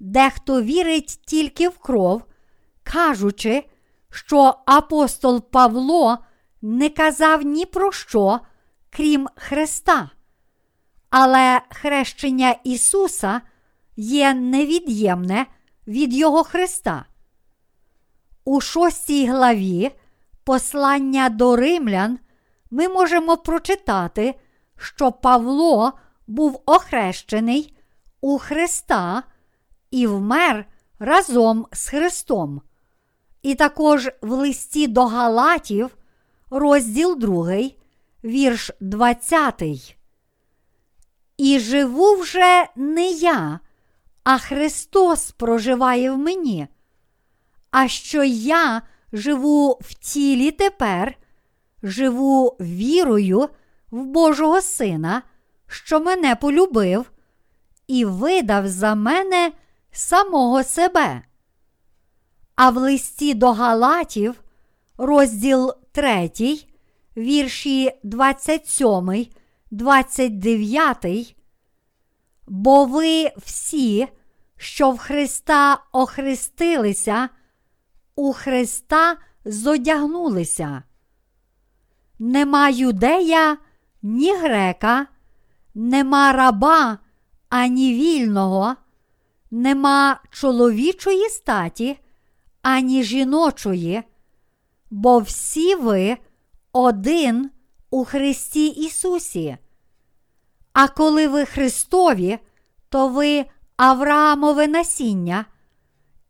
Дехто 0.00 0.62
вірить 0.62 1.20
тільки 1.26 1.68
в 1.68 1.78
кров, 1.78 2.22
кажучи, 2.92 3.64
що 4.10 4.54
апостол 4.66 5.50
Павло 5.50 6.18
не 6.62 6.88
казав 6.88 7.42
ні 7.42 7.66
про 7.66 7.92
що, 7.92 8.40
крім 8.90 9.28
Христа. 9.36 10.10
Але 11.10 11.60
хрещення 11.70 12.54
Ісуса 12.64 13.40
є 13.96 14.34
невід'ємне 14.34 15.46
від 15.86 16.14
Його 16.14 16.44
Христа. 16.44 17.04
У 18.44 18.60
шостій 18.60 19.26
главі 19.26 19.90
послання 20.44 21.28
до 21.28 21.56
римлян 21.56 22.18
ми 22.70 22.88
можемо 22.88 23.36
прочитати, 23.36 24.34
що 24.76 25.12
Павло 25.12 25.92
був 26.26 26.62
охрещений 26.66 27.76
у 28.20 28.38
Христа 28.38 29.22
і 29.90 30.06
вмер 30.06 30.66
разом 30.98 31.66
з 31.72 31.88
Христом. 31.88 32.62
І 33.42 33.54
також 33.54 34.10
в 34.20 34.30
листі 34.30 34.86
до 34.86 35.06
Галатів, 35.06 35.96
розділ 36.50 37.18
2, 37.18 37.56
вірш 38.24 38.70
20. 38.80 39.62
І 41.36 41.58
живу 41.58 42.14
вже 42.14 42.66
не 42.76 43.10
я, 43.10 43.60
а 44.24 44.38
Христос 44.38 45.30
проживає 45.30 46.10
в 46.10 46.18
мені. 46.18 46.66
А 47.70 47.88
що 47.88 48.24
я 48.24 48.82
живу 49.12 49.78
в 49.80 49.94
тілі 49.94 50.50
тепер, 50.50 51.14
живу 51.82 52.56
вірою 52.60 53.48
в 53.90 54.04
Божого 54.04 54.60
Сина, 54.60 55.22
що 55.66 56.00
мене 56.00 56.36
полюбив, 56.36 57.10
і 57.86 58.04
видав 58.04 58.68
за 58.68 58.94
мене 58.94 59.52
самого 59.92 60.64
себе. 60.64 61.22
А 62.54 62.70
в 62.70 62.76
листі 62.76 63.34
до 63.34 63.52
Галатів, 63.52 64.42
розділ 64.98 65.72
3, 65.92 66.30
вірші 67.16 67.90
27, 68.02 69.26
29, 69.70 71.36
бо 72.46 72.84
ви 72.84 73.30
всі, 73.36 74.08
що 74.56 74.90
в 74.90 74.98
Христа 74.98 75.78
охрестилися, 75.92 77.28
у 78.14 78.32
Христа 78.32 79.16
зодягнулися. 79.44 80.82
Нема 82.18 82.68
юдея, 82.68 83.56
ні 84.02 84.36
грека, 84.36 85.06
нема 85.74 86.32
раба, 86.32 86.98
ані 87.48 87.94
вільного, 87.94 88.74
нема 89.50 90.20
чоловічої 90.30 91.28
статі, 91.28 91.98
ані 92.62 93.02
жіночої, 93.02 94.02
бо 94.90 95.18
всі 95.18 95.74
ви 95.74 96.16
один 96.72 97.50
у 97.90 98.04
Христі 98.04 98.66
Ісусі. 98.66 99.56
А 100.72 100.88
коли 100.88 101.28
ви 101.28 101.44
Христові, 101.44 102.38
то 102.88 103.08
ви 103.08 103.44
Авраамове 103.76 104.68
насіння 104.68 105.44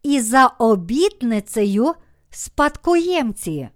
і 0.03 0.21
за 0.21 0.47
обітницею 0.47 1.95
спадкоємці. 2.31 3.69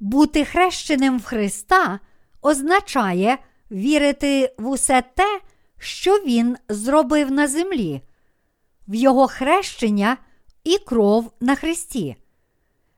Бути 0.00 0.44
хрещеним 0.44 1.18
в 1.18 1.24
Христа 1.24 2.00
означає 2.42 3.38
вірити 3.70 4.54
в 4.58 4.68
усе 4.68 5.02
те, 5.14 5.40
що 5.78 6.14
Він 6.14 6.56
зробив 6.68 7.30
на 7.30 7.48
землі, 7.48 8.02
в 8.88 8.94
Його 8.94 9.28
хрещення 9.28 10.16
і 10.64 10.78
кров 10.78 11.32
на 11.40 11.54
Христі, 11.54 12.16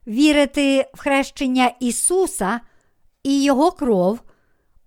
вірити 0.06 0.90
в 0.94 0.98
хрещення 0.98 1.72
Ісуса 1.80 2.60
і 3.22 3.42
Його 3.42 3.72
кров 3.72 4.20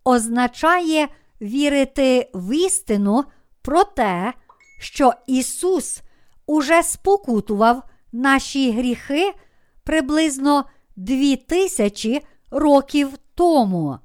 означає 0.04 1.08
вірити 1.42 2.30
в 2.34 2.56
істину 2.56 3.24
про 3.62 3.84
те, 3.84 4.34
що 4.80 5.14
Ісус 5.28 6.02
уже 6.46 6.84
спокутував 6.84 7.84
наші 8.12 8.72
гріхи 8.72 9.34
приблизно 9.84 10.66
дві 10.96 11.36
тисячі 11.36 12.22
років 12.52 13.10
тому. 13.36 14.00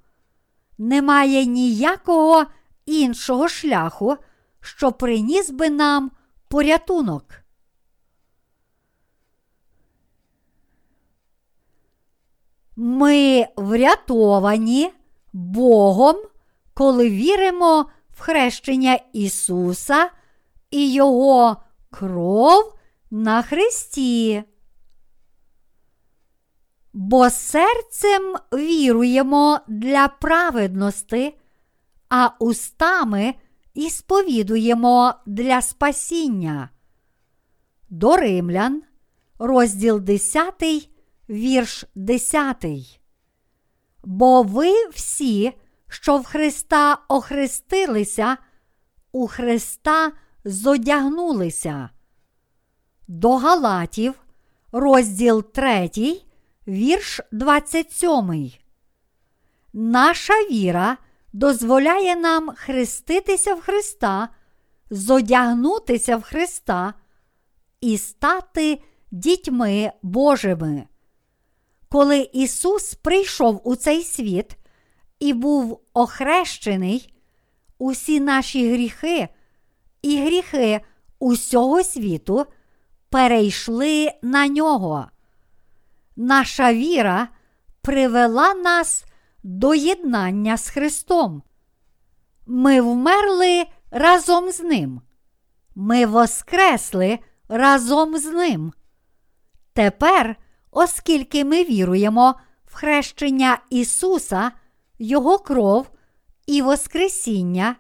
Немає 0.78 1.47
ніякого 1.47 2.47
іншого 2.86 3.48
шляху, 3.48 4.16
що 4.60 4.92
приніс 4.92 5.51
би 5.51 5.70
нам 5.70 6.10
порятунок. 6.48 7.24
Ми 12.82 13.47
врятовані 13.57 14.93
Богом, 15.32 16.16
коли 16.74 17.11
віримо 17.11 17.86
в 18.11 18.20
хрещення 18.20 18.98
Ісуса 19.12 20.11
і 20.70 20.93
Його 20.93 21.57
кров 21.90 22.74
на 23.11 23.43
Христі. 23.43 24.44
Бо 26.93 27.31
серцем 27.31 28.36
віруємо 28.52 29.61
для 29.69 30.09
праведності, 30.09 31.35
а 32.09 32.31
устами 32.39 33.35
і 33.74 33.90
сповідуємо 33.90 35.15
для 35.27 35.62
спасіння. 35.62 36.69
До 37.90 38.16
Римлян, 38.16 38.82
розділ 39.39 40.01
10, 40.01 40.90
вірш 41.31 41.85
10. 41.94 42.66
Бо 44.05 44.43
ви 44.43 44.86
всі, 44.89 45.52
що 45.89 46.19
в 46.19 46.24
Христа 46.24 46.98
охрестилися, 47.09 48.36
у 49.12 49.27
Христа 49.27 50.12
зодягнулися. 50.44 51.90
До 53.09 53.36
Галатів, 53.36 54.15
розділ 54.73 55.43
3, 55.52 55.90
вірш 56.69 57.20
27. 57.32 58.52
Наша 59.73 60.35
віра 60.35 60.97
дозволяє 61.32 62.16
нам 62.16 62.51
хреститися 62.57 63.55
в 63.55 63.61
Христа, 63.61 64.28
зодягнутися 64.90 66.16
в 66.16 66.23
Христа 66.23 66.94
і 67.81 67.98
стати 67.98 68.82
дітьми 69.11 69.93
Божими. 70.02 70.86
Коли 71.93 72.31
Ісус 72.33 72.95
прийшов 72.95 73.61
у 73.65 73.77
цей 73.77 74.03
світ 74.03 74.57
і 75.21 75.33
був 75.33 75.81
охрещений, 75.95 77.15
усі 77.79 78.21
наші 78.21 78.73
гріхи 78.73 79.29
і 80.03 80.23
гріхи 80.23 80.81
усього 81.19 81.85
світу 81.85 82.47
перейшли 83.09 84.12
на 84.23 84.49
нього. 84.49 85.07
Наша 86.17 86.75
віра 86.75 87.29
привела 87.83 88.55
нас 88.55 89.05
до 89.43 89.75
єднання 89.75 90.57
з 90.57 90.71
Христом. 90.71 91.43
Ми 92.47 92.81
вмерли 92.81 93.65
разом 93.91 94.51
з 94.51 94.61
Ним. 94.61 95.01
Ми 95.75 96.07
воскресли 96.07 97.19
разом 97.49 98.19
з 98.19 98.25
Ним. 98.25 98.73
Тепер, 99.73 100.37
оскільки 100.70 101.44
ми 101.44 101.64
віруємо 101.64 102.34
в 102.66 102.74
хрещення 102.74 103.59
Ісуса, 103.70 104.52
Його 104.98 105.38
кров 105.38 105.90
і 106.47 106.62
Воскресіння, 106.62 107.76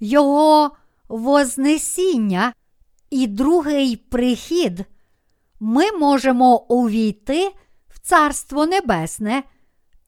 Його 0.00 0.70
Вознесіння 1.08 2.52
і 3.10 3.26
другий 3.26 3.96
прихід, 3.96 4.84
ми 5.60 5.92
можемо 5.92 6.58
увійти 6.58 7.50
в 7.88 7.98
Царство 7.98 8.66
Небесне 8.66 9.42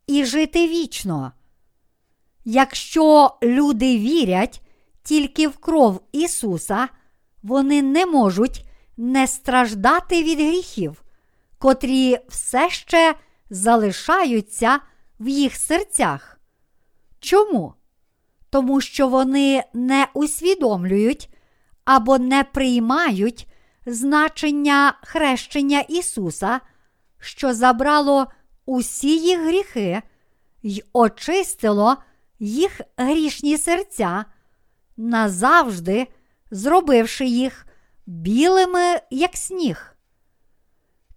і 0.07 0.25
жити 0.25 0.69
вічно. 0.69 1.33
Якщо 2.45 3.31
люди 3.43 3.99
вірять 3.99 4.61
тільки 5.03 5.49
в 5.49 5.57
кров 5.57 6.01
Ісуса, 6.13 6.89
вони 7.43 7.83
не 7.83 8.07
можуть 8.07 8.65
не 8.97 9.27
страждати 9.27 10.23
від 10.23 10.39
гріхів, 10.39 11.03
котрі 11.63 12.19
все 12.29 12.71
ще 12.71 13.15
залишаються 13.51 14.81
в 15.21 15.29
їх 15.29 15.57
серцях. 15.57 16.41
Чому? 17.21 17.75
Тому 18.51 18.81
що 18.81 19.09
вони 19.09 19.65
не 19.75 20.07
усвідомлюють 20.15 21.29
або 21.85 22.19
не 22.19 22.45
приймають 22.45 23.47
значення 23.87 24.99
хрещення 25.03 25.81
Ісуса, 25.81 26.61
що 27.19 27.55
забрало 27.55 28.27
усі 28.67 29.19
їх 29.19 29.41
гріхи 29.41 30.03
й 30.63 30.85
очистило 30.93 31.97
їх 32.39 32.81
грішні 32.97 33.59
серця, 33.59 34.25
назавжди 34.97 36.07
зробивши 36.51 37.27
їх 37.27 37.67
білими, 38.07 39.01
як 39.11 39.37
сніг. 39.37 39.92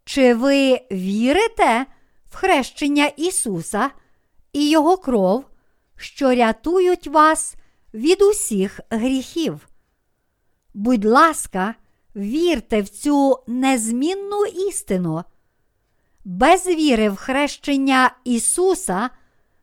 Чи 0.06 0.34
ви 0.34 0.82
вірите 0.92 1.86
в 2.30 2.36
хрещення 2.36 3.06
Ісуса 3.06 3.90
і 4.54 4.70
Його 4.70 4.98
кров, 4.98 5.46
що 5.96 6.36
рятують 6.36 7.08
вас 7.08 7.56
від 7.94 8.22
усіх 8.22 8.80
гріхів? 8.90 9.70
Будь 10.74 11.06
ласка, 11.06 11.76
вірте 12.16 12.82
в 12.82 12.90
цю 12.90 13.40
незмінну 13.48 14.46
істину. 14.46 15.24
Без 16.26 16.68
віри 16.68 17.10
в 17.10 17.16
хрещення 17.16 18.12
Ісуса 18.24 19.10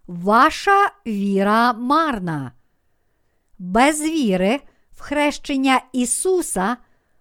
ваша 0.07 0.91
віра 1.07 1.73
марна. 1.73 2.53
Без 3.59 4.01
віри 4.01 4.61
в 4.93 5.01
хрещення 5.01 5.83
Ісуса 5.93 6.77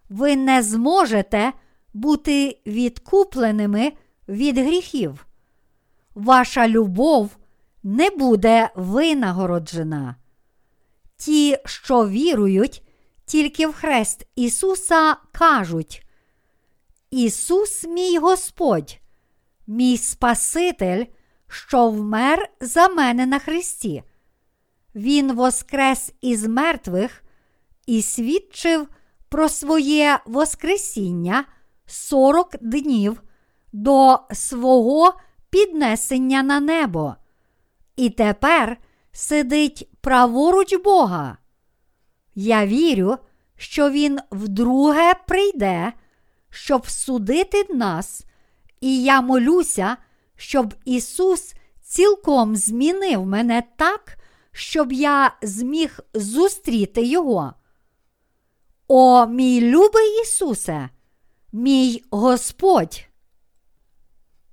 ви 0.09 0.35
не 0.35 0.63
зможете 0.63 1.53
бути 1.93 2.61
відкупленими 2.65 3.91
від 4.27 4.57
гріхів. 4.57 5.25
Ваша 6.15 6.67
любов 6.67 7.37
не 7.83 8.09
буде 8.09 8.69
винагороджена. 8.75 10.15
Ті, 11.17 11.57
що 11.65 12.07
вірують 12.07 12.83
тільки 13.25 13.67
в 13.67 13.73
хрест 13.73 14.27
Ісуса, 14.35 15.15
кажуть: 15.31 16.05
Ісус, 17.11 17.83
мій 17.83 18.17
Господь, 18.17 18.99
мій 19.67 19.97
Спаситель, 19.97 21.05
що 21.47 21.89
вмер 21.89 22.49
за 22.61 22.87
мене 22.87 23.25
на 23.25 23.39
Христі. 23.39 24.03
Він 24.95 25.33
воскрес 25.33 26.13
із 26.21 26.45
мертвих 26.45 27.23
і 27.85 28.01
свідчив 28.01 28.87
про 29.29 29.49
своє 29.49 30.19
Воскресіння 30.25 31.45
40 31.91 32.55
днів 32.61 33.23
до 33.73 34.19
свого 34.31 35.13
піднесення 35.49 36.43
на 36.43 36.59
небо. 36.59 37.15
І 37.95 38.09
тепер 38.09 38.77
сидить 39.11 39.89
праворуч 40.01 40.75
Бога. 40.75 41.37
Я 42.35 42.65
вірю, 42.65 43.17
що 43.57 43.89
Він 43.89 44.19
вдруге 44.31 45.13
прийде, 45.27 45.93
щоб 46.49 46.89
судити 46.89 47.73
нас, 47.73 48.25
і 48.81 49.03
я 49.03 49.21
молюся, 49.21 49.97
щоб 50.35 50.73
Ісус 50.85 51.53
цілком 51.81 52.55
змінив 52.55 53.25
мене 53.25 53.63
так, 53.75 54.17
щоб 54.51 54.93
я 54.93 55.33
зміг 55.41 55.99
зустріти 56.13 57.01
Його. 57.01 57.53
О, 58.87 59.27
мій 59.27 59.61
любий 59.61 60.21
Ісусе, 60.21 60.89
мій 61.51 62.03
Господь. 62.11 63.05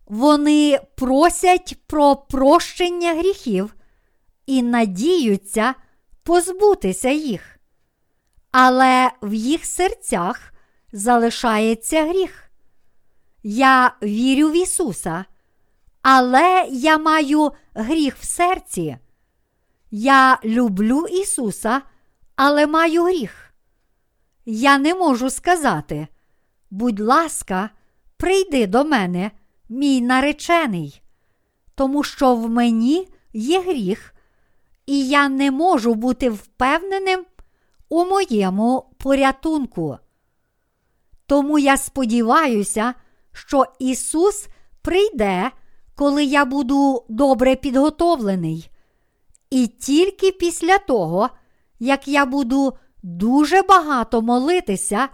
Вони 0.06 0.80
просять 0.96 1.76
про 1.86 2.16
прощення 2.16 3.14
гріхів 3.14 3.74
і 4.46 4.62
надіються 4.62 5.74
позбутися 6.22 7.08
їх. 7.08 7.58
Але 8.50 9.10
в 9.22 9.34
їх 9.34 9.64
серцях 9.64 10.52
залишається 10.92 12.04
гріх. 12.04 12.50
Я 13.42 13.96
вірю 14.02 14.48
в 14.48 14.56
Ісуса, 14.56 15.24
але 16.02 16.66
я 16.70 16.98
маю 16.98 17.52
гріх 17.74 18.16
в 18.16 18.24
серці. 18.24 18.98
Я 19.90 20.38
люблю 20.44 21.06
Ісуса, 21.06 21.82
але 22.36 22.66
маю 22.66 23.04
гріх. 23.04 23.54
Я 24.46 24.78
не 24.78 24.94
можу 24.94 25.30
сказати, 25.30 26.08
будь 26.70 27.00
ласка, 27.00 27.70
прийди 28.16 28.66
до 28.66 28.84
мене, 28.84 29.30
мій 29.68 30.00
наречений, 30.00 31.02
тому 31.74 32.02
що 32.02 32.34
в 32.34 32.50
мені 32.50 33.08
є 33.32 33.60
гріх, 33.60 34.14
і 34.86 35.08
я 35.08 35.28
не 35.28 35.50
можу 35.50 35.94
бути 35.94 36.30
впевненим 36.30 37.24
у 37.88 38.04
моєму 38.04 38.84
порятунку. 38.98 39.98
Тому 41.26 41.58
я 41.58 41.76
сподіваюся, 41.76 42.94
що 43.32 43.64
Ісус 43.78 44.48
прийде, 44.82 45.50
коли 45.94 46.24
я 46.24 46.44
буду 46.44 47.04
добре 47.08 47.56
підготовлений. 47.56 48.70
І 49.50 49.66
тільки 49.66 50.32
після 50.32 50.78
того, 50.78 51.30
як 51.78 52.08
я 52.08 52.26
буду 52.26 52.72
дуже 53.02 53.62
багато 53.62 54.22
молитися 54.22 55.08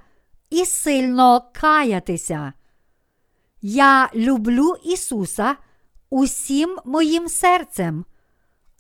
і 0.51 0.65
сильно 0.65 1.51
каятися. 1.55 2.53
Я 3.63 4.11
люблю 4.15 4.75
Ісуса 4.85 5.57
усім 6.11 6.79
моїм 6.85 7.29
серцем, 7.29 8.05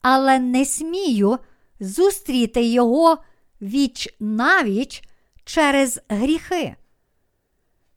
але 0.03 0.39
не 0.39 0.65
смію 0.65 1.39
зустріти 1.81 2.63
Його 2.63 3.19
віч 3.63 4.17
навіч 4.21 5.03
через 5.45 6.01
гріхи. 6.09 6.77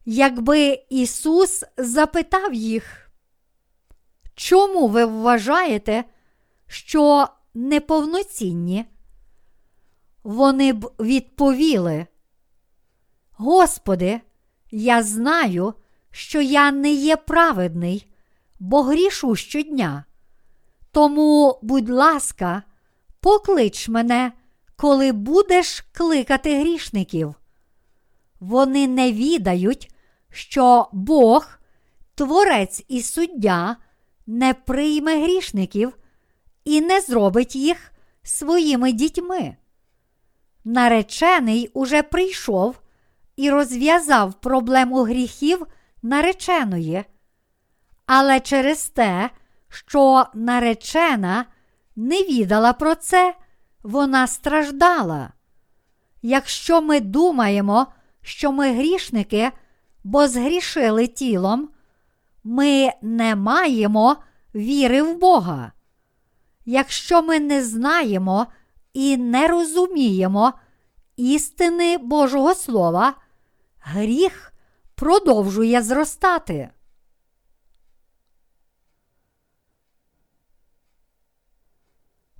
Якби 0.05 0.85
Ісус 0.89 1.63
запитав 1.77 2.53
їх, 2.53 3.11
чому 4.35 4.87
ви 4.87 5.05
вважаєте, 5.05 6.03
що 6.67 7.27
неповноцінні? 7.53 8.85
Вони 10.23 10.73
б 10.73 10.91
відповіли, 10.99 12.07
Господи, 13.37 14.21
я 14.71 15.03
знаю, 15.03 15.73
що 16.11 16.41
я 16.41 16.71
не 16.71 16.91
є 16.91 17.15
праведний, 17.15 18.07
бо 18.59 18.81
грішу 18.83 19.35
щодня. 19.35 20.05
Тому, 20.91 21.59
будь 21.61 21.89
ласка, 21.89 22.63
поклич 23.19 23.89
мене, 23.89 24.31
коли 24.75 25.11
будеш 25.11 25.81
кликати 25.91 26.59
грішників. 26.59 27.35
Вони 28.39 28.87
не 28.87 29.11
відають, 29.11 29.91
що 30.29 30.89
Бог, 30.91 31.49
Творець 32.15 32.85
і 32.87 33.01
суддя, 33.01 33.75
не 34.27 34.53
прийме 34.53 35.23
грішників 35.23 35.97
і 36.65 36.81
не 36.81 37.01
зробить 37.01 37.55
їх 37.55 37.91
своїми 38.23 38.91
дітьми. 38.91 39.55
Наречений 40.63 41.71
уже 41.73 42.03
прийшов 42.03 42.75
і 43.37 43.49
розв'язав 43.49 44.33
проблему 44.33 45.03
гріхів 45.03 45.67
нареченої. 46.01 47.03
Але 48.05 48.39
через 48.39 48.89
те, 48.89 49.29
що 49.69 50.25
наречена 50.33 51.45
не 51.95 52.23
відала 52.23 52.73
про 52.73 52.95
це, 52.95 53.35
вона 53.83 54.27
страждала. 54.27 55.33
Якщо 56.21 56.81
ми 56.81 56.99
думаємо, 56.99 57.87
що 58.21 58.51
ми 58.51 58.71
грішники, 58.71 59.51
бо 60.03 60.27
згрішили 60.27 61.07
тілом, 61.07 61.69
ми 62.43 62.91
не 63.01 63.35
маємо 63.35 64.17
віри 64.55 65.01
в 65.01 65.17
Бога. 65.17 65.71
якщо 66.65 67.21
ми 67.21 67.39
не 67.39 67.63
знаємо 67.63 68.47
і 68.93 69.17
не 69.17 69.47
розуміємо 69.47 70.53
істини 71.17 71.97
Божого 71.97 72.55
Слова, 72.55 73.13
гріх 73.87 74.53
продовжує 74.95 75.81
зростати. 75.81 76.69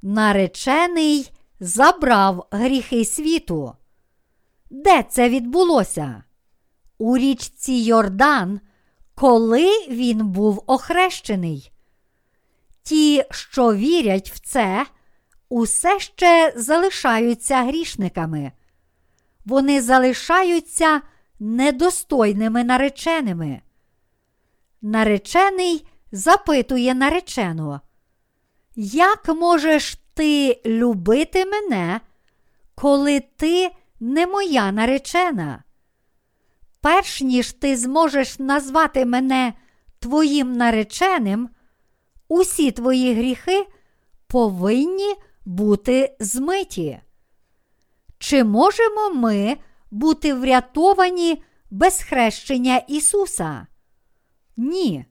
Наречений 0.01 1.31
забрав 1.59 2.47
гріхи 2.51 3.05
світу. 3.05 3.73
Де 4.69 5.03
це 5.03 5.29
відбулося? 5.29 6.23
У 6.97 7.17
річці 7.17 7.73
Йордан, 7.73 8.59
коли 9.15 9.87
він 9.89 10.27
був 10.27 10.63
охрещений. 10.67 11.71
Ті, 12.83 13.23
що 13.31 13.75
вірять 13.75 14.31
в 14.31 14.39
це, 14.39 14.85
усе 15.49 15.99
ще 15.99 16.53
залишаються 16.55 17.63
грішниками. 17.63 18.51
Вони 19.45 19.81
залишаються 19.81 21.01
недостойними 21.39 22.63
нареченими. 22.63 23.61
Наречений 24.81 25.87
запитує 26.11 26.95
наречену, 26.95 27.79
як 28.75 29.27
можеш 29.27 29.97
ти 30.13 30.61
любити 30.65 31.45
мене, 31.45 32.01
коли 32.75 33.19
ти 33.19 33.71
не 33.99 34.27
моя 34.27 34.71
наречена? 34.71 35.63
Перш 36.81 37.21
ніж 37.21 37.51
ти 37.51 37.77
зможеш 37.77 38.39
назвати 38.39 39.05
мене 39.05 39.53
твоїм 39.99 40.53
нареченим, 40.53 41.49
усі 42.27 42.71
твої 42.71 43.13
гріхи 43.13 43.67
повинні 44.27 45.15
бути 45.45 46.15
змиті. 46.19 46.99
Чи 48.19 48.43
можемо 48.43 49.09
ми 49.09 49.57
бути 49.91 50.33
врятовані 50.33 51.43
без 51.71 52.01
хрещення 52.01 52.77
Ісуса? 52.77 53.67
Ні. 54.57 55.05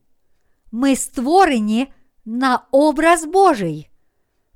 Ми 0.72 0.96
створені 0.96 1.92
на 2.24 2.60
образ 2.70 3.24
Божий, 3.24 3.90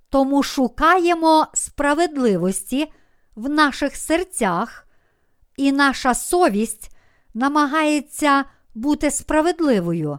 тому 0.09 0.43
шукаємо 0.43 1.47
справедливості 1.55 2.93
в 3.35 3.49
наших 3.49 3.97
серцях, 3.97 4.87
і 5.57 5.73
наша 5.73 6.15
совість 6.15 6.97
намагається 7.35 8.45
бути 8.75 9.11
справедливою. 9.11 10.19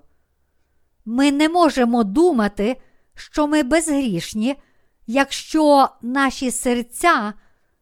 Ми 1.06 1.32
не 1.32 1.50
можемо 1.50 2.04
думати, 2.04 2.82
що 3.16 3.48
ми 3.48 3.64
безгрішні, 3.64 4.56
якщо 5.08 5.90
наші 6.02 6.52
серця 6.52 7.34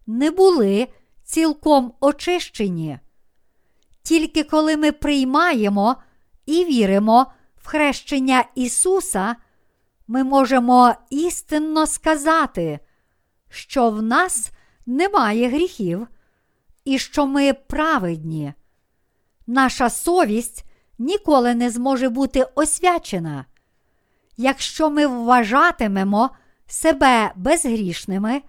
не 0.08 0.32
були 0.32 0.88
цілком 1.30 1.94
очищені. 2.00 3.00
Тільки 4.04 4.44
коли 4.44 4.78
ми 4.78 4.92
приймаємо 4.92 5.96
і 6.46 6.66
віримо 6.66 7.32
в 7.56 7.68
хрещення 7.68 8.46
Ісуса, 8.56 9.36
ми 10.08 10.24
можемо 10.24 10.94
істинно 11.10 11.88
сказати, 11.88 12.80
що 13.50 13.90
в 13.90 14.02
нас 14.02 14.52
немає 14.86 15.50
гріхів 15.50 16.08
і 16.86 17.00
що 17.00 17.28
ми 17.28 17.54
праведні. 17.54 18.54
Наша 19.48 19.90
совість 19.90 20.66
ніколи 21.00 21.56
не 21.56 21.70
зможе 21.70 22.10
бути 22.10 22.46
освячена. 22.56 23.46
Якщо 24.38 24.90
ми 24.90 25.08
вважатимемо 25.08 26.30
себе 26.68 27.32
безгрішними, 27.36 28.42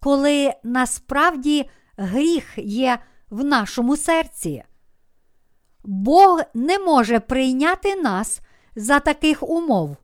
коли 0.00 0.54
насправді 0.62 1.70
гріх 1.96 2.44
є 2.56 2.98
в 3.30 3.44
нашому 3.44 3.96
серці. 3.96 4.64
Бог 5.84 6.42
не 6.54 6.78
може 6.78 7.20
прийняти 7.20 7.96
нас 7.96 8.40
за 8.76 9.00
таких 9.00 9.42
умов. 9.42 9.96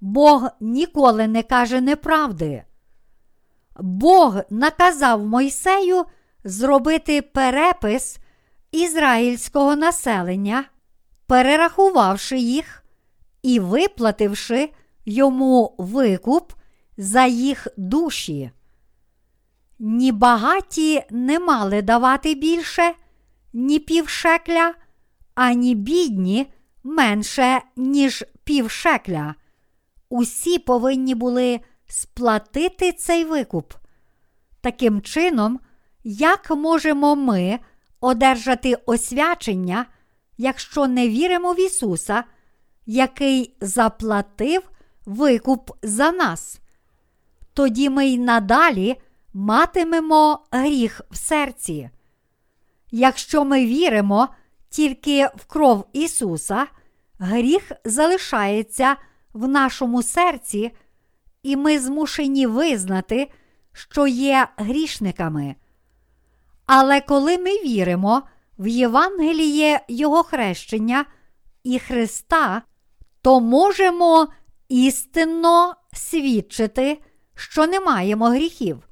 Бог 0.00 0.48
ніколи 0.60 1.26
не 1.26 1.42
каже 1.42 1.80
неправди. 1.80 2.64
Бог 3.78 4.36
наказав 4.50 5.26
Мойсею 5.26 6.04
зробити 6.44 7.22
перепис 7.22 8.18
ізраїльського 8.72 9.76
населення, 9.76 10.64
перерахувавши 11.26 12.38
їх 12.38 12.84
і 13.42 13.60
виплативши 13.60 14.70
йому 15.04 15.74
викуп 15.78 16.52
за 16.96 17.26
їх 17.26 17.66
душі. 17.76 18.50
Ні 19.78 20.12
багаті 20.12 21.02
не 21.10 21.38
мали 21.38 21.82
давати 21.82 22.34
більше, 22.34 22.94
ні 23.52 23.78
півшекля, 23.78 24.74
ані 25.34 25.74
бідні 25.74 26.52
менше, 26.84 27.60
ніж 27.76 28.24
півшекля. 28.44 29.34
Усі 30.08 30.58
повинні 30.58 31.14
були 31.14 31.60
сплатити 31.86 32.92
цей 32.92 33.24
викуп. 33.24 33.72
Таким 34.60 35.02
чином, 35.02 35.60
як 36.04 36.50
можемо 36.50 37.16
ми 37.16 37.58
одержати 38.00 38.74
освячення, 38.74 39.86
якщо 40.38 40.86
не 40.86 41.08
віримо 41.08 41.52
в 41.52 41.60
Ісуса, 41.60 42.24
який 42.86 43.56
заплатив 43.60 44.62
викуп 45.06 45.70
за 45.82 46.12
нас? 46.12 46.60
Тоді 47.52 47.90
ми 47.90 48.06
й 48.06 48.18
надалі 48.18 48.96
матимемо 49.36 50.46
гріх 50.50 51.00
в 51.10 51.16
серці. 51.16 51.90
Якщо 52.90 53.44
ми 53.44 53.66
віримо 53.66 54.28
тільки 54.68 55.26
в 55.26 55.44
кров 55.46 55.84
Ісуса, 55.92 56.66
гріх 57.18 57.72
залишається 57.84 58.96
в 59.32 59.48
нашому 59.48 60.02
серці, 60.02 60.72
і 61.42 61.56
ми 61.56 61.78
змушені 61.78 62.46
визнати, 62.46 63.30
що 63.72 64.06
є 64.06 64.48
грішниками. 64.56 65.54
Але 66.66 67.00
коли 67.00 67.38
ми 67.38 67.50
віримо 67.50 68.22
в 68.58 68.66
Євангеліє 68.66 69.80
Його 69.88 70.22
хрещення 70.22 71.04
і 71.64 71.78
Христа, 71.78 72.62
то 73.22 73.40
можемо 73.40 74.28
істинно 74.68 75.74
свідчити, 75.92 77.02
що 77.34 77.66
не 77.66 77.80
маємо 77.80 78.28
гріхів. 78.28 78.85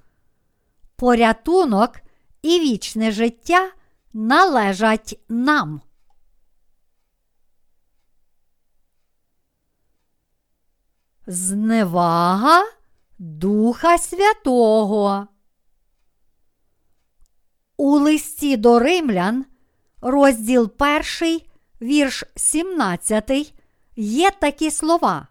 Порятунок 0.96 2.00
і 2.42 2.60
вічне 2.60 3.12
життя 3.12 3.70
належать 4.12 5.20
нам. 5.28 5.80
Зневага 11.26 12.64
Духа 13.18 13.98
Святого. 13.98 15.28
У 17.76 17.98
листі 17.98 18.56
до 18.56 18.78
римлян, 18.78 19.44
розділ 20.00 20.72
1, 21.20 21.40
вірш 21.82 22.24
17, 22.36 23.54
є 23.96 24.30
такі 24.30 24.70
слова. 24.70 25.28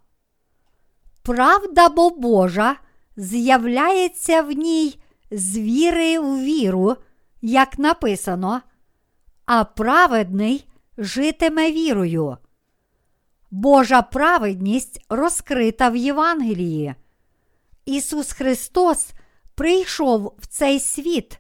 Правда 1.22 1.90
бо 1.90 2.10
Божа 2.10 2.76
з'являється 3.15 4.41
в 4.41 4.52
ній 4.52 5.03
з 5.34 5.58
віри 5.58 6.20
в 6.20 6.44
віру, 6.44 6.96
як 7.42 7.80
написано, 7.80 8.62
а 9.46 9.64
праведний 9.64 10.68
житиме 10.98 11.72
вірою. 11.72 12.38
Божа 13.52 14.02
праведність 14.02 15.06
розкрита 15.10 15.90
в 15.90 15.96
Євангелії. 15.96 16.96
Ісус 17.86 18.32
Христос 18.32 19.12
прийшов 19.56 20.36
в 20.40 20.48
цей 20.48 20.80
світ 20.80 21.40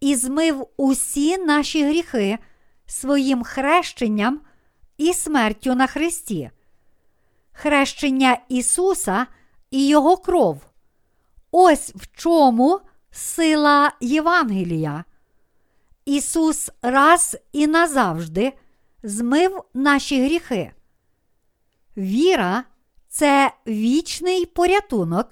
і 0.00 0.16
змив 0.16 0.66
усі 0.76 1.38
наші 1.38 1.84
гріхи 1.84 2.38
своїм 2.86 3.42
хрещенням 3.42 4.40
і 4.96 5.12
смертю 5.12 5.74
на 5.74 5.86
Христі. 5.86 6.50
Хрещення 7.52 8.38
Ісуса 8.48 9.26
і 9.70 9.88
Його 9.88 10.16
кров. 10.16 10.60
Ось 11.50 11.92
в 11.94 12.16
чому 12.16 12.80
сила 13.10 13.92
Євангелія. 14.00 15.04
Ісус 16.04 16.70
раз 16.82 17.36
і 17.52 17.66
назавжди 17.66 18.52
змив 19.02 19.62
наші 19.74 20.24
гріхи. 20.24 20.72
Віра 21.96 22.64
це 23.08 23.52
вічний 23.66 24.46
порятунок, 24.46 25.30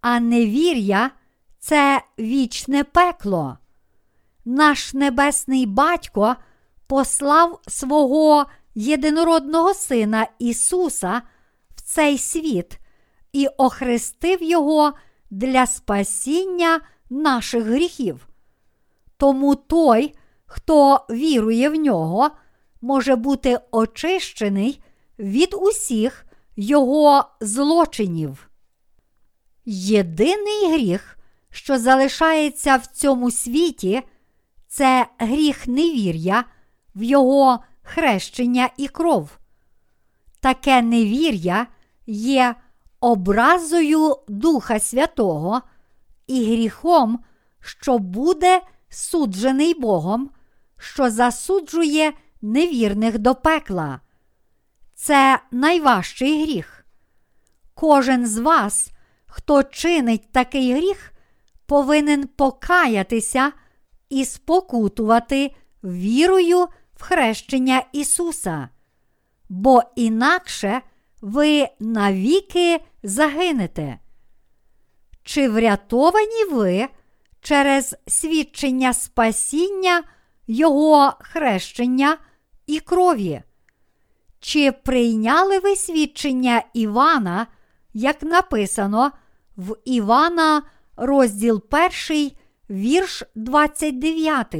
а 0.00 0.20
невір'я 0.20 1.10
це 1.58 2.02
вічне 2.18 2.84
пекло. 2.84 3.58
Наш 4.44 4.94
небесний 4.94 5.66
батько 5.66 6.36
послав 6.86 7.60
свого 7.68 8.46
єдинородного 8.74 9.74
Сина 9.74 10.26
Ісуса 10.38 11.22
в 11.76 11.80
цей 11.80 12.18
світ 12.18 12.78
і 13.32 13.46
охрестив 13.46 14.42
Його 14.42 14.92
для 15.30 15.66
спасіння 15.66 16.80
наших 17.10 17.64
гріхів. 17.64 18.28
Тому 19.16 19.54
той, 19.54 20.14
хто 20.46 21.06
вірує 21.10 21.68
в 21.68 21.74
нього, 21.74 22.30
може 22.80 23.16
бути 23.16 23.60
очищений 23.70 24.82
від 25.18 25.54
усіх 25.54 26.26
його 26.56 27.24
злочинів. 27.40 28.50
Єдиний 29.64 30.72
гріх, 30.72 31.18
що 31.50 31.78
залишається 31.78 32.76
в 32.76 32.86
цьому 32.86 33.30
світі, 33.30 34.02
це 34.68 35.06
гріх 35.18 35.66
невір'я 35.66 36.44
в 36.94 37.02
його 37.02 37.58
хрещення 37.82 38.70
і 38.76 38.88
кров. 38.88 39.30
Таке 40.40 40.82
невір'я 40.82 41.66
є 42.06 42.54
образою 43.00 44.16
Духа 44.28 44.80
Святого 44.80 45.62
і 46.26 46.44
гріхом, 46.44 47.18
що 47.60 47.98
буде 47.98 48.60
суджений 48.88 49.74
Богом, 49.74 50.30
що 50.78 51.10
засуджує 51.10 52.12
невірних 52.42 53.18
до 53.18 53.34
пекла. 53.34 54.00
Це 54.94 55.38
найважчий 55.50 56.42
гріх. 56.42 56.84
Кожен 57.74 58.26
з 58.26 58.38
вас, 58.38 58.90
хто 59.26 59.62
чинить 59.62 60.32
такий 60.32 60.74
гріх, 60.74 61.12
повинен 61.66 62.26
покаятися 62.26 63.52
і 64.08 64.24
спокутувати 64.24 65.54
вірою 65.84 66.68
в 66.94 67.02
хрещення 67.02 67.82
Ісуса, 67.92 68.68
бо 69.48 69.82
інакше 69.96 70.80
ви 71.20 71.68
навіки 71.80 72.80
загинете. 73.02 73.98
Чи 75.22 75.48
врятовані 75.48 76.44
ви 76.50 76.88
через 77.40 77.96
свідчення 78.06 78.92
спасіння 78.92 80.02
Його 80.46 81.12
хрещення 81.20 82.18
і 82.66 82.80
крові? 82.80 83.42
Чи 84.40 84.72
прийняли 84.72 85.58
ви 85.58 85.76
свідчення 85.76 86.62
Івана, 86.74 87.46
як 87.94 88.22
написано 88.22 89.12
в 89.56 89.76
Івана, 89.84 90.62
розділ 90.96 91.62
1, 92.08 92.30
вірш 92.70 93.22
29? 93.34 94.56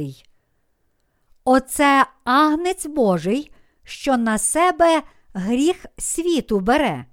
Оце 1.43 2.05
агнець 2.23 2.85
Божий, 2.85 3.51
що 3.83 4.17
на 4.17 4.37
себе 4.37 5.01
гріх 5.33 5.85
світу 5.97 6.59
бере. 6.59 7.05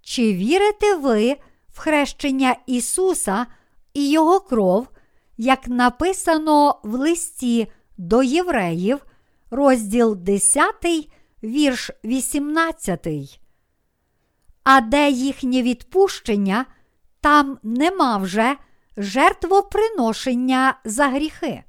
Чи 0.00 0.32
вірите 0.34 0.96
ви 0.96 1.36
в 1.68 1.78
хрещення 1.78 2.56
Ісуса 2.66 3.46
і 3.94 4.10
Його 4.10 4.40
кров, 4.40 4.88
як 5.36 5.68
написано 5.68 6.80
в 6.82 6.94
листі 6.94 7.66
до 7.98 8.22
євреїв, 8.22 9.06
розділ 9.50 10.16
10, 10.16 10.64
вірш 11.42 11.90
18? 12.04 13.06
А 14.64 14.80
де 14.80 15.10
їхнє 15.10 15.62
відпущення, 15.62 16.66
там 17.20 17.58
нема 17.62 18.16
вже 18.16 18.56
жертвоприношення 18.96 20.78
за 20.84 21.08
гріхи. 21.08 21.64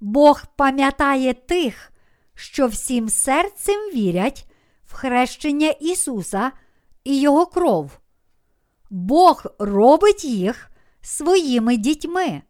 Бог 0.00 0.42
пам'ятає 0.56 1.34
тих, 1.34 1.92
що 2.34 2.66
всім 2.66 3.08
серцем 3.08 3.90
вірять 3.94 4.46
в 4.86 4.94
хрещення 4.94 5.68
Ісуса 5.68 6.52
і 7.04 7.20
Його 7.20 7.46
кров. 7.46 7.98
Бог 8.90 9.44
робить 9.58 10.24
їх 10.24 10.70
своїми 11.00 11.76
дітьми. 11.76 12.42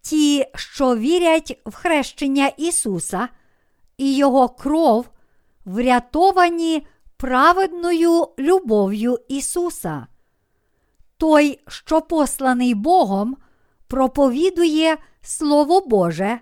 Ті, 0.00 0.46
що 0.54 0.96
вірять 0.96 1.60
в 1.66 1.74
хрещення 1.74 2.46
Ісуса 2.46 3.28
і 3.98 4.16
Його 4.16 4.48
кров, 4.48 5.06
врятовані 5.64 6.86
праведною 7.16 8.28
любов'ю 8.38 9.18
Ісуса. 9.28 10.06
Той, 11.16 11.60
що 11.68 12.00
посланий 12.00 12.74
Богом, 12.74 13.36
проповідує 13.88 14.96
Слово 15.22 15.80
Боже, 15.80 16.40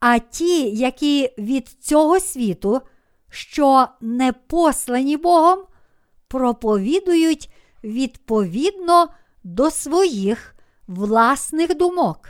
а 0.00 0.18
ті, 0.18 0.70
які 0.70 1.30
від 1.38 1.68
цього 1.68 2.20
світу, 2.20 2.80
що 3.30 3.88
не 4.00 4.32
послані 4.32 5.16
Богом, 5.16 5.58
проповідують 6.28 7.50
відповідно 7.84 9.08
до 9.44 9.70
своїх 9.70 10.54
власних 10.86 11.76
думок. 11.76 12.28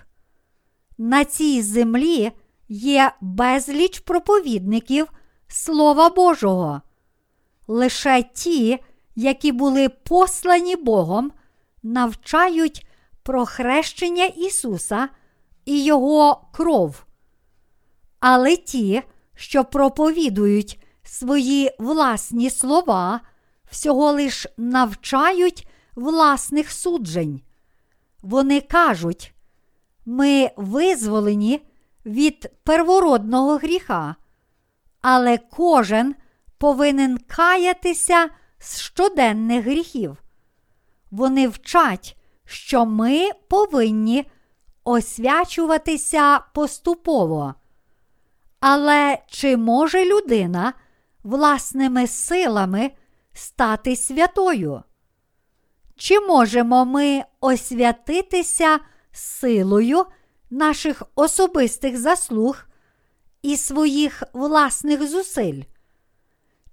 На 0.98 1.24
цій 1.24 1.62
землі 1.62 2.32
є 2.68 3.12
безліч 3.20 3.98
проповідників 3.98 5.08
Слова 5.48 6.08
Божого. 6.08 6.80
Лише 7.68 8.22
ті, 8.22 8.78
які 9.16 9.52
були 9.52 9.88
послані 9.88 10.76
Богом, 10.76 11.32
навчають 11.82 12.86
про 13.22 13.46
хрещення 13.46 14.24
Ісуса 14.24 15.08
і 15.64 15.84
Його 15.84 16.48
кров. 16.52 17.04
Але 18.20 18.56
ті, 18.56 19.02
що 19.34 19.64
проповідують 19.64 20.82
свої 21.02 21.70
власні 21.78 22.50
слова, 22.50 23.20
всього 23.70 24.12
лиш 24.12 24.46
навчають 24.56 25.68
власних 25.94 26.72
суджень. 26.72 27.40
Вони 28.22 28.60
кажуть, 28.60 29.34
ми 30.06 30.50
визволені 30.56 31.62
від 32.06 32.50
первородного 32.64 33.56
гріха, 33.56 34.16
але 35.00 35.38
кожен 35.38 36.14
повинен 36.58 37.18
каятися 37.18 38.28
з 38.58 38.80
щоденних 38.80 39.64
гріхів. 39.64 40.16
Вони 41.10 41.48
вчать, 41.48 42.16
що 42.44 42.86
ми 42.86 43.30
повинні 43.48 44.30
освячуватися 44.84 46.38
поступово. 46.38 47.54
Але 48.60 49.18
чи 49.26 49.56
може 49.56 50.04
людина 50.04 50.72
власними 51.22 52.06
силами 52.06 52.90
стати 53.32 53.96
святою? 53.96 54.82
Чи 55.96 56.20
можемо 56.20 56.84
ми 56.84 57.24
освятитися 57.40 58.78
силою 59.12 60.04
наших 60.50 61.02
особистих 61.14 61.98
заслуг 61.98 62.64
і 63.42 63.56
своїх 63.56 64.22
власних 64.32 65.08
зусиль? 65.08 65.62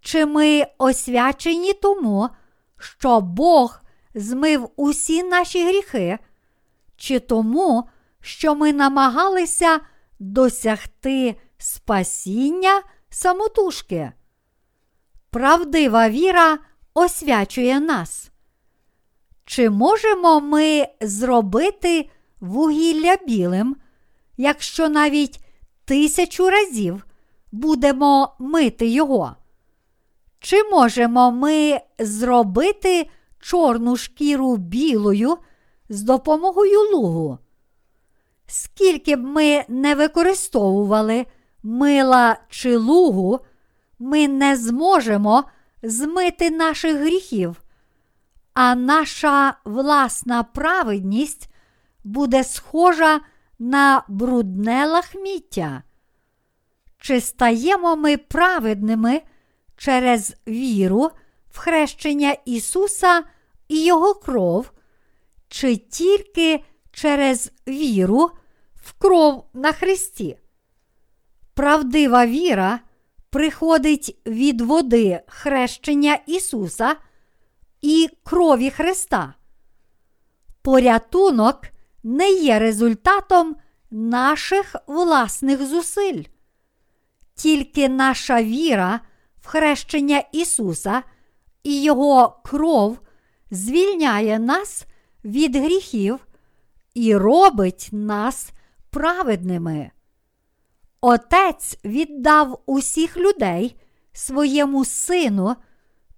Чи 0.01 0.25
ми 0.25 0.67
освячені 0.77 1.73
тому, 1.73 2.29
що 2.79 3.21
Бог 3.21 3.81
змив 4.15 4.69
усі 4.75 5.23
наші 5.23 5.65
гріхи, 5.65 6.19
чи 6.97 7.19
тому, 7.19 7.89
що 8.21 8.55
ми 8.55 8.73
намагалися 8.73 9.79
досягти 10.19 11.35
спасіння 11.57 12.81
самотужки? 13.09 14.11
Правдива 15.29 16.09
віра 16.09 16.59
освячує 16.93 17.79
нас. 17.79 18.31
Чи 19.45 19.69
можемо 19.69 20.41
ми 20.41 20.87
зробити 21.01 22.09
вугілля 22.39 23.17
білим, 23.27 23.75
якщо 24.37 24.89
навіть 24.89 25.39
тисячу 25.85 26.49
разів 26.49 27.05
будемо 27.51 28.35
мити 28.39 28.87
його? 28.87 29.35
Чи 30.39 30.63
можемо 30.63 31.31
ми 31.31 31.79
зробити 31.99 33.09
чорну 33.39 33.97
шкіру 33.97 34.57
білою 34.57 35.37
з 35.89 36.01
допомогою 36.01 36.79
лугу? 36.79 37.37
Скільки 38.47 39.15
б 39.15 39.23
ми 39.23 39.65
не 39.67 39.95
використовували 39.95 41.25
мила 41.67 42.37
чи 42.49 42.77
лугу, 42.77 43.39
ми 43.99 44.27
не 44.27 44.55
зможемо 44.55 45.43
змити 45.83 46.51
наших 46.51 46.97
гріхів, 46.97 47.61
а 48.53 48.75
наша 48.75 49.57
власна 49.65 50.43
праведність 50.43 51.49
буде 52.03 52.43
схожа 52.43 53.21
на 53.59 54.03
брудне 54.07 54.85
лахміття. 54.85 55.83
Чи 56.97 57.21
стаємо 57.21 57.95
ми 57.95 58.17
праведними 58.17 59.21
через 59.77 60.35
віру 60.47 61.11
в 61.51 61.57
хрещення 61.57 62.35
Ісуса 62.45 63.23
і 63.67 63.85
Його 63.85 64.13
кров, 64.13 64.71
чи 65.47 65.77
тільки 65.77 66.63
через 66.91 67.51
віру 67.67 68.31
в 68.75 68.93
кров 68.93 69.45
на 69.53 69.71
Христі? 69.71 70.37
Правдива 71.57 72.25
віра 72.25 72.79
приходить 73.29 74.21
від 74.25 74.61
води 74.61 75.21
хрещення 75.27 76.19
Ісуса 76.27 76.95
і 77.81 78.09
крові 78.23 78.69
Христа. 78.69 79.33
Порятунок 80.61 81.61
не 82.03 82.31
є 82.31 82.59
результатом 82.59 83.55
наших 83.91 84.75
власних 84.87 85.67
зусиль. 85.67 86.23
Тільки 87.35 87.89
наша 87.89 88.43
віра 88.43 88.99
в 89.41 89.47
хрещення 89.47 90.23
Ісуса 90.31 91.03
і 91.63 91.83
Його 91.83 92.41
кров 92.45 92.99
звільняє 93.51 94.39
нас 94.39 94.85
від 95.25 95.55
гріхів 95.55 96.27
і 96.93 97.15
робить 97.15 97.89
нас 97.91 98.49
праведними. 98.89 99.91
Отець 101.09 101.77
віддав 101.85 102.63
усіх 102.65 103.17
людей 103.17 103.75
своєму 104.13 104.85
сину, 104.85 105.55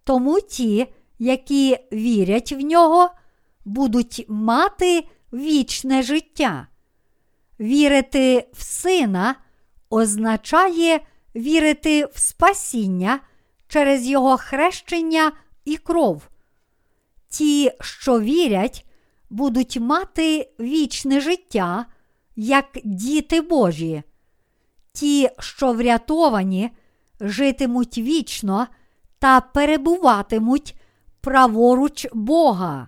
тому 0.03 0.41
ті, 0.41 0.87
які 1.19 1.77
вірять 1.93 2.51
в 2.51 2.59
нього, 2.59 3.09
будуть 3.65 4.25
мати 4.27 5.07
вічне 5.33 6.03
життя. 6.03 6.67
Вірити 7.59 8.47
в 8.53 8.63
сина 8.63 9.35
означає 9.89 10.99
вірити 11.35 12.05
в 12.05 12.19
спасіння 12.19 13.19
через 13.67 14.07
його 14.07 14.37
хрещення 14.37 15.31
і 15.65 15.77
кров. 15.77 16.29
Ті, 17.27 17.71
що 17.81 18.19
вірять, 18.19 18.85
будуть 19.29 19.77
мати 19.77 20.51
вічне 20.59 21.19
життя, 21.21 21.85
як 22.35 22.65
діти 22.83 23.41
Божі. 23.41 24.03
Ті, 24.99 25.29
що 25.39 25.73
врятовані, 25.73 26.69
житимуть 27.21 27.97
вічно 27.97 28.67
та 29.19 29.41
перебуватимуть 29.41 30.75
праворуч 31.21 32.07
Бога. 32.13 32.87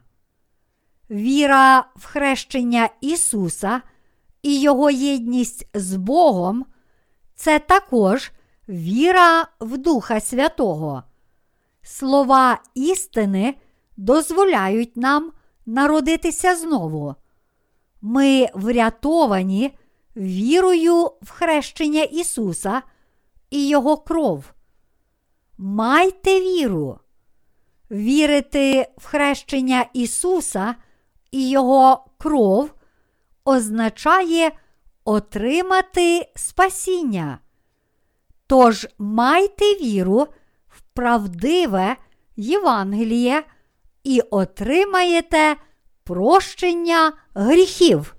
Віра 1.11 1.85
в 1.95 2.05
хрещення 2.05 2.89
Ісуса 3.01 3.81
і 4.43 4.61
Його 4.61 4.89
єдність 4.91 5.67
з 5.73 5.95
Богом 5.95 6.65
це 7.35 7.59
також 7.59 8.31
віра 8.69 9.47
в 9.59 9.77
Духа 9.77 10.19
Святого. 10.19 11.03
Слова 11.81 12.61
істини 12.75 13.55
дозволяють 13.97 14.97
нам 14.97 15.31
народитися 15.65 16.55
знову. 16.55 17.15
Ми 18.01 18.47
врятовані 18.53 19.71
вірою 20.15 21.11
в 21.21 21.29
хрещення 21.29 22.03
Ісуса 22.03 22.81
і 23.49 23.67
Його 23.67 23.97
кров. 23.97 24.53
Майте 25.57 26.39
віру. 26.39 26.99
Вірити 27.91 28.87
в 28.97 29.05
хрещення 29.05 29.85
Ісуса 29.93 30.75
і 31.31 31.49
Його 31.49 32.05
кров 32.17 32.73
означає 33.45 34.51
отримати 35.05 36.31
спасіння. 36.35 37.39
Тож 38.47 38.87
майте 38.97 39.65
віру 39.65 40.27
в 40.67 40.81
правдиве 40.93 41.95
Євангеліє 42.35 43.43
і 44.03 44.21
отримаєте 44.21 45.55
прощення 46.03 47.13
гріхів. 47.33 48.15